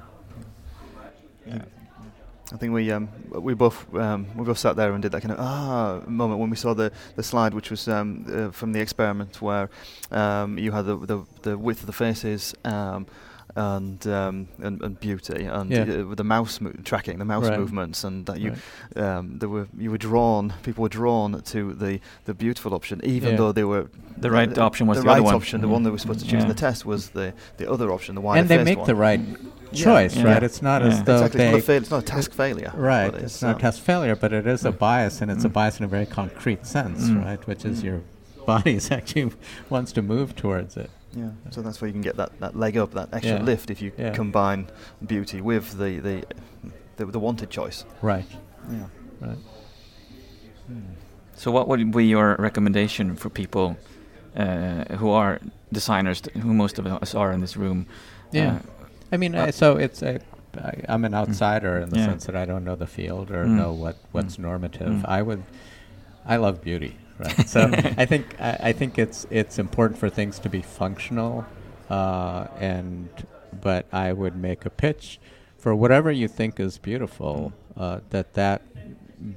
I 2.53 2.57
think 2.57 2.73
we 2.73 2.91
um, 2.91 3.09
we 3.31 3.53
both 3.55 3.91
um, 3.95 4.27
we 4.35 4.45
both 4.45 4.59
sat 4.59 4.75
there 4.75 4.93
and 4.93 5.01
did 5.01 5.11
that 5.13 5.21
kind 5.21 5.31
of 5.33 5.39
ah 5.39 6.01
moment 6.07 6.39
when 6.39 6.49
we 6.51 6.55
saw 6.55 6.73
the, 6.75 6.91
the 7.15 7.23
slide, 7.23 7.53
which 7.55 7.71
was 7.71 7.87
um, 7.87 8.25
uh, 8.31 8.51
from 8.51 8.71
the 8.71 8.79
experiment 8.79 9.41
where 9.41 9.69
um, 10.11 10.57
you 10.59 10.71
had 10.71 10.85
the, 10.85 10.95
the 10.97 11.23
the 11.41 11.57
width 11.57 11.79
of 11.79 11.87
the 11.87 11.93
faces 11.93 12.53
um, 12.63 13.07
and, 13.55 14.05
um, 14.07 14.47
and 14.59 14.81
and 14.81 14.99
beauty 14.99 15.45
and 15.45 15.71
Yeah. 15.71 15.81
uh, 16.01 16.05
with 16.05 16.17
the 16.17 16.23
mouse 16.23 16.61
mo- 16.61 16.73
tracking 16.83 17.17
the 17.19 17.25
mouse 17.25 17.47
Right. 17.49 17.57
movements 17.59 18.03
and 18.03 18.25
that 18.27 18.39
you 18.39 18.51
Right. 18.95 19.03
um, 19.17 19.39
there 19.39 19.49
were 19.49 19.67
you 19.77 19.89
were 19.91 19.97
drawn 19.97 20.53
people 20.61 20.81
were 20.83 20.89
drawn 20.89 21.41
to 21.41 21.73
the, 21.73 21.99
the 22.25 22.33
beautiful 22.33 22.73
option 22.73 22.99
even 23.03 23.29
Yeah. 23.31 23.37
though 23.37 23.51
they 23.53 23.63
were 23.63 23.87
The 24.17 24.29
right 24.29 24.55
option 24.57 24.87
was 24.87 24.97
the, 24.97 25.03
the 25.03 25.09
other 25.09 25.19
right 25.21 25.25
one. 25.25 25.35
option 25.35 25.61
the 25.61 25.67
Mhm. 25.67 25.71
one 25.71 25.83
they 25.83 25.89
were 25.89 25.97
supposed 25.97 26.19
to 26.19 26.27
choose 26.27 26.43
in 26.43 26.49
the 26.49 26.53
test 26.67 26.85
was 26.85 27.09
the 27.09 27.33
the 27.57 27.71
other 27.71 27.91
option 27.91 28.13
the 28.15 28.21
wider 28.21 28.41
and 28.41 28.49
they 28.49 28.63
make 28.63 28.77
one. 28.79 28.87
the 28.87 28.95
right 28.95 29.19
Yeah. 29.21 29.37
Choice, 29.73 30.15
Yeah. 30.15 30.23
right? 30.23 30.43
It's 30.43 30.61
not 30.61 30.81
Yeah. 30.81 30.87
as 30.89 31.03
though 31.03 31.15
Exactly. 31.25 31.43
It's 31.43 31.51
not, 31.51 31.59
a 31.59 31.61
fail, 31.63 31.81
it's 31.81 31.91
not 31.91 32.03
a 32.03 32.05
task 32.05 32.33
failure. 32.33 32.71
Right, 32.75 33.11
but 33.11 33.21
it's, 33.21 33.41
not 33.41 33.57
a 33.57 33.59
task 33.59 33.81
failure, 33.81 34.15
but 34.15 34.31
it 34.33 34.47
is 34.47 34.65
a 34.65 34.71
bias, 34.71 35.21
and 35.21 35.29
it's 35.31 35.43
a 35.45 35.49
Mm. 35.49 35.53
bias 35.53 35.79
in 35.79 35.85
a 35.85 35.87
very 35.87 36.05
concrete 36.05 36.65
sense, 36.65 37.09
Mm. 37.09 37.23
right? 37.25 37.47
Which 37.47 37.65
is 37.65 37.81
Mm. 37.81 37.83
you're 37.85 38.01
bodies 38.45 38.91
actually 38.97 39.31
wants 39.69 39.91
to 39.93 40.01
move 40.01 40.35
towards 40.35 40.77
it. 40.77 40.89
Yeah. 41.15 41.29
So 41.49 41.61
that's 41.61 41.81
where 41.81 41.87
you 41.87 41.93
can 41.93 42.01
get 42.01 42.15
that, 42.17 42.31
that 42.41 42.55
leg 42.55 42.77
up, 42.77 42.93
that 42.93 43.09
extra 43.11 43.37
Yeah. 43.37 43.43
lift 43.43 43.69
if 43.71 43.81
you 43.81 43.91
Yeah. 43.97 44.11
combine 44.11 44.67
beauty 45.05 45.41
with 45.41 45.77
the 45.79 45.99
the, 45.99 46.23
the 46.97 47.05
the 47.05 47.19
wanted 47.19 47.49
choice. 47.49 47.85
Right. 48.01 48.25
Yeah. 48.69 48.85
Right. 49.21 49.37
So, 51.35 51.51
what 51.51 51.67
would 51.67 51.91
be 51.91 52.05
your 52.05 52.35
recommendation 52.39 53.15
for 53.15 53.29
people 53.29 53.77
uh, 54.37 54.95
who 54.97 55.09
are 55.09 55.39
designers, 55.71 56.21
who 56.41 56.53
most 56.53 56.79
of 56.79 56.85
us 56.87 57.13
are 57.15 57.31
in 57.31 57.41
this 57.41 57.55
room? 57.57 57.85
Yeah. 58.31 58.55
Uh, 58.55 58.59
I 59.15 59.17
mean, 59.17 59.33
Uh, 59.33 59.51
so 59.51 59.77
it's 59.77 60.01
a. 60.03 60.19
I, 60.57 60.73
I'm 60.87 61.03
an 61.05 61.13
outsider 61.13 61.79
in 61.79 61.89
the 61.89 61.97
Yeah. 61.97 62.05
sense 62.05 62.25
that 62.27 62.35
I 62.35 62.45
don't 62.45 62.63
know 62.63 62.75
the 62.75 62.87
field 62.87 63.31
or 63.31 63.45
Mm. 63.45 63.55
know 63.57 63.71
what 63.73 63.95
what's 64.11 64.37
normative. 64.37 64.91
Mm. 65.03 65.05
I 65.17 65.21
would. 65.21 65.43
I 66.25 66.35
love 66.37 66.61
beauty, 66.61 66.97
right? 67.17 67.47
So 67.47 67.59
I 67.97 68.05
think 68.05 68.23
I, 68.39 68.51
I 68.69 68.71
think 68.73 68.97
it's 68.99 69.25
it's 69.29 69.57
important 69.59 69.97
for 69.99 70.09
things 70.09 70.39
to 70.39 70.49
be 70.49 70.61
functional, 70.61 71.45
uh, 71.89 72.47
and 72.59 73.09
but 73.61 73.85
I 73.93 74.11
would 74.13 74.35
make 74.35 74.65
a 74.65 74.69
pitch 74.69 75.19
for 75.57 75.73
whatever 75.75 76.11
you 76.11 76.27
think 76.27 76.59
is 76.59 76.77
beautiful. 76.77 77.53
Uh, 77.77 77.99
that 78.09 78.33
that 78.33 78.61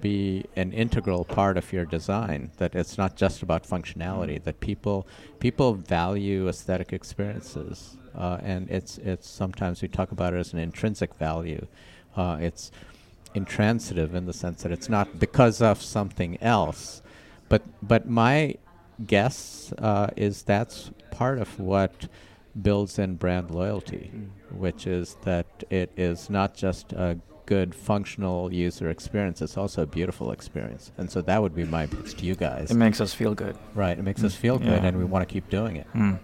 be 0.00 0.44
an 0.56 0.72
integral 0.72 1.24
part 1.24 1.56
of 1.56 1.72
your 1.72 1.84
design. 1.84 2.50
That 2.58 2.74
it's 2.74 2.98
not 2.98 3.16
just 3.16 3.42
about 3.42 3.64
functionality. 3.64 4.42
That 4.42 4.60
people 4.60 5.06
people 5.40 5.74
value 5.74 6.48
aesthetic 6.48 6.92
experiences, 6.92 7.96
uh, 8.16 8.38
and 8.42 8.70
it's 8.70 8.98
it's 8.98 9.28
sometimes 9.28 9.82
we 9.82 9.88
talk 9.88 10.12
about 10.12 10.34
it 10.34 10.38
as 10.38 10.52
an 10.52 10.58
intrinsic 10.58 11.14
value. 11.14 11.66
Uh, 12.16 12.38
it's 12.40 12.70
intransitive 13.34 14.14
in 14.14 14.26
the 14.26 14.32
sense 14.32 14.62
that 14.62 14.72
it's 14.72 14.88
not 14.88 15.18
because 15.18 15.60
of 15.62 15.82
something 15.82 16.38
else, 16.42 17.02
but 17.48 17.62
but 17.82 18.08
my 18.08 18.54
guess 19.06 19.72
uh, 19.78 20.08
is 20.16 20.42
that's 20.42 20.90
part 21.10 21.38
of 21.38 21.58
what 21.60 22.08
builds 22.60 22.98
in 22.98 23.14
brand 23.14 23.50
loyalty, 23.50 24.10
which 24.50 24.86
is 24.86 25.16
that 25.22 25.46
it 25.70 25.92
is 25.96 26.28
not 26.28 26.54
just 26.54 26.92
a 26.92 27.18
good 27.54 27.74
functional 27.74 28.52
user 28.52 28.86
experience; 28.96 29.40
it's 29.46 29.56
also 29.62 29.78
a 29.82 29.86
beautiful 29.98 30.30
experience. 30.32 30.92
And 30.98 31.06
so 31.12 31.18
that 31.22 31.38
would 31.42 31.54
be 31.54 31.64
my 31.64 31.84
pitch 31.86 32.10
to 32.18 32.22
you 32.28 32.34
guys. 32.34 32.70
it 32.70 32.76
makes 32.86 33.00
us 33.00 33.12
feel 33.20 33.34
good. 33.44 33.56
right? 33.74 33.96
It 33.98 34.04
makes 34.10 34.22
us 34.28 34.34
feel 34.44 34.58
good, 34.58 34.80
Yeah. 34.82 34.88
and 34.88 34.94
we 35.02 35.04
want 35.12 35.22
to 35.26 35.32
keep 35.34 35.46
doing 35.58 35.74
it. 35.82 35.86
Mm. 35.94 36.18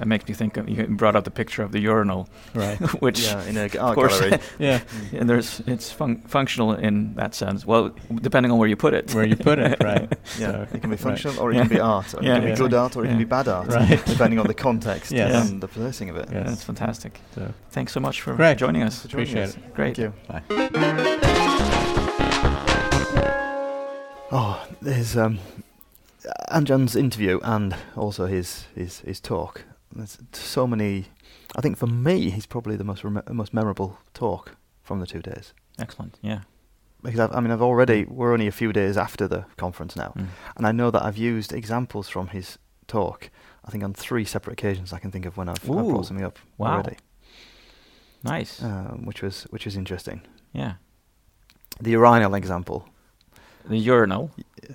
That 0.00 0.06
makes 0.08 0.26
me 0.26 0.32
think 0.32 0.56
of, 0.56 0.66
you 0.66 0.86
brought 0.86 1.14
up 1.14 1.24
the 1.24 1.30
picture 1.30 1.62
of 1.62 1.72
the 1.72 1.78
urinal, 1.78 2.26
Right. 2.54 2.78
which, 3.02 3.20
yeah, 3.20 3.44
in 3.44 3.58
a 3.58 3.68
g- 3.68 3.76
of 3.76 3.84
art 3.84 3.94
course, 3.96 4.18
gallery. 4.18 4.38
yeah. 4.58 4.80
and 5.12 5.28
there's 5.28 5.60
it's 5.66 5.92
fun- 5.92 6.22
functional 6.22 6.72
in 6.72 7.12
that 7.16 7.34
sense. 7.34 7.66
Well, 7.66 7.90
depending 8.22 8.50
on 8.50 8.56
where 8.56 8.66
you 8.66 8.76
put 8.76 8.94
it. 8.94 9.14
Where 9.14 9.26
you 9.26 9.36
put 9.36 9.58
it, 9.58 9.76
right? 9.84 10.10
Yeah, 10.38 10.52
So- 10.52 10.62
it 10.72 10.80
can 10.80 10.88
be 10.88 10.88
right. 10.96 11.00
functional 11.00 11.38
or 11.38 11.50
it 11.52 11.56
Yeah. 11.56 11.60
can 11.66 11.68
be 11.68 11.80
art, 11.80 12.14
or 12.14 12.22
Yeah, 12.22 12.36
it 12.38 12.40
can 12.40 12.50
be 12.52 12.56
good 12.56 12.72
art 12.72 12.96
or 12.96 13.04
it 13.04 13.08
can 13.08 13.18
be 13.18 13.24
bad 13.24 13.46
art, 13.46 13.68
Right. 13.68 14.02
depending 14.06 14.38
on 14.38 14.46
the 14.46 14.54
context 14.54 15.12
Yes. 15.12 15.50
and 15.50 15.60
the 15.60 15.68
placing 15.68 16.08
of 16.08 16.16
it. 16.16 16.30
Yes. 16.32 16.46
That's 16.48 16.64
fantastic. 16.64 17.20
So, 17.34 17.52
Thanks 17.70 17.92
so 17.92 18.00
much 18.00 18.22
for 18.22 18.34
Great. 18.36 18.56
joining 18.56 18.82
us. 18.82 19.02
For 19.02 19.08
joining 19.08 19.28
Appreciate 19.28 19.48
us. 19.50 19.56
it. 19.56 19.74
Great. 19.74 19.96
Thank 19.96 19.98
you. 19.98 20.14
bye. 20.28 20.42
Oh, 24.32 24.66
there's 24.80 25.14
um, 25.16 25.40
Anjan's 26.50 26.96
interview 26.96 27.38
and 27.42 27.74
also 27.96 28.26
his, 28.26 28.64
his, 28.74 29.00
his 29.00 29.20
talk. 29.20 29.64
There's 29.94 30.18
so 30.32 30.66
many. 30.66 31.06
I 31.56 31.60
think 31.60 31.76
for 31.78 31.86
me, 31.88 32.30
he's 32.30 32.46
probably 32.46 32.76
the 32.76 32.84
most 32.84 33.02
rem- 33.04 33.22
most 33.30 33.52
memorable 33.54 33.98
talk 34.14 34.56
from 34.82 35.00
the 35.00 35.06
two 35.06 35.20
days. 35.22 35.52
Excellent. 35.78 36.18
Yeah. 36.22 36.40
Because 37.02 37.18
I've, 37.20 37.32
I 37.34 37.40
mean, 37.40 37.50
I've 37.50 37.62
already 37.62 38.04
we're 38.04 38.32
only 38.32 38.46
a 38.46 38.52
few 38.52 38.72
days 38.72 38.96
after 38.96 39.26
the 39.28 39.44
conference 39.56 39.96
now, 39.96 40.12
Mm. 40.16 40.26
and 40.56 40.66
I 40.66 40.72
know 40.72 40.90
that 40.90 41.02
I've 41.02 41.16
used 41.16 41.52
examples 41.52 42.08
from 42.08 42.28
his 42.28 42.58
talk. 42.86 43.30
I 43.64 43.70
think 43.70 43.82
on 43.84 43.94
three 43.94 44.24
separate 44.24 44.52
occasions 44.54 44.92
I 44.92 44.98
can 44.98 45.10
think 45.10 45.26
of 45.26 45.36
when 45.36 45.48
I've, 45.48 45.62
I've 45.64 45.70
Ooh. 45.70 45.90
brought 45.90 46.06
something 46.06 46.24
up 46.26 46.38
Wow. 46.58 46.74
already, 46.74 46.96
Nice. 48.22 48.62
um, 48.62 49.06
which 49.06 49.22
was 49.22 49.44
which 49.50 49.64
was 49.64 49.76
interesting. 49.76 50.20
yeah. 50.52 50.74
The 51.80 51.90
urinal 51.92 52.34
example, 52.34 52.84
The 53.68 53.78
urinal. 53.78 54.30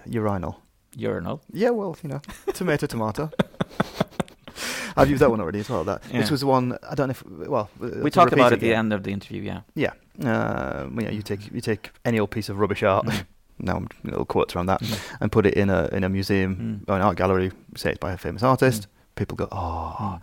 urinal. 0.05 0.61
Urinal. 0.97 1.41
Yeah, 1.53 1.69
well, 1.71 1.95
you 2.01 2.09
know, 2.09 2.21
tomato, 2.53 2.87
tomato. 2.87 3.29
I've 4.97 5.09
used 5.09 5.21
that 5.21 5.29
one 5.29 5.41
already 5.41 5.59
as 5.59 5.69
well. 5.69 5.83
That 5.83 6.01
Yeah. 6.11 6.21
this 6.21 6.31
was 6.31 6.39
the 6.41 6.47
one 6.47 6.77
I 6.89 6.95
don't 6.95 7.07
know 7.07 7.11
if 7.11 7.23
well 7.49 7.69
uh, 7.81 7.89
we 8.01 8.09
talked 8.11 8.33
about 8.33 8.51
it 8.51 8.55
at 8.55 8.59
the 8.61 8.73
end 8.73 8.93
of 8.93 9.03
the 9.03 9.11
interview. 9.11 9.41
Yeah. 9.41 9.61
Yeah, 9.75 9.93
uh, 10.23 10.87
you, 10.89 11.01
know, 11.01 11.09
you 11.11 11.21
take 11.21 11.51
you 11.53 11.61
take 11.61 11.91
any 12.05 12.19
old 12.19 12.31
piece 12.31 12.49
of 12.49 12.57
rubbish 12.59 12.83
art. 12.83 13.05
Mm. 13.05 13.25
now 13.59 13.75
I'm 13.77 13.87
little 14.03 14.25
quotes 14.25 14.55
around 14.55 14.67
that, 14.67 14.81
Mm. 14.81 15.17
and 15.21 15.31
put 15.31 15.45
it 15.45 15.53
in 15.55 15.69
a 15.69 15.87
in 15.91 16.03
a 16.03 16.09
museum 16.09 16.55
Mm. 16.87 16.89
or 16.89 16.95
an 16.95 17.01
art 17.01 17.17
gallery. 17.17 17.51
Say 17.75 17.89
it's 17.91 17.99
by 17.99 18.13
a 18.13 18.17
famous 18.17 18.43
artist. 18.43 18.83
Mm. 18.83 18.87
People 19.15 19.35
go, 19.37 19.47
oh. 19.51 19.95
Mm. 19.99 20.21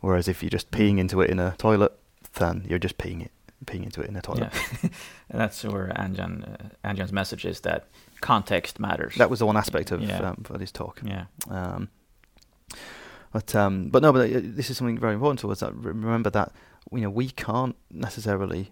Whereas 0.00 0.28
if 0.28 0.42
you're 0.42 0.50
just 0.50 0.70
peeing 0.70 0.98
into 0.98 1.20
it 1.20 1.28
in 1.30 1.38
a 1.38 1.54
toilet, 1.58 1.92
then 2.34 2.64
you're 2.68 2.78
just 2.78 2.96
peeing 2.98 3.22
it 3.22 3.30
peeing 3.66 3.84
into 3.84 4.00
it 4.00 4.08
in 4.08 4.16
a 4.16 4.22
toilet. 4.22 4.50
Yeah. 4.82 4.88
and 5.30 5.40
that's 5.40 5.62
where 5.64 5.88
Anjan 5.96 6.42
uh, 6.48 6.88
Anjan's 6.88 7.12
message 7.12 7.44
is 7.44 7.60
that 7.60 7.84
context 8.22 8.80
matters. 8.80 9.14
That 9.16 9.28
was 9.30 9.38
the 9.40 9.46
one 9.46 9.58
aspect 9.58 9.90
of 9.92 10.00
Yeah. 10.02 10.30
um, 10.30 10.44
of 10.48 10.60
his 10.60 10.72
talk. 10.72 11.00
yeah. 11.04 11.24
Um, 11.50 11.88
but 13.32 13.54
um, 13.54 13.88
but 13.90 14.02
no, 14.02 14.12
but 14.12 14.30
uh, 14.30 14.40
this 14.42 14.70
is 14.70 14.76
something 14.76 14.98
very 14.98 15.14
important 15.14 15.40
to 15.40 15.50
us. 15.52 15.60
That 15.60 15.74
remember 15.74 16.30
that 16.30 16.52
you 16.92 17.00
know 17.02 17.10
we 17.10 17.30
can't 17.30 17.76
necessarily 17.90 18.70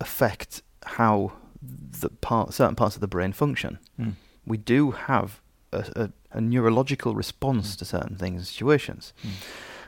affect 0.00 0.62
how 0.84 1.32
the 1.62 2.08
part 2.08 2.54
certain 2.54 2.74
parts 2.74 2.94
of 2.96 3.00
the 3.00 3.08
brain 3.08 3.32
function. 3.32 3.78
Mm. 3.98 4.14
We 4.46 4.56
do 4.56 4.92
have 4.92 5.40
a, 5.72 5.84
a, 5.96 6.10
a 6.32 6.40
neurological 6.40 7.14
response 7.14 7.74
Mm. 7.74 7.78
to 7.78 7.84
certain 7.84 8.16
things 8.16 8.36
and 8.40 8.46
situations. 8.46 9.12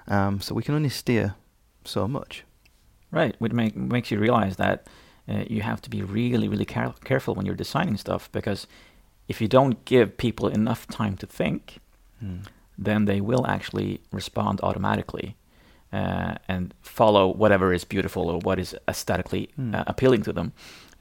Um, 0.08 0.40
so 0.40 0.54
we 0.54 0.62
can 0.62 0.74
only 0.74 0.90
steer 0.90 1.34
so 1.84 2.06
much. 2.08 2.44
Right, 3.10 3.36
which 3.38 3.52
make, 3.52 3.76
makes 3.76 4.10
you 4.10 4.18
realize 4.18 4.56
that 4.56 4.86
uh, 5.28 5.44
you 5.48 5.60
have 5.62 5.82
to 5.82 5.90
be 5.90 6.02
really, 6.02 6.48
really 6.48 6.64
care- 6.64 6.94
careful 7.04 7.34
when 7.34 7.44
you're 7.46 7.54
designing 7.54 7.98
stuff 7.98 8.30
because 8.32 8.66
if 9.28 9.40
you 9.40 9.48
don't 9.48 9.84
give 9.84 10.16
people 10.16 10.48
enough 10.48 10.86
time 10.86 11.16
to 11.18 11.26
think, 11.26 11.78
then 12.84 13.04
they 13.06 13.20
will 13.20 13.46
actually 13.46 14.00
respond 14.12 14.60
automatically 14.62 15.34
uh, 15.92 16.34
and 16.48 16.74
follow 16.82 17.28
whatever 17.28 17.72
is 17.74 17.84
beautiful 17.84 18.28
or 18.30 18.38
what 18.44 18.58
is 18.58 18.74
aesthetically 18.86 19.48
Mm. 19.58 19.74
uh, 19.74 19.84
appealing 19.86 20.22
to 20.24 20.32
them. 20.32 20.52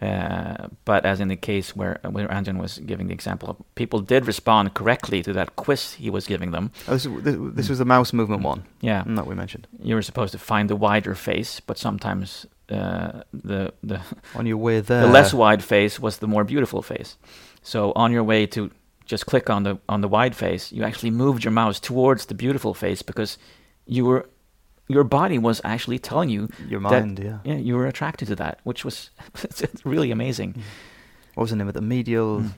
Uh, 0.02 0.68
but 0.86 1.06
as 1.06 1.20
in 1.20 1.28
the 1.28 1.36
case 1.36 1.76
where 1.76 2.00
where 2.12 2.28
Anjan 2.28 2.58
was 2.60 2.80
giving 2.86 3.08
the 3.08 3.14
example, 3.14 3.56
people 3.76 4.00
did 4.00 4.26
respond 4.28 4.74
correctly 4.74 5.22
to 5.24 5.34
that 5.34 5.56
quiz 5.56 5.94
he 5.94 6.10
was 6.10 6.26
giving 6.28 6.52
them. 6.52 6.72
Oh, 6.88 6.94
this, 6.98 7.08
this, 7.24 7.36
this 7.56 7.70
was 7.70 7.78
the 7.78 7.86
mouse 7.86 8.12
movement 8.12 8.42
one 8.44 8.64
Yeah, 8.82 9.04
that 9.16 9.28
we 9.28 9.36
mentioned. 9.36 9.68
you 9.84 9.94
were 9.96 10.02
supposed 10.04 10.32
to 10.32 10.40
find 10.40 10.70
the 10.70 10.76
wider 10.76 11.14
face, 11.16 11.62
but 11.68 11.78
sometimes 11.78 12.48
uh, 12.70 13.22
the 13.44 13.72
the 13.84 14.00
On 14.36 14.46
your 14.48 14.58
way 14.58 14.82
there, 14.82 15.02
the 15.02 15.14
less 15.14 15.34
wide 15.34 15.62
face 15.64 16.00
was 16.02 16.18
the 16.18 16.28
more 16.28 16.44
beautiful 16.46 16.82
face. 16.82 17.18
So 17.64 17.92
on 17.96 18.12
your 18.12 18.24
way 18.26 18.48
to 18.48 18.70
just 19.06 19.26
click 19.26 19.50
on 19.50 19.64
the 19.64 19.78
on 19.90 20.02
the 20.02 20.08
wide 20.08 20.36
face, 20.36 20.72
you 20.72 20.84
actually 20.84 21.12
moved 21.12 21.44
your 21.44 21.52
mouse 21.52 21.80
towards 21.80 22.26
the 22.28 22.34
beautiful 22.34 22.74
face 22.74 23.02
because 23.02 23.38
you 23.86 24.06
were 24.06 24.30
your 24.88 25.04
body 25.04 25.38
was 25.38 25.62
actually 25.64 26.00
telling 26.00 26.30
you 26.30 26.50
your 26.68 26.82
that- 26.82 27.24
yeah. 27.24 27.40
yeah 27.44 27.56
you 27.56 27.76
were 27.76 27.88
attracted 27.88 28.28
to 28.28 28.36
that, 28.36 28.60
which 28.64 28.84
was 28.86 29.10
it's 29.44 29.64
really 29.86 30.12
amazing. 30.12 30.62
What 31.36 31.44
was 31.44 31.50
the 31.52 31.56
name 31.56 31.68
of 31.68 31.74
the 31.74 31.82
medial? 31.82 32.42
Mm. 32.42 32.54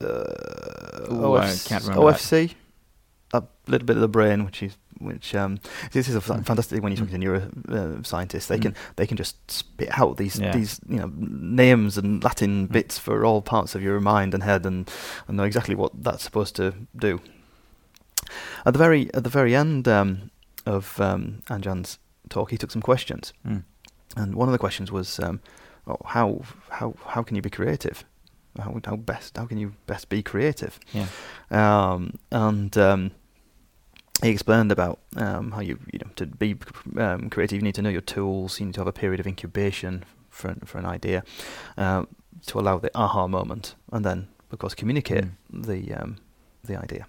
Uh, 0.00 1.14
Ooh, 1.14 1.36
I 1.36 1.56
can't 1.64 1.82
remember 1.84 2.00
that. 2.18 2.20
A 3.32 3.42
little 3.66 3.86
bit 3.86 3.96
of 3.96 4.02
the 4.02 4.08
brain, 4.08 4.44
which 4.44 4.62
is 4.62 4.76
which 4.98 5.34
um, 5.34 5.58
this 5.92 6.08
is 6.08 6.14
a 6.16 6.20
Mm. 6.20 6.46
fantastic 6.46 6.82
when 6.82 6.90
you 6.92 6.96
talk 6.98 7.10
to 7.10 7.18
neuro 7.18 7.50
uh, 7.68 8.02
scientists. 8.02 8.46
They 8.46 8.56
Mm. 8.58 8.62
can 8.62 8.74
they 8.96 9.06
can 9.06 9.16
just 9.18 9.36
spit 9.50 9.90
out 9.98 10.16
these 10.16 10.38
Yeah. 10.38 10.52
these 10.56 10.80
you 10.88 10.96
know 10.98 11.10
names 11.18 11.98
and 11.98 12.22
Latin 12.24 12.66
Mm. 12.68 12.72
bits 12.72 12.98
for 12.98 13.24
all 13.24 13.42
parts 13.42 13.74
of 13.74 13.82
your 13.82 14.00
mind 14.00 14.32
and 14.34 14.42
head 14.42 14.64
and, 14.66 14.90
and 15.28 15.36
know 15.36 15.44
exactly 15.44 15.74
what 15.74 15.92
that's 16.02 16.22
supposed 16.24 16.56
to 16.56 16.72
do. 16.94 17.20
At 18.64 18.72
the 18.72 18.78
very 18.78 19.10
at 19.14 19.22
the 19.24 19.30
very 19.30 19.54
end 19.54 19.86
um, 19.88 20.30
of 20.64 20.98
um, 21.00 21.42
Anjan's 21.50 21.98
talk, 22.28 22.50
he 22.50 22.56
took 22.56 22.70
some 22.70 22.82
questions. 22.82 23.32
Mm. 23.46 23.64
And 24.16 24.34
one 24.34 24.48
of 24.48 24.52
the 24.52 24.58
questions 24.58 24.90
was, 24.90 25.18
um, 25.20 25.40
oh, 25.86 25.98
how 26.06 26.40
how 26.70 26.94
how 27.06 27.22
can 27.22 27.36
you 27.36 27.42
be 27.42 27.50
creative? 27.50 28.04
How 28.58 28.80
how 28.84 28.96
best 28.96 29.36
how 29.36 29.46
can 29.46 29.58
you 29.58 29.72
best 29.86 30.08
be 30.08 30.22
creative? 30.22 30.78
Yeah. 30.92 31.06
Um, 31.50 32.14
and 32.30 32.76
um, 32.78 33.10
he 34.22 34.30
explained 34.30 34.72
about 34.72 34.98
um, 35.16 35.50
how 35.52 35.60
you 35.60 35.78
you 35.92 35.98
know 36.00 36.10
to 36.16 36.26
be 36.26 36.56
um, 36.96 37.28
creative, 37.30 37.56
you 37.58 37.62
need 37.62 37.74
to 37.74 37.82
know 37.82 37.90
your 37.92 38.00
tools. 38.14 38.58
You 38.60 38.66
need 38.66 38.74
to 38.74 38.80
have 38.80 38.88
a 38.88 38.92
period 39.00 39.20
of 39.20 39.26
incubation 39.26 40.04
for 40.30 40.48
an, 40.50 40.60
for 40.64 40.78
an 40.78 40.86
idea 40.86 41.22
um, 41.76 42.06
to 42.46 42.58
allow 42.58 42.78
the 42.78 42.90
aha 42.94 43.26
moment, 43.28 43.74
and 43.92 44.04
then 44.04 44.28
of 44.52 44.58
course 44.58 44.74
communicate 44.74 45.24
Mm. 45.24 45.66
the 45.66 45.94
um, 46.02 46.16
the 46.64 46.76
idea. 46.84 47.06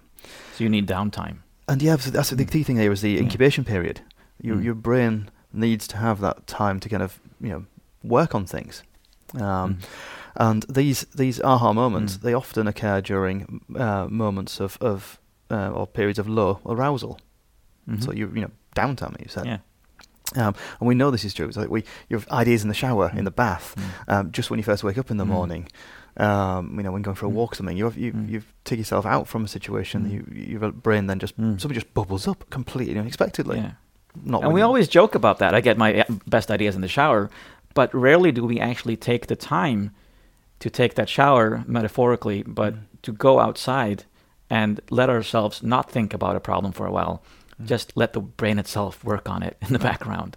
So 0.56 0.64
you 0.64 0.70
need 0.70 0.86
downtime. 0.88 1.36
And 1.66 1.82
yeah, 1.82 1.96
so 1.98 2.10
that's 2.10 2.30
the 2.30 2.44
Mm. 2.44 2.50
key 2.52 2.62
thing 2.64 2.78
here 2.78 2.92
is 2.92 3.00
the 3.00 3.10
Yeah. 3.10 3.22
incubation 3.22 3.64
period. 3.64 4.00
Your 4.42 4.56
Mm. 4.56 4.64
your 4.64 4.74
brain 4.74 5.30
needs 5.52 5.86
to 5.88 5.96
have 5.96 6.20
that 6.20 6.46
time 6.46 6.78
to 6.80 6.88
kind 6.88 7.02
of 7.02 7.20
you 7.40 7.48
know 7.50 7.64
work 8.02 8.34
on 8.34 8.46
things. 8.46 8.82
Um, 9.34 9.40
Mm. 9.40 9.76
And 10.40 10.64
these 10.68 11.06
these 11.16 11.40
aha 11.44 11.72
moments 11.72 12.16
Mm. 12.16 12.20
they 12.22 12.34
often 12.34 12.66
occur 12.68 13.00
during 13.00 13.60
uh, 13.76 14.06
moments 14.08 14.60
of 14.60 14.78
of 14.80 15.18
uh, 15.50 15.70
or 15.74 15.86
periods 15.86 16.18
of 16.18 16.26
low 16.28 16.58
arousal. 16.64 17.18
Mhm. 17.90 18.02
So 18.02 18.12
you 18.12 18.30
you 18.34 18.40
know 18.42 18.50
downtime. 18.74 19.16
You 19.20 19.28
said. 19.28 19.46
yeah. 19.46 19.58
Um, 20.36 20.54
and 20.80 20.88
we 20.88 20.94
know 20.94 21.10
this 21.10 21.24
is 21.24 21.34
true. 21.34 21.48
It's 21.48 21.56
like 21.56 21.70
we, 21.70 21.80
you 22.10 22.18
have 22.18 22.28
ideas 22.40 22.62
in 22.62 22.68
the 22.68 22.74
shower, 22.74 23.10
in 23.14 23.20
Mm. 23.20 23.24
the 23.24 23.30
bath, 23.30 23.74
Mm. 23.76 23.82
um, 24.14 24.30
just 24.30 24.50
when 24.50 24.58
you 24.58 24.64
first 24.64 24.84
wake 24.84 24.98
up 25.00 25.10
in 25.10 25.16
the 25.16 25.24
Mm. 25.24 25.28
morning. 25.32 25.68
Um, 26.18 26.74
you 26.76 26.82
know, 26.82 26.92
when 26.92 27.02
going 27.02 27.16
for 27.16 27.26
a 27.26 27.30
Mm. 27.30 27.34
walk, 27.34 27.52
or 27.52 27.56
something. 27.56 27.76
you 27.78 27.84
have, 27.84 27.96
you 27.96 28.12
Mm. 28.12 28.28
you 28.28 28.42
take 28.64 28.78
yourself 28.78 29.06
out 29.06 29.26
from 29.28 29.44
a 29.44 29.48
situation. 29.48 30.04
Mm. 30.04 30.10
You 30.12 30.58
your 30.60 30.72
brain 30.72 31.06
then 31.06 31.18
just 31.18 31.36
Mm. 31.38 31.58
something 31.60 31.74
just 31.80 31.94
bubbles 31.94 32.28
up 32.28 32.44
completely 32.50 32.98
unexpectedly. 32.98 33.56
yeah. 33.58 33.70
Not 34.24 34.42
and 34.44 34.52
we 34.52 34.62
always 34.62 34.88
joke 34.88 35.14
about 35.16 35.38
that. 35.38 35.54
I 35.54 35.60
get 35.60 35.78
my 35.78 36.00
uh, 36.00 36.04
best 36.26 36.50
ideas 36.50 36.74
in 36.74 36.80
the 36.82 36.88
shower, 36.88 37.30
but 37.74 37.88
rarely 37.94 38.32
do 38.32 38.44
we 38.46 38.60
actually 38.60 38.96
take 38.96 39.26
the 39.26 39.36
time 39.36 39.90
to 40.60 40.70
take 40.70 40.94
that 40.94 41.08
shower, 41.08 41.64
metaphorically, 41.66 42.42
but 42.46 42.74
Mm. 42.74 42.80
to 43.02 43.12
go 43.12 43.38
outside 43.40 44.04
and 44.50 44.80
let 44.90 45.08
ourselves 45.10 45.62
not 45.62 45.90
think 45.90 46.14
about 46.14 46.36
a 46.36 46.40
problem 46.40 46.72
for 46.72 46.86
a 46.86 46.90
while. 46.92 47.22
Mm. 47.60 47.66
Just 47.68 47.92
let 47.96 48.12
the 48.12 48.20
brain 48.20 48.58
itself 48.58 49.04
work 49.04 49.28
on 49.28 49.42
it 49.42 49.56
in 49.60 49.72
the 49.72 49.78
background. 49.78 50.36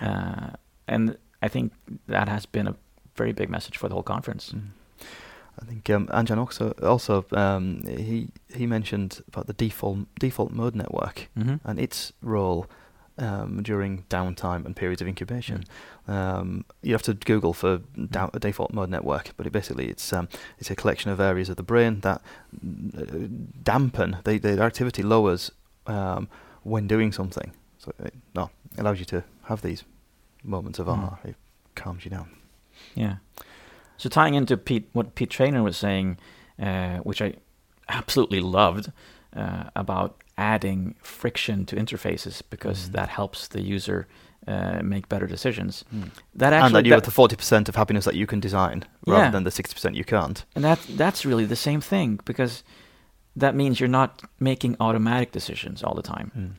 Uh, 0.00 0.50
and 0.88 1.16
I 1.44 1.48
think 1.48 1.72
that 2.08 2.28
has 2.28 2.46
been 2.46 2.66
a 2.68 2.74
very 3.16 3.32
big 3.32 3.48
message 3.50 3.78
for 3.78 3.88
the 3.88 3.94
whole 3.94 4.02
conference. 4.02 4.52
Mm. 4.54 4.60
I 5.62 5.64
think 5.66 5.90
um, 5.90 6.06
Anjan 6.08 6.38
also 6.38 6.72
also 6.82 7.24
um, 7.32 7.82
he 7.86 8.28
he 8.56 8.66
mentioned 8.66 9.20
about 9.28 9.46
the 9.46 9.52
default 9.52 9.98
default 10.18 10.50
mode 10.52 10.74
network 10.74 11.28
hmm 11.36 11.56
and 11.64 11.78
its 11.78 12.12
role 12.22 12.66
um, 13.22 13.62
during 13.62 14.04
downtime 14.10 14.66
and 14.66 14.74
periods 14.76 15.00
of 15.00 15.08
incubation. 15.08 15.64
Um, 16.08 16.64
you 16.82 16.92
have 16.92 17.02
to 17.02 17.14
Google 17.14 17.52
for 17.52 17.78
down, 18.10 18.30
a 18.34 18.38
default 18.38 18.72
mode 18.74 18.90
network, 18.90 19.30
but 19.36 19.46
it 19.46 19.52
basically 19.52 19.86
it's 19.88 20.12
um, 20.12 20.28
it's 20.58 20.70
a 20.70 20.74
collection 20.74 21.10
of 21.12 21.20
areas 21.20 21.48
of 21.48 21.56
the 21.56 21.62
brain 21.62 22.00
that 22.00 22.20
uh, 22.98 23.04
dampen 23.62 24.16
they, 24.24 24.38
their 24.38 24.62
activity 24.62 25.02
lowers 25.02 25.50
um, 25.86 26.28
when 26.64 26.86
doing 26.86 27.12
something. 27.12 27.52
So 27.78 27.92
it 28.04 28.14
no 28.34 28.50
allows 28.78 28.98
you 28.98 29.04
to 29.06 29.22
have 29.44 29.62
these 29.62 29.84
moments 30.44 30.78
of 30.78 30.86
Mm. 30.86 30.92
aha. 30.92 31.18
It 31.24 31.36
calms 31.74 32.04
you 32.04 32.10
down. 32.10 32.28
Yeah. 32.94 33.16
So 33.96 34.08
tying 34.08 34.34
into 34.34 34.56
Pete, 34.56 34.88
what 34.92 35.14
Pete 35.14 35.30
Trainor 35.30 35.62
was 35.62 35.76
saying, 35.76 36.18
uh, 36.60 36.98
which 36.98 37.22
I 37.22 37.34
absolutely 37.88 38.40
loved, 38.40 38.90
uh, 39.36 39.64
about 39.76 40.22
adding 40.52 40.94
friction 41.02 41.64
to 41.66 41.76
interfaces 41.76 42.42
because 42.54 42.80
Mhm. 42.88 42.92
that 42.96 43.08
helps 43.08 43.48
the 43.48 43.62
user 43.76 44.06
uh, 44.48 44.80
make 44.82 45.04
better 45.08 45.28
decisions. 45.28 45.84
Mm. 45.94 46.10
That 46.40 46.52
and 46.52 46.54
actually, 46.64 46.72
that 46.72 46.84
you 46.86 46.90
that- 46.90 46.96
have 46.96 47.04
the 47.04 47.20
forty 47.20 47.36
percent 47.36 47.68
of 47.68 47.76
happiness 47.76 48.04
that 48.04 48.16
you 48.20 48.26
can 48.26 48.40
design, 48.40 48.78
rather 49.06 49.24
Yeah. 49.26 49.30
than 49.34 49.44
the 49.44 49.50
sixty 49.50 49.74
percent 49.74 49.94
you 50.00 50.04
can't. 50.04 50.44
and 50.56 50.64
that 50.64 50.80
that's 51.02 51.24
really 51.24 51.46
the 51.46 51.56
same 51.68 51.80
thing 51.80 52.18
because 52.24 52.64
that 53.42 53.54
means 53.54 53.78
you're 53.78 53.98
not 54.00 54.10
making 54.40 54.76
automatic 54.80 55.30
decisions 55.32 55.82
all 55.84 55.94
the 55.94 56.08
time. 56.14 56.28
Mm. 56.36 56.50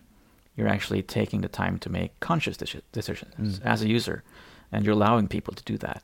You're 0.56 0.74
actually 0.76 1.02
taking 1.20 1.42
the 1.42 1.50
time 1.62 1.78
to 1.80 1.90
make 1.90 2.12
conscious 2.30 2.58
deci- 2.58 2.82
decisions 3.00 3.60
Mm. 3.60 3.66
as 3.74 3.82
a 3.84 3.88
user, 3.98 4.24
and 4.72 4.86
you're 4.86 4.96
allowing 5.00 5.28
people 5.28 5.54
to 5.54 5.64
do 5.74 5.78
that. 5.80 6.02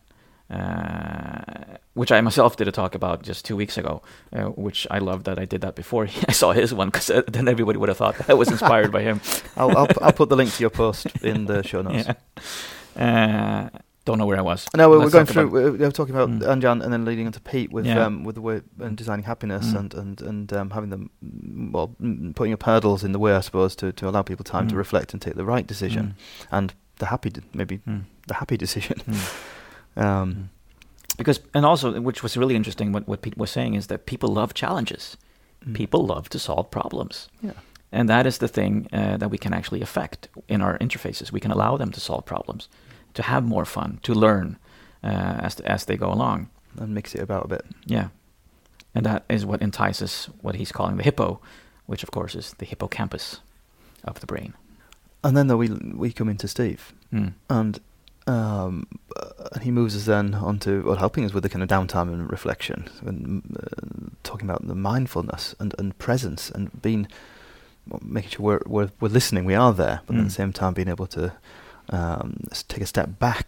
Uh, 0.50 1.78
which 1.94 2.12
I 2.12 2.22
myself 2.22 2.56
did 2.58 2.68
a 2.68 2.72
talk 2.72 2.96
about 2.96 3.22
just 3.24 3.46
two 3.46 3.56
weeks 3.56 3.78
ago, 3.78 4.02
uh, 4.34 4.46
which 4.46 4.88
I 4.90 5.00
love 5.00 5.24
that 5.26 5.38
I 5.38 5.46
did 5.46 5.62
that 5.62 5.76
before 5.76 6.08
I 6.28 6.32
saw 6.32 6.52
his 6.54 6.74
one, 6.74 6.90
because 6.90 7.12
then 7.28 7.48
everybody 7.48 7.78
would 7.78 7.90
have 7.90 7.98
thought 7.98 8.18
that 8.18 8.30
I 8.30 8.34
was 8.34 8.50
inspired 8.50 8.92
by 8.92 9.02
him. 9.04 9.22
I'll, 9.58 9.78
I'll, 9.78 9.88
I'll 10.02 10.14
put 10.14 10.30
the 10.30 10.36
link 10.36 10.52
to 10.54 10.62
your 10.62 10.70
post 10.72 11.06
in 11.24 11.46
the 11.46 11.64
show 11.64 11.82
notes. 11.82 12.08
Yeah. 12.96 13.70
Uh, 13.74 13.80
don't 14.06 14.18
know 14.18 14.26
where 14.26 14.38
I 14.40 14.42
was. 14.42 14.68
No, 14.76 14.90
we're, 14.90 15.00
we're 15.00 15.10
going 15.12 15.28
through. 15.28 15.48
We're, 15.50 15.72
we're 15.72 15.92
talking 15.92 16.16
about 16.16 16.30
Mm. 16.30 16.42
Anjan 16.42 16.84
and 16.84 16.92
then 16.92 17.06
leading 17.06 17.28
into 17.28 17.40
Pete 17.40 17.72
with 17.72 17.86
Yeah. 17.86 18.06
um, 18.06 18.24
with 18.24 18.36
the 18.36 18.42
way 18.42 18.62
and 18.80 18.98
designing 18.98 19.24
happiness 19.26 19.68
Mm. 19.68 19.80
and 19.80 19.94
and 19.94 20.22
and 20.22 20.54
um, 20.54 20.70
having 20.72 20.90
them 20.90 21.12
mm, 21.24 21.72
well 21.72 21.96
mm, 22.02 22.36
putting 22.36 22.52
up 22.54 22.64
hurdles 22.64 23.04
in 23.04 23.12
the 23.12 23.20
way, 23.20 23.34
I 23.36 23.42
suppose, 23.42 23.76
to, 23.78 23.92
to 23.94 24.10
allow 24.10 24.24
people 24.24 24.44
time 24.44 24.68
to 24.70 24.76
Mm. 24.76 24.80
reflect 24.80 25.14
and 25.14 25.22
take 25.22 25.36
the 25.36 25.46
right 25.46 25.66
decision 25.68 26.16
and 26.52 26.74
the 26.98 27.06
happy 27.06 27.30
de- 27.30 27.44
maybe 27.54 27.78
Mm. 27.88 28.04
the 28.28 28.34
happy 28.34 28.58
decision. 28.58 28.98
Um, 29.96 30.06
Mm. 30.36 30.48
Because, 31.18 31.42
and 31.54 31.66
also, 31.66 32.00
which 32.00 32.24
was 32.24 32.38
really 32.38 32.56
interesting, 32.56 32.94
what, 32.94 33.06
what 33.06 33.22
Pete 33.22 33.38
was 33.38 33.52
saying 33.52 33.74
is 33.76 33.88
that 33.88 34.06
people 34.06 34.30
love 34.34 34.54
challenges. 34.54 35.18
mm. 35.68 35.74
People 35.74 36.06
love 36.06 36.30
to 36.30 36.40
solve 36.40 36.72
problems. 36.72 37.28
Yeah. 37.42 37.52
And 37.92 38.08
that 38.08 38.26
is 38.26 38.38
the 38.38 38.48
thing 38.48 38.88
uh, 38.94 39.18
that 39.18 39.30
we 39.32 39.38
can 39.38 39.54
actually 39.54 39.82
affect 39.82 40.30
in 40.48 40.62
our 40.62 40.78
interfaces. 40.78 41.32
We 41.34 41.40
can 41.42 41.52
allow 41.52 41.76
them 41.78 41.92
to 41.92 42.00
solve 42.00 42.24
problems, 42.26 42.70
to 43.14 43.22
have 43.24 43.44
more 43.44 43.66
fun, 43.66 44.00
to 44.04 44.14
learn 44.14 44.58
uh, 45.04 45.08
as, 45.46 45.60
as 45.62 45.84
they 45.86 45.98
go 45.98 46.10
along. 46.12 46.48
and 46.78 46.94
mix 46.94 47.14
it 47.16 47.22
about 47.22 47.46
a 47.46 47.48
bit. 47.48 47.66
Yeah. 47.86 48.08
And 48.96 49.06
that 49.06 49.24
is 49.30 49.46
what 49.46 49.60
entices 49.62 50.30
what 50.42 50.56
he's 50.56 50.72
calling 50.72 50.98
the 50.98 51.04
hippo, 51.04 51.40
which 51.88 52.04
of 52.04 52.12
course 52.12 52.34
is 52.38 52.54
the 52.60 52.66
hippocampus 52.66 53.42
of 54.04 54.20
the 54.20 54.26
brain. 54.28 54.54
And 55.24 55.36
then 55.36 55.48
though 55.48 55.58
we 55.58 55.68
we 55.96 56.14
come 56.14 56.30
into 56.32 56.48
Steve 56.48 56.94
Mm. 57.14 57.34
and 57.50 57.80
um, 58.30 58.86
uh, 59.16 59.30
and 59.54 59.64
he 59.64 59.72
moves 59.72 59.96
us 59.96 60.06
then 60.06 60.34
onto 60.36 60.84
well, 60.86 60.96
helping 60.98 61.26
us 61.26 61.34
with 61.34 61.44
the 61.44 61.50
kind 61.50 61.64
of 61.64 61.70
downtime 61.70 62.08
and 62.14 62.32
reflection 62.32 62.80
and 63.06 63.42
uh, 63.58 64.10
talking 64.24 64.50
about 64.50 64.68
the 64.68 64.76
mindfulness 64.76 65.56
and, 65.60 65.74
and 65.80 65.98
presence 65.98 66.52
and 66.56 66.70
being 66.82 67.08
well, 67.90 68.02
making 68.04 68.32
sure 68.32 68.44
we're, 68.46 68.62
we're 68.68 68.90
we're 69.02 69.14
listening, 69.20 69.46
we 69.46 69.56
are 69.56 69.74
there, 69.74 70.02
but 70.06 70.16
at 70.16 70.22
Mm. 70.22 70.26
the 70.26 70.30
same 70.42 70.54
time 70.54 70.74
being 70.74 70.90
able 70.90 71.08
to 71.08 71.24
um, 71.98 72.30
take 72.68 72.82
a 72.84 72.86
step 72.86 73.10
back 73.20 73.48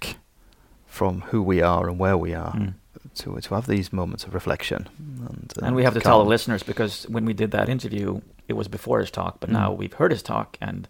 from 0.88 1.21
who 1.32 1.41
we 1.41 1.61
are 1.61 1.88
and 1.89 1.99
where 1.99 2.17
we 2.17 2.34
are 2.36 2.53
Mm. 2.55 2.73
to 3.15 3.39
to 3.41 3.53
have 3.55 3.67
these 3.67 3.93
moments 3.93 4.23
of 4.25 4.34
reflection. 4.34 4.89
And, 5.29 5.53
And 5.61 5.75
we 5.75 5.84
have 5.84 5.93
to 5.93 6.01
tell 6.01 6.17
calm. 6.17 6.25
the 6.25 6.29
listeners 6.36 6.63
because 6.63 6.93
when 7.09 7.25
we 7.25 7.34
did 7.34 7.51
that 7.51 7.69
interview, 7.69 8.21
it 8.47 8.53
was 8.55 8.67
before 8.67 8.99
his 9.01 9.11
talk, 9.11 9.34
but 9.41 9.49
Mm. 9.49 9.53
now 9.59 9.67
we've 9.79 9.93
heard 9.99 10.11
his 10.11 10.23
talk, 10.23 10.57
and 10.61 10.88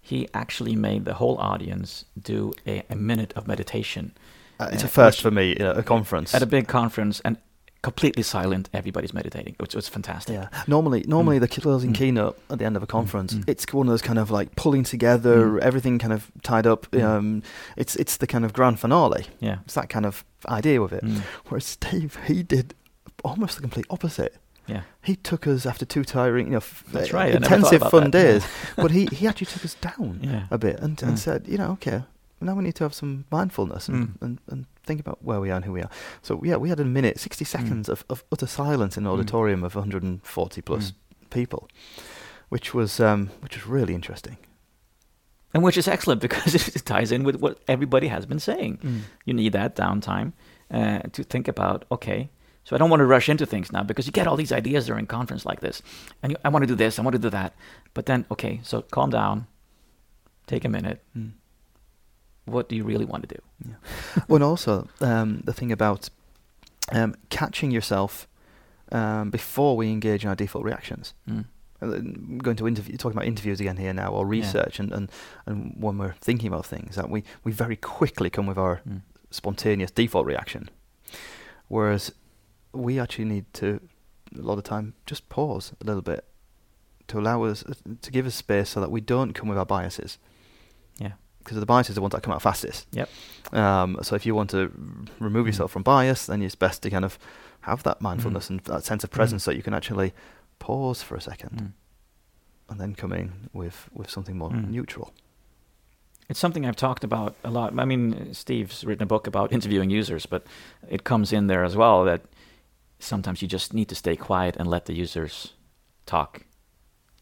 he 0.00 0.28
actually 0.34 0.76
made 0.76 1.04
the 1.04 1.14
whole 1.14 1.36
audience 1.38 2.04
do 2.20 2.52
a, 2.66 2.82
a 2.90 2.96
minute 2.96 3.32
of 3.36 3.46
meditation 3.46 4.12
Uh, 4.58 4.68
it's 4.72 4.82
uh, 4.82 4.86
a 4.86 4.88
first 4.90 5.18
which- 5.18 5.22
for 5.22 5.30
me 5.30 5.56
at 5.56 5.78
a 5.78 5.82
conference. 5.82 6.34
at 6.34 6.42
a 6.42 6.46
big 6.46 6.66
conference, 6.68 7.20
and 7.24 7.36
completely 7.82 8.22
silent. 8.22 8.68
Everybody's 8.74 9.14
meditating, 9.14 9.54
which 9.58 9.74
was 9.74 9.88
fantastic. 9.88 10.34
Yeah. 10.34 10.48
Normally, 10.66 11.02
normally 11.06 11.38
Mm. 11.38 11.40
the 11.40 11.48
closing 11.62 11.92
Mm. 11.92 11.98
keynote 11.98 12.36
at 12.50 12.58
the 12.58 12.66
end 12.66 12.76
of 12.76 12.82
a 12.82 12.86
conference, 12.86 13.32
Mm. 13.34 13.44
it's 13.48 13.64
one 13.72 13.86
of 13.88 13.92
those 13.92 14.02
kind 14.02 14.18
of 14.18 14.30
like 14.30 14.54
pulling 14.54 14.84
together, 14.84 15.36
Mm. 15.52 15.60
everything 15.60 15.98
kind 15.98 16.12
of 16.12 16.30
tied 16.42 16.66
up. 16.66 16.86
Mm. 16.90 17.02
Um, 17.02 17.42
it's 17.78 17.96
it's 17.96 18.18
the 18.18 18.26
kind 18.26 18.44
of 18.44 18.52
grand 18.52 18.78
finale. 18.80 19.24
Yeah. 19.40 19.58
It's 19.64 19.74
that 19.74 19.88
kind 19.88 20.04
of 20.04 20.24
idea 20.46 20.82
with 20.82 20.92
it. 20.92 21.04
Mm. 21.04 21.22
Whereas 21.48 21.64
Steve, 21.64 22.18
he 22.26 22.42
did 22.42 22.74
almost 23.24 23.54
the 23.56 23.62
complete 23.62 23.86
opposite. 23.88 24.34
Yeah. 24.70 24.82
He 25.02 25.16
took 25.16 25.46
us 25.46 25.66
after 25.66 25.84
two 25.84 26.04
tiring, 26.04 26.46
you 26.46 26.52
know, 26.52 26.56
f- 26.58 26.84
That's 26.92 27.12
uh, 27.12 27.16
right, 27.18 27.34
intensive 27.34 27.82
fun 27.90 28.10
that, 28.10 28.18
yeah. 28.18 28.32
days. 28.32 28.46
but 28.76 28.90
he, 28.90 29.06
he 29.12 29.26
actually 29.26 29.46
took 29.54 29.64
us 29.64 29.74
down 29.74 30.20
Yeah. 30.22 30.46
a 30.50 30.58
bit 30.58 30.76
and, 30.84 31.02
and 31.02 31.14
Mm. 31.14 31.18
said, 31.18 31.46
you 31.48 31.58
know, 31.58 31.72
okay, 31.72 32.02
now 32.40 32.54
we 32.54 32.62
need 32.62 32.74
to 32.76 32.84
have 32.84 32.94
some 32.94 33.24
mindfulness 33.30 33.88
and, 33.88 33.96
Mm. 34.08 34.22
and, 34.22 34.38
and 34.50 34.66
think 34.86 35.00
about 35.00 35.18
where 35.22 35.40
we 35.40 35.50
are 35.50 35.56
and 35.56 35.64
who 35.64 35.72
we 35.72 35.82
are. 35.82 35.90
So 36.22 36.40
yeah, 36.44 36.56
we 36.56 36.68
had 36.68 36.80
a 36.80 36.84
minute, 36.84 37.18
sixty 37.20 37.44
seconds 37.44 37.88
of, 37.88 38.04
of 38.08 38.24
utter 38.32 38.46
silence 38.46 38.96
in 38.96 39.04
an 39.06 39.10
Mm. 39.10 39.14
auditorium 39.14 39.64
of 39.64 39.74
140 39.74 40.62
plus 40.62 40.92
Mm. 40.92 40.94
people, 41.30 41.68
which 42.48 42.74
was 42.74 43.00
um, 43.00 43.30
which 43.42 43.56
was 43.56 43.66
really 43.66 43.94
interesting. 43.94 44.36
And 45.54 45.62
which 45.64 45.76
is 45.76 45.88
excellent 45.88 46.20
because 46.28 46.54
it 46.54 46.84
ties 46.84 47.10
in 47.12 47.24
with 47.24 47.36
what 47.40 47.58
everybody 47.66 48.08
has 48.08 48.26
been 48.26 48.38
saying. 48.40 48.78
You 49.24 49.34
need 49.34 49.52
that 49.52 49.74
downtime 49.76 50.32
uh, 50.70 51.00
to 51.12 51.24
think 51.24 51.48
about, 51.48 51.84
okay, 51.90 52.30
so 52.70 52.76
I 52.76 52.78
don't 52.78 52.88
want 52.88 53.00
to 53.00 53.04
rush 53.06 53.28
into 53.28 53.46
things 53.46 53.72
now 53.72 53.82
because 53.82 54.06
you 54.06 54.12
get 54.12 54.28
all 54.28 54.36
these 54.36 54.52
ideas 54.52 54.86
during 54.86 55.04
conference 55.06 55.44
like 55.44 55.58
this. 55.58 55.82
And 56.22 56.30
you, 56.30 56.38
I 56.44 56.48
want 56.50 56.62
to 56.62 56.68
do 56.68 56.76
this, 56.76 57.00
I 57.00 57.02
want 57.02 57.14
to 57.14 57.18
do 57.18 57.30
that. 57.30 57.52
But 57.94 58.06
then, 58.06 58.26
okay, 58.30 58.60
so 58.62 58.82
calm 58.82 59.10
down, 59.10 59.48
take 60.46 60.64
a 60.64 60.68
minute. 60.68 61.02
Mm. 61.18 61.32
What 62.44 62.68
do 62.68 62.76
you 62.76 62.84
really 62.84 63.04
want 63.04 63.28
to 63.28 63.34
do? 63.34 63.74
well, 64.28 64.36
and 64.36 64.44
also 64.44 64.86
um, 65.00 65.40
the 65.44 65.52
thing 65.52 65.72
about 65.72 66.10
um, 66.92 67.16
catching 67.28 67.72
yourself 67.72 68.28
um, 68.92 69.30
before 69.30 69.76
we 69.76 69.90
engage 69.90 70.22
in 70.22 70.28
our 70.28 70.36
default 70.36 70.64
reactions. 70.64 71.12
Mm. 71.28 71.46
Uh, 71.82 71.86
I'm 71.86 72.38
going 72.38 72.56
to 72.56 72.68
interview, 72.68 72.96
talking 72.96 73.16
about 73.18 73.26
interviews 73.26 73.58
again 73.60 73.78
here 73.78 73.92
now, 73.92 74.10
or 74.12 74.24
Yeah. 74.24 74.40
research, 74.42 74.78
and, 74.78 74.92
and, 74.92 75.10
and 75.44 75.74
when 75.76 75.98
we're 75.98 76.14
thinking 76.20 76.46
about 76.46 76.66
things, 76.66 76.94
that 76.94 77.10
we, 77.10 77.24
we 77.42 77.50
very 77.50 77.76
quickly 77.76 78.30
come 78.30 78.46
with 78.46 78.58
our 78.58 78.80
Mm. 78.88 79.00
spontaneous 79.32 79.90
default 79.90 80.26
reaction. 80.26 80.68
Whereas 81.68 82.12
we 82.72 82.98
actually 82.98 83.24
need 83.24 83.46
to, 83.54 83.80
a 84.36 84.42
lot 84.42 84.58
of 84.58 84.64
time, 84.64 84.94
just 85.06 85.28
pause 85.28 85.72
a 85.80 85.84
little 85.84 86.02
bit 86.02 86.24
to 87.08 87.18
allow 87.18 87.42
us, 87.44 87.64
to 88.02 88.10
give 88.10 88.26
us 88.26 88.34
space 88.34 88.68
so 88.70 88.80
that 88.80 88.90
we 88.90 89.00
don't 89.00 89.32
come 89.32 89.48
with 89.48 89.58
our 89.58 89.66
biases. 89.66 90.18
Yeah. 90.98 91.12
Because 91.40 91.58
the 91.58 91.66
biases 91.66 91.92
are 91.92 91.94
the 91.96 92.00
ones 92.02 92.12
that 92.12 92.22
come 92.22 92.32
out 92.32 92.42
fastest. 92.42 92.86
Yep. 92.92 93.08
Um, 93.52 93.98
so 94.02 94.14
if 94.14 94.24
you 94.24 94.34
want 94.34 94.50
to 94.50 94.70
remove 95.18 95.44
Mm. 95.44 95.48
yourself 95.48 95.72
from 95.72 95.82
bias, 95.82 96.26
then 96.26 96.42
it's 96.42 96.54
best 96.54 96.82
to 96.82 96.90
kind 96.90 97.04
of 97.04 97.18
have 97.62 97.82
that 97.82 98.00
mindfulness 98.00 98.46
Mm. 98.46 98.50
and 98.50 98.60
that 98.60 98.84
sense 98.84 99.02
of 99.04 99.10
presence 99.10 99.42
so 99.44 99.50
you 99.50 99.62
can 99.62 99.74
actually 99.74 100.12
pause 100.60 101.02
for 101.02 101.16
a 101.16 101.20
second 101.20 101.50
Mm. 101.60 101.72
and 102.70 102.80
then 102.80 102.94
come 102.94 103.12
in 103.12 103.48
with, 103.52 103.88
with 103.92 104.08
something 104.08 104.38
more 104.38 104.50
Mm. 104.50 104.68
neutral. 104.70 105.12
It's 106.28 106.38
something 106.38 106.64
I've 106.64 106.76
talked 106.76 107.02
about 107.02 107.34
a 107.42 107.50
lot. 107.50 107.76
I 107.76 107.84
mean, 107.84 108.32
Steve's 108.34 108.84
written 108.84 109.02
a 109.02 109.06
book 109.06 109.26
about 109.26 109.52
interviewing 109.52 109.90
users, 109.90 110.26
but 110.26 110.46
it 110.88 111.02
comes 111.02 111.32
in 111.32 111.48
there 111.48 111.64
as 111.64 111.74
well 111.74 112.04
that 112.04 112.20
sometimes 113.00 113.42
you 113.42 113.48
just 113.48 113.72
need 113.74 113.88
to 113.88 113.94
stay 113.94 114.16
quiet 114.16 114.56
and 114.56 114.68
let 114.68 114.84
the 114.86 114.94
users 114.94 115.54
talk. 116.06 116.44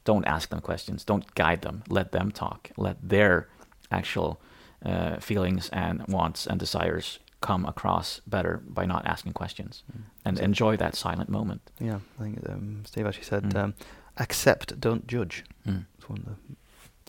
Don't 0.05 0.27
ask 0.27 0.49
them 0.49 0.61
questions. 0.61 1.05
Don't 1.05 1.35
guide 1.35 1.63
them. 1.63 1.83
Let 1.89 2.13
them 2.13 2.31
talk. 2.31 2.71
Let 2.77 2.97
their 3.09 3.49
actual 3.91 4.41
uh, 4.85 5.17
feelings 5.21 5.69
and 5.73 6.07
wants 6.09 6.47
and 6.47 6.59
desires 6.61 7.19
come 7.41 7.67
across 7.67 8.21
better 8.27 8.63
by 8.69 8.85
not 8.87 9.07
asking 9.07 9.33
questions 9.33 9.83
and 10.25 10.37
So- 10.39 10.45
enjoy 10.45 10.77
that 10.77 10.95
silent 10.97 11.29
moment. 11.31 11.61
Yeah, 11.81 11.99
I 12.19 12.23
think 12.23 12.49
um, 12.49 12.83
Steve 12.87 13.07
actually 13.07 13.25
said, 13.25 13.43
Mm. 13.45 13.57
um, 13.57 13.75
"Accept, 14.17 14.81
don't 14.81 15.07
judge." 15.07 15.45
Mm. 15.67 15.85
It's 15.97 16.09
one 16.09 16.19
of 16.19 16.25
the 16.25 16.35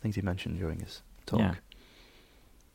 things 0.02 0.16
he 0.16 0.22
mentioned 0.22 0.60
during 0.60 0.80
his 0.80 1.02
talk. 1.26 1.40
Yeah. 1.40 1.56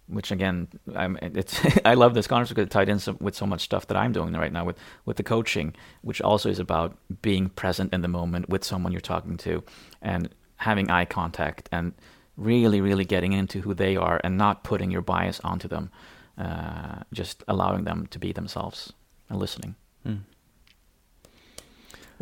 Which 0.07 0.31
again, 0.31 0.69
I'm, 0.95 1.19
it's 1.23 1.59
I 1.85 1.95
love 1.95 2.15
this 2.15 2.27
conference 2.27 2.51
because 2.51 2.67
it 2.67 2.71
tied 2.71 2.89
in 2.89 2.99
some, 2.99 3.17
with 3.21 3.35
so 3.35 3.47
much 3.47 3.63
stuff 3.63 3.87
that 3.87 3.97
I'm 3.97 4.13
doing 4.13 4.33
right 4.35 4.53
now 4.53 4.65
with 4.65 4.77
with 5.07 5.17
the 5.17 5.23
coaching, 5.23 5.75
which 6.03 6.21
also 6.21 6.51
is 6.51 6.59
about 6.59 6.97
being 7.23 7.49
present 7.49 7.95
in 7.95 8.03
the 8.03 8.09
moment 8.09 8.49
with 8.49 8.65
someone 8.65 8.93
you're 8.93 9.01
talking 9.01 9.37
to, 9.39 9.63
and 10.03 10.29
having 10.57 10.91
eye 10.91 11.05
contact 11.07 11.69
and 11.73 11.95
really, 12.37 12.81
really 12.81 13.05
getting 13.05 13.33
into 13.33 13.61
who 13.61 13.75
they 13.75 13.97
are 13.97 14.21
and 14.25 14.37
not 14.37 14.63
putting 14.65 14.91
your 14.91 15.03
bias 15.03 15.41
onto 15.45 15.69
them, 15.69 15.91
uh, 16.37 16.97
just 17.13 17.45
allowing 17.49 17.85
them 17.85 18.07
to 18.09 18.19
be 18.19 18.33
themselves 18.33 18.93
and 19.29 19.39
listening. 19.39 19.75
Mm. 20.07 20.21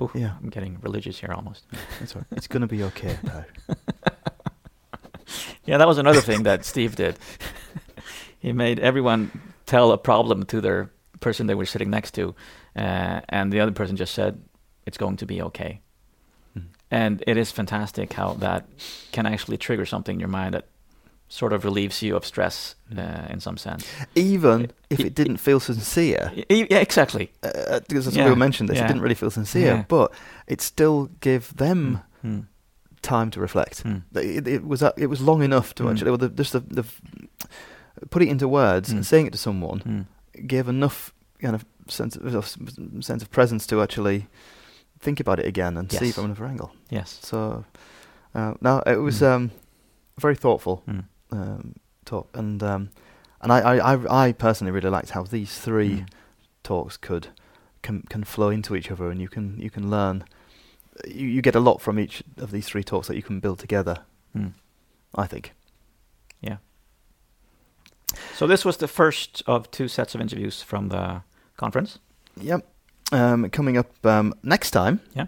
Ooh, 0.01 0.11
Yeah. 0.14 0.35
I'm 0.43 0.51
getting 0.51 0.78
religious 0.83 1.18
here 1.18 1.33
almost. 1.33 1.64
That's 1.99 2.14
all 2.14 2.22
right. 2.22 2.37
It's 2.39 2.47
going 2.47 2.61
to 2.62 2.66
be 2.66 2.83
okay, 2.85 3.18
Per. 3.24 3.47
Yeah, 5.64 5.78
that 5.78 5.87
was 5.87 5.99
another 5.99 6.20
thing 6.20 6.43
that 6.43 6.64
Steve 6.64 6.97
did. 6.97 7.16
He 8.43 8.53
made 8.53 8.78
everyone 8.80 9.30
tell 9.66 9.93
a 9.93 9.99
problem 9.99 10.45
to 10.45 10.61
their 10.61 10.88
person 11.20 11.47
they 11.47 11.55
were 11.57 11.66
sitting 11.66 11.90
next 11.90 12.14
to, 12.14 12.34
uh, 12.76 13.20
and 13.28 13.53
the 13.53 13.61
other 13.62 13.72
person 13.72 13.97
just 13.97 14.12
said, 14.14 14.34
"It's 14.86 14.99
going 14.99 15.16
to 15.18 15.26
be 15.26 15.43
okay." 15.43 15.80
Mm. 16.57 16.64
And 16.90 17.22
it 17.26 17.36
is 17.36 17.53
fantastic 17.53 18.12
how 18.14 18.34
that 18.40 18.64
can 19.12 19.26
actually 19.26 19.57
trigger 19.59 19.86
something 19.86 20.16
in 20.16 20.20
your 20.20 20.28
mind 20.43 20.55
that 20.55 20.64
sort 21.28 21.53
of 21.53 21.64
relieves 21.64 22.03
you 22.03 22.16
of 22.16 22.24
stress 22.24 22.76
uh, 22.99 23.32
in 23.32 23.40
some 23.40 23.57
sense. 23.57 23.86
Even 24.14 24.70
if 24.90 24.99
He- 24.99 25.07
it 25.07 25.14
didn't 25.14 25.38
feel 25.38 25.61
sincere, 25.61 26.30
Y- 26.36 26.45
y- 26.51 26.66
Yeah, 26.70 26.80
exactly. 26.82 27.30
uh, 27.43 27.80
because 27.88 28.07
as 28.09 28.14
Yeah, 28.16 28.28
we 28.28 28.34
mentioned 28.36 28.68
this, 28.68 28.76
yeah. 28.78 28.84
it 28.84 28.88
didn't 28.88 29.03
really 29.03 29.14
feel 29.14 29.30
sincere, 29.30 29.74
Yeah. 29.74 29.84
but 29.88 30.12
it 30.47 30.61
still 30.61 31.09
gave 31.20 31.43
them 31.57 32.01
Mm. 32.24 32.47
time 33.01 33.30
to 33.30 33.40
reflect. 33.40 33.82
Mm. 33.84 34.03
It, 34.14 34.47
it 34.49 34.62
was 34.66 34.82
uh, 34.82 34.90
it 34.97 35.09
was 35.09 35.20
long 35.20 35.43
enough 35.43 35.74
to 35.74 35.84
Mm. 35.84 35.90
actually, 35.90 36.11
well, 36.11 36.18
the, 36.18 36.28
just 36.28 36.53
the, 36.53 36.61
the 36.61 36.84
put 38.11 38.22
it 38.22 38.28
into 38.28 38.49
words 38.49 38.88
Mm. 38.90 38.93
and 38.97 39.07
saying 39.07 39.26
it 39.26 39.32
to 39.32 39.38
someone 39.38 39.80
Mm. 39.80 40.47
gave 40.47 40.68
enough 40.68 41.12
kind 41.40 41.55
of 41.55 41.64
sense 41.88 42.16
of, 42.16 42.47
sense 43.01 43.22
of 43.22 43.30
presence 43.30 43.66
to 43.66 43.82
actually 43.82 44.28
think 45.01 45.20
about 45.20 45.38
it 45.40 45.47
again 45.47 45.76
and 45.76 45.90
see 45.90 46.12
from 46.12 46.26
another 46.26 46.45
angle. 46.47 46.72
Yes. 46.90 47.18
So 47.22 47.64
uh, 48.34 48.55
no, 48.61 48.82
it 48.86 48.97
was 49.01 49.20
Mm. 49.20 49.30
um, 49.32 49.51
very 50.18 50.36
thoughtful 50.36 50.82
Mm. 50.86 51.05
um, 51.30 51.74
talk, 52.05 52.28
and 52.34 52.62
um, 52.62 52.90
and 53.40 53.53
I, 53.53 53.59
I, 53.59 54.26
I, 54.28 54.32
personally 54.32 54.70
really 54.72 54.90
liked 54.90 55.11
how 55.11 55.22
these 55.24 55.59
three 55.59 56.01
Mm. 56.01 56.09
talks 56.62 56.97
could 56.97 57.28
can 57.82 58.03
can 58.09 58.24
flow 58.24 58.49
into 58.51 58.74
each 58.76 58.90
other, 58.90 59.11
and 59.11 59.20
you 59.20 59.28
can 59.28 59.59
you 59.59 59.70
can 59.70 59.90
learn. 59.90 60.24
You, 61.07 61.26
you 61.26 61.43
get 61.43 61.55
a 61.57 61.61
lot 61.61 61.80
from 61.80 61.99
each 61.99 62.22
of 62.36 62.51
these 62.53 62.66
three 62.66 62.84
talks 62.84 63.09
that 63.09 63.16
you 63.16 63.22
can 63.22 63.40
build 63.40 63.59
together. 63.59 63.97
Mm. 64.36 64.53
I 65.14 65.26
think. 65.26 65.53
So 68.37 68.47
this 68.47 68.65
was 68.65 68.79
the 68.79 68.89
first 68.89 69.43
of 69.47 69.71
two 69.71 69.89
sets 69.89 70.15
of 70.15 70.21
interviews 70.21 70.63
from 70.63 70.89
the 70.89 71.23
conference. 71.57 71.99
Yep. 72.41 72.67
Um, 73.13 73.51
coming 73.51 73.77
up 73.77 74.05
um, 74.07 74.35
next 74.43 74.71
time. 74.71 75.01
Yeah. 75.15 75.27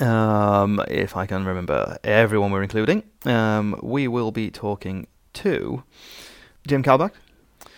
Um, 0.00 0.82
if 0.88 1.16
I 1.16 1.26
can 1.26 1.44
remember 1.44 1.98
everyone 2.02 2.50
we're 2.50 2.62
including, 2.62 3.02
um, 3.26 3.78
we 3.82 4.08
will 4.08 4.32
be 4.32 4.50
talking 4.50 5.06
to 5.34 5.82
Jim 6.66 6.82
Kalbach. 6.82 7.12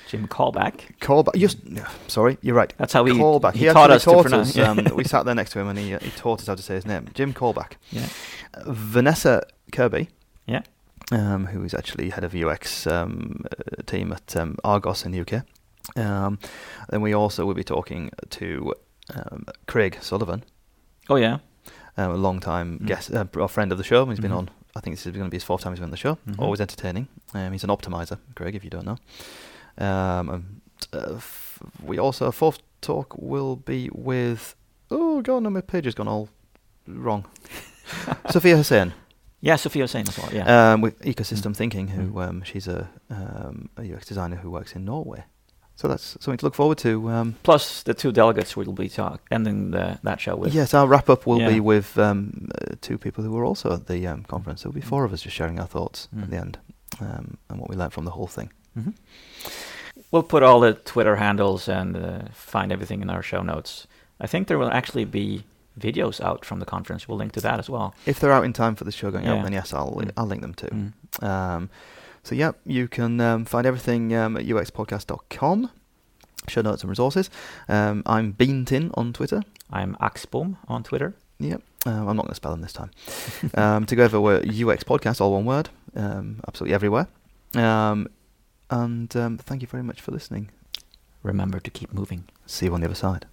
Jim 0.09 0.29
Callback. 0.29 0.99
Callback. 1.01 1.37
Just, 1.37 1.59
sorry, 2.07 2.37
you're 2.43 2.55
right. 2.55 2.73
That's 2.77 2.93
how 2.93 3.05
he, 3.07 3.13
Callback. 3.15 3.55
he, 3.55 3.67
He, 3.67 3.73
taught 3.73 3.91
us 3.91 4.05
taught 4.05 4.31
us. 4.33 4.57
Um, 4.59 4.87
we 4.95 5.05
sat 5.05 5.25
there 5.25 5.35
next 5.35 5.53
to 5.53 5.61
him 5.61 5.69
and 5.69 5.79
he, 5.79 5.95
uh, 5.95 5.99
he 6.01 6.11
taught 6.11 6.41
us 6.43 6.47
how 6.47 6.55
to 6.55 6.63
say 6.63 6.75
his 6.75 6.87
name. 6.87 7.09
Jim 7.15 7.33
Callback. 7.33 7.73
Yeah. 7.91 8.07
Uh, 8.53 8.73
Vanessa 8.73 9.43
Kirby. 9.73 10.11
Yeah. 10.47 10.63
Um, 11.13 11.47
who 11.47 11.63
is 11.65 11.75
actually 11.75 12.11
head 12.11 12.25
of 12.25 12.35
UX 12.35 12.87
um, 12.87 13.45
uh, 13.51 13.83
team 13.87 14.13
at 14.13 14.35
um, 14.37 14.57
Argos 14.65 15.05
in 15.05 15.13
the 15.13 15.21
UK. 15.21 15.45
Um, 15.97 16.39
then 16.91 17.03
we 17.03 17.13
also 17.15 17.45
will 17.45 17.55
be 17.55 17.65
talking 17.65 18.11
to 18.31 18.73
um, 19.15 19.45
Craig 19.67 19.99
Sullivan, 20.01 20.43
Oh 21.11 21.17
yeah. 21.17 21.39
um, 21.99 22.13
a 22.13 22.17
long 22.17 22.41
time 22.41 22.79
Mm. 22.79 22.87
guest, 22.87 23.13
uh, 23.13 23.25
a 23.41 23.49
friend 23.49 23.73
of 23.73 23.79
the 23.79 23.85
show. 23.85 24.07
He's 24.07 24.21
been 24.21 24.31
Mhm. 24.31 24.39
on. 24.39 24.51
I 24.75 24.81
think 24.81 24.97
this 24.97 25.05
is 25.07 25.13
going 25.13 25.25
to 25.27 25.31
be 25.31 25.37
his 25.37 25.45
fourth 25.45 25.61
time 25.63 25.73
he's 25.73 25.81
been 25.81 25.85
on 25.89 25.91
the 25.91 25.97
show. 25.99 26.17
Mhm. 26.27 26.39
Always 26.39 26.61
entertaining. 26.61 27.09
Um, 27.35 27.53
he's 27.53 27.65
an 27.65 27.69
optimizer, 27.71 28.19
Craig, 28.35 28.55
if 28.55 28.65
you 28.65 28.71
don't 28.71 28.87
know. 28.87 28.97
Um, 29.87 30.29
and, 30.31 30.61
uh, 30.95 31.17
f- 31.17 31.59
we 31.83 31.99
also 31.99 32.31
fourth 32.31 32.61
talk 32.81 33.15
will 33.19 33.57
be 33.57 33.91
with. 33.93 34.55
Oh 34.91 35.21
God, 35.21 35.43
no, 35.43 35.51
my 35.51 35.61
page 35.61 35.85
has 35.85 35.95
gone 35.95 36.09
all 36.09 36.29
wrong. 36.87 37.27
Sophia 38.31 38.57
Hussein, 38.57 38.93
Yeah, 39.45 39.57
Sophia 39.57 39.83
was 39.83 39.91
saying 39.91 40.07
as 40.09 40.17
well. 40.19 40.31
Yeah. 40.33 40.73
um, 40.73 40.81
with 40.81 41.01
Ecosystem 41.03 41.55
Thinking, 41.55 41.89
who 41.89 42.13
Mm. 42.13 42.29
um, 42.29 42.43
she's 42.45 42.69
a, 42.69 42.89
um, 43.11 43.69
a 43.77 43.83
UX 43.83 44.07
designer 44.07 44.37
who 44.37 44.51
works 44.51 44.75
in 44.77 44.85
Norway. 44.85 45.25
So 45.75 45.89
that's 45.89 46.17
something 46.21 46.37
to 46.39 46.47
look 46.47 46.55
forward 46.55 46.79
to. 46.79 47.11
Um, 47.11 47.35
Plus 47.43 47.83
the 47.83 47.93
two 47.95 48.13
delegates 48.13 48.57
will 48.57 48.73
be 48.73 48.89
talk 48.89 49.21
ending 49.33 49.73
the, 49.73 49.99
that 50.05 50.21
show 50.21 50.37
with. 50.37 50.55
yes, 50.55 50.75
our 50.75 50.87
wrap 50.87 51.11
up 51.11 51.27
will 51.27 51.41
Yeah. 51.41 51.49
be 51.49 51.61
with 51.61 51.99
um, 51.99 52.49
uh, 52.61 52.77
two 52.81 52.99
people 52.99 53.25
who 53.25 53.33
were 53.33 53.45
also 53.45 53.73
at 53.73 53.87
the 53.89 54.07
um, 54.07 54.23
conference. 54.25 54.63
There'll 54.63 54.75
be 54.75 54.81
four 54.81 55.05
of 55.05 55.13
us 55.13 55.23
just 55.23 55.35
sharing 55.35 55.59
our 55.59 55.67
thoughts 55.67 56.09
Mm. 56.15 56.23
at 56.23 56.31
the 56.31 56.37
end 56.37 56.59
um, 57.01 57.37
and 57.49 57.59
what 57.61 57.69
we 57.69 57.75
learned 57.77 57.93
from 57.93 58.05
the 58.05 58.13
whole 58.13 58.29
thing. 58.29 58.51
Mhm. 58.79 58.95
We'll 60.13 60.23
put 60.23 60.43
all 60.43 60.61
the 60.61 60.75
Twitter 60.75 61.17
handles 61.17 61.69
and 61.69 61.97
uh, 61.97 62.19
find 62.33 62.71
everything 62.71 63.03
in 63.03 63.11
our 63.11 63.23
show 63.23 63.43
notes. 63.43 63.87
I 64.21 64.27
think 64.27 64.47
there 64.47 64.59
will 64.59 64.71
actually 64.71 65.05
be 65.07 65.43
videos 65.79 66.21
out 66.21 66.45
from 66.45 66.59
the 66.61 66.67
conference. 66.67 67.09
We'll 67.09 67.19
link 67.19 67.33
to 67.33 67.41
that 67.41 67.59
as 67.59 67.69
well. 67.71 67.95
If 68.07 68.21
they're 68.21 68.33
out 68.33 68.45
in 68.45 68.53
time 68.53 68.75
for 68.77 68.85
the 68.85 68.93
show 68.93 69.11
going 69.11 69.25
Yeah. 69.25 69.35
out, 69.35 69.43
then 69.45 69.53
yes, 69.53 69.73
I'll 69.73 69.93
Mm. 69.93 70.11
I'll 70.17 70.27
link 70.27 70.43
them 70.43 70.55
too. 70.55 70.69
Mm. 71.21 71.25
Um, 71.27 71.71
so 72.23 72.35
yeah, 72.35 72.53
you 72.65 72.89
can 72.89 73.21
um, 73.21 73.45
find 73.45 73.67
everything 73.67 74.15
um, 74.15 74.37
at 74.37 74.45
uxpodcast.com. 74.45 75.71
Show 76.49 76.61
notes 76.63 76.83
and 76.83 76.91
resources. 76.91 77.31
Um, 77.69 78.03
I'm 78.05 78.33
Beantin 78.35 78.91
on 78.95 79.13
Twitter. 79.13 79.43
I'm 79.71 79.95
Axbom 80.01 80.57
on 80.69 80.83
Twitter. 80.83 81.15
Yep. 81.39 81.63
Um, 81.87 82.09
I'm 82.09 82.17
not 82.17 82.23
going 82.25 82.29
to 82.31 82.35
spell 82.35 82.53
them 82.53 82.61
this 82.61 82.73
time. 82.73 82.91
um, 83.55 83.87
together 83.87 84.21
we're 84.21 84.39
UX 84.39 84.83
Podcast, 84.85 85.21
all 85.21 85.33
one 85.33 85.45
word, 85.45 85.71
um, 85.97 86.41
absolutely 86.47 86.75
everywhere. 86.75 87.07
Um, 87.55 88.09
and 88.71 89.15
um, 89.17 89.39
thank 89.39 89.63
you 89.63 89.69
very 89.69 89.83
much 89.83 90.01
for 90.01 90.11
listening. 90.13 90.51
Remember 91.23 91.61
to 91.61 91.71
keep 91.71 91.93
moving. 91.93 92.25
See 92.47 92.67
you 92.67 92.75
on 92.75 92.81
the 92.81 92.87
other 92.87 92.95
side. 92.97 93.27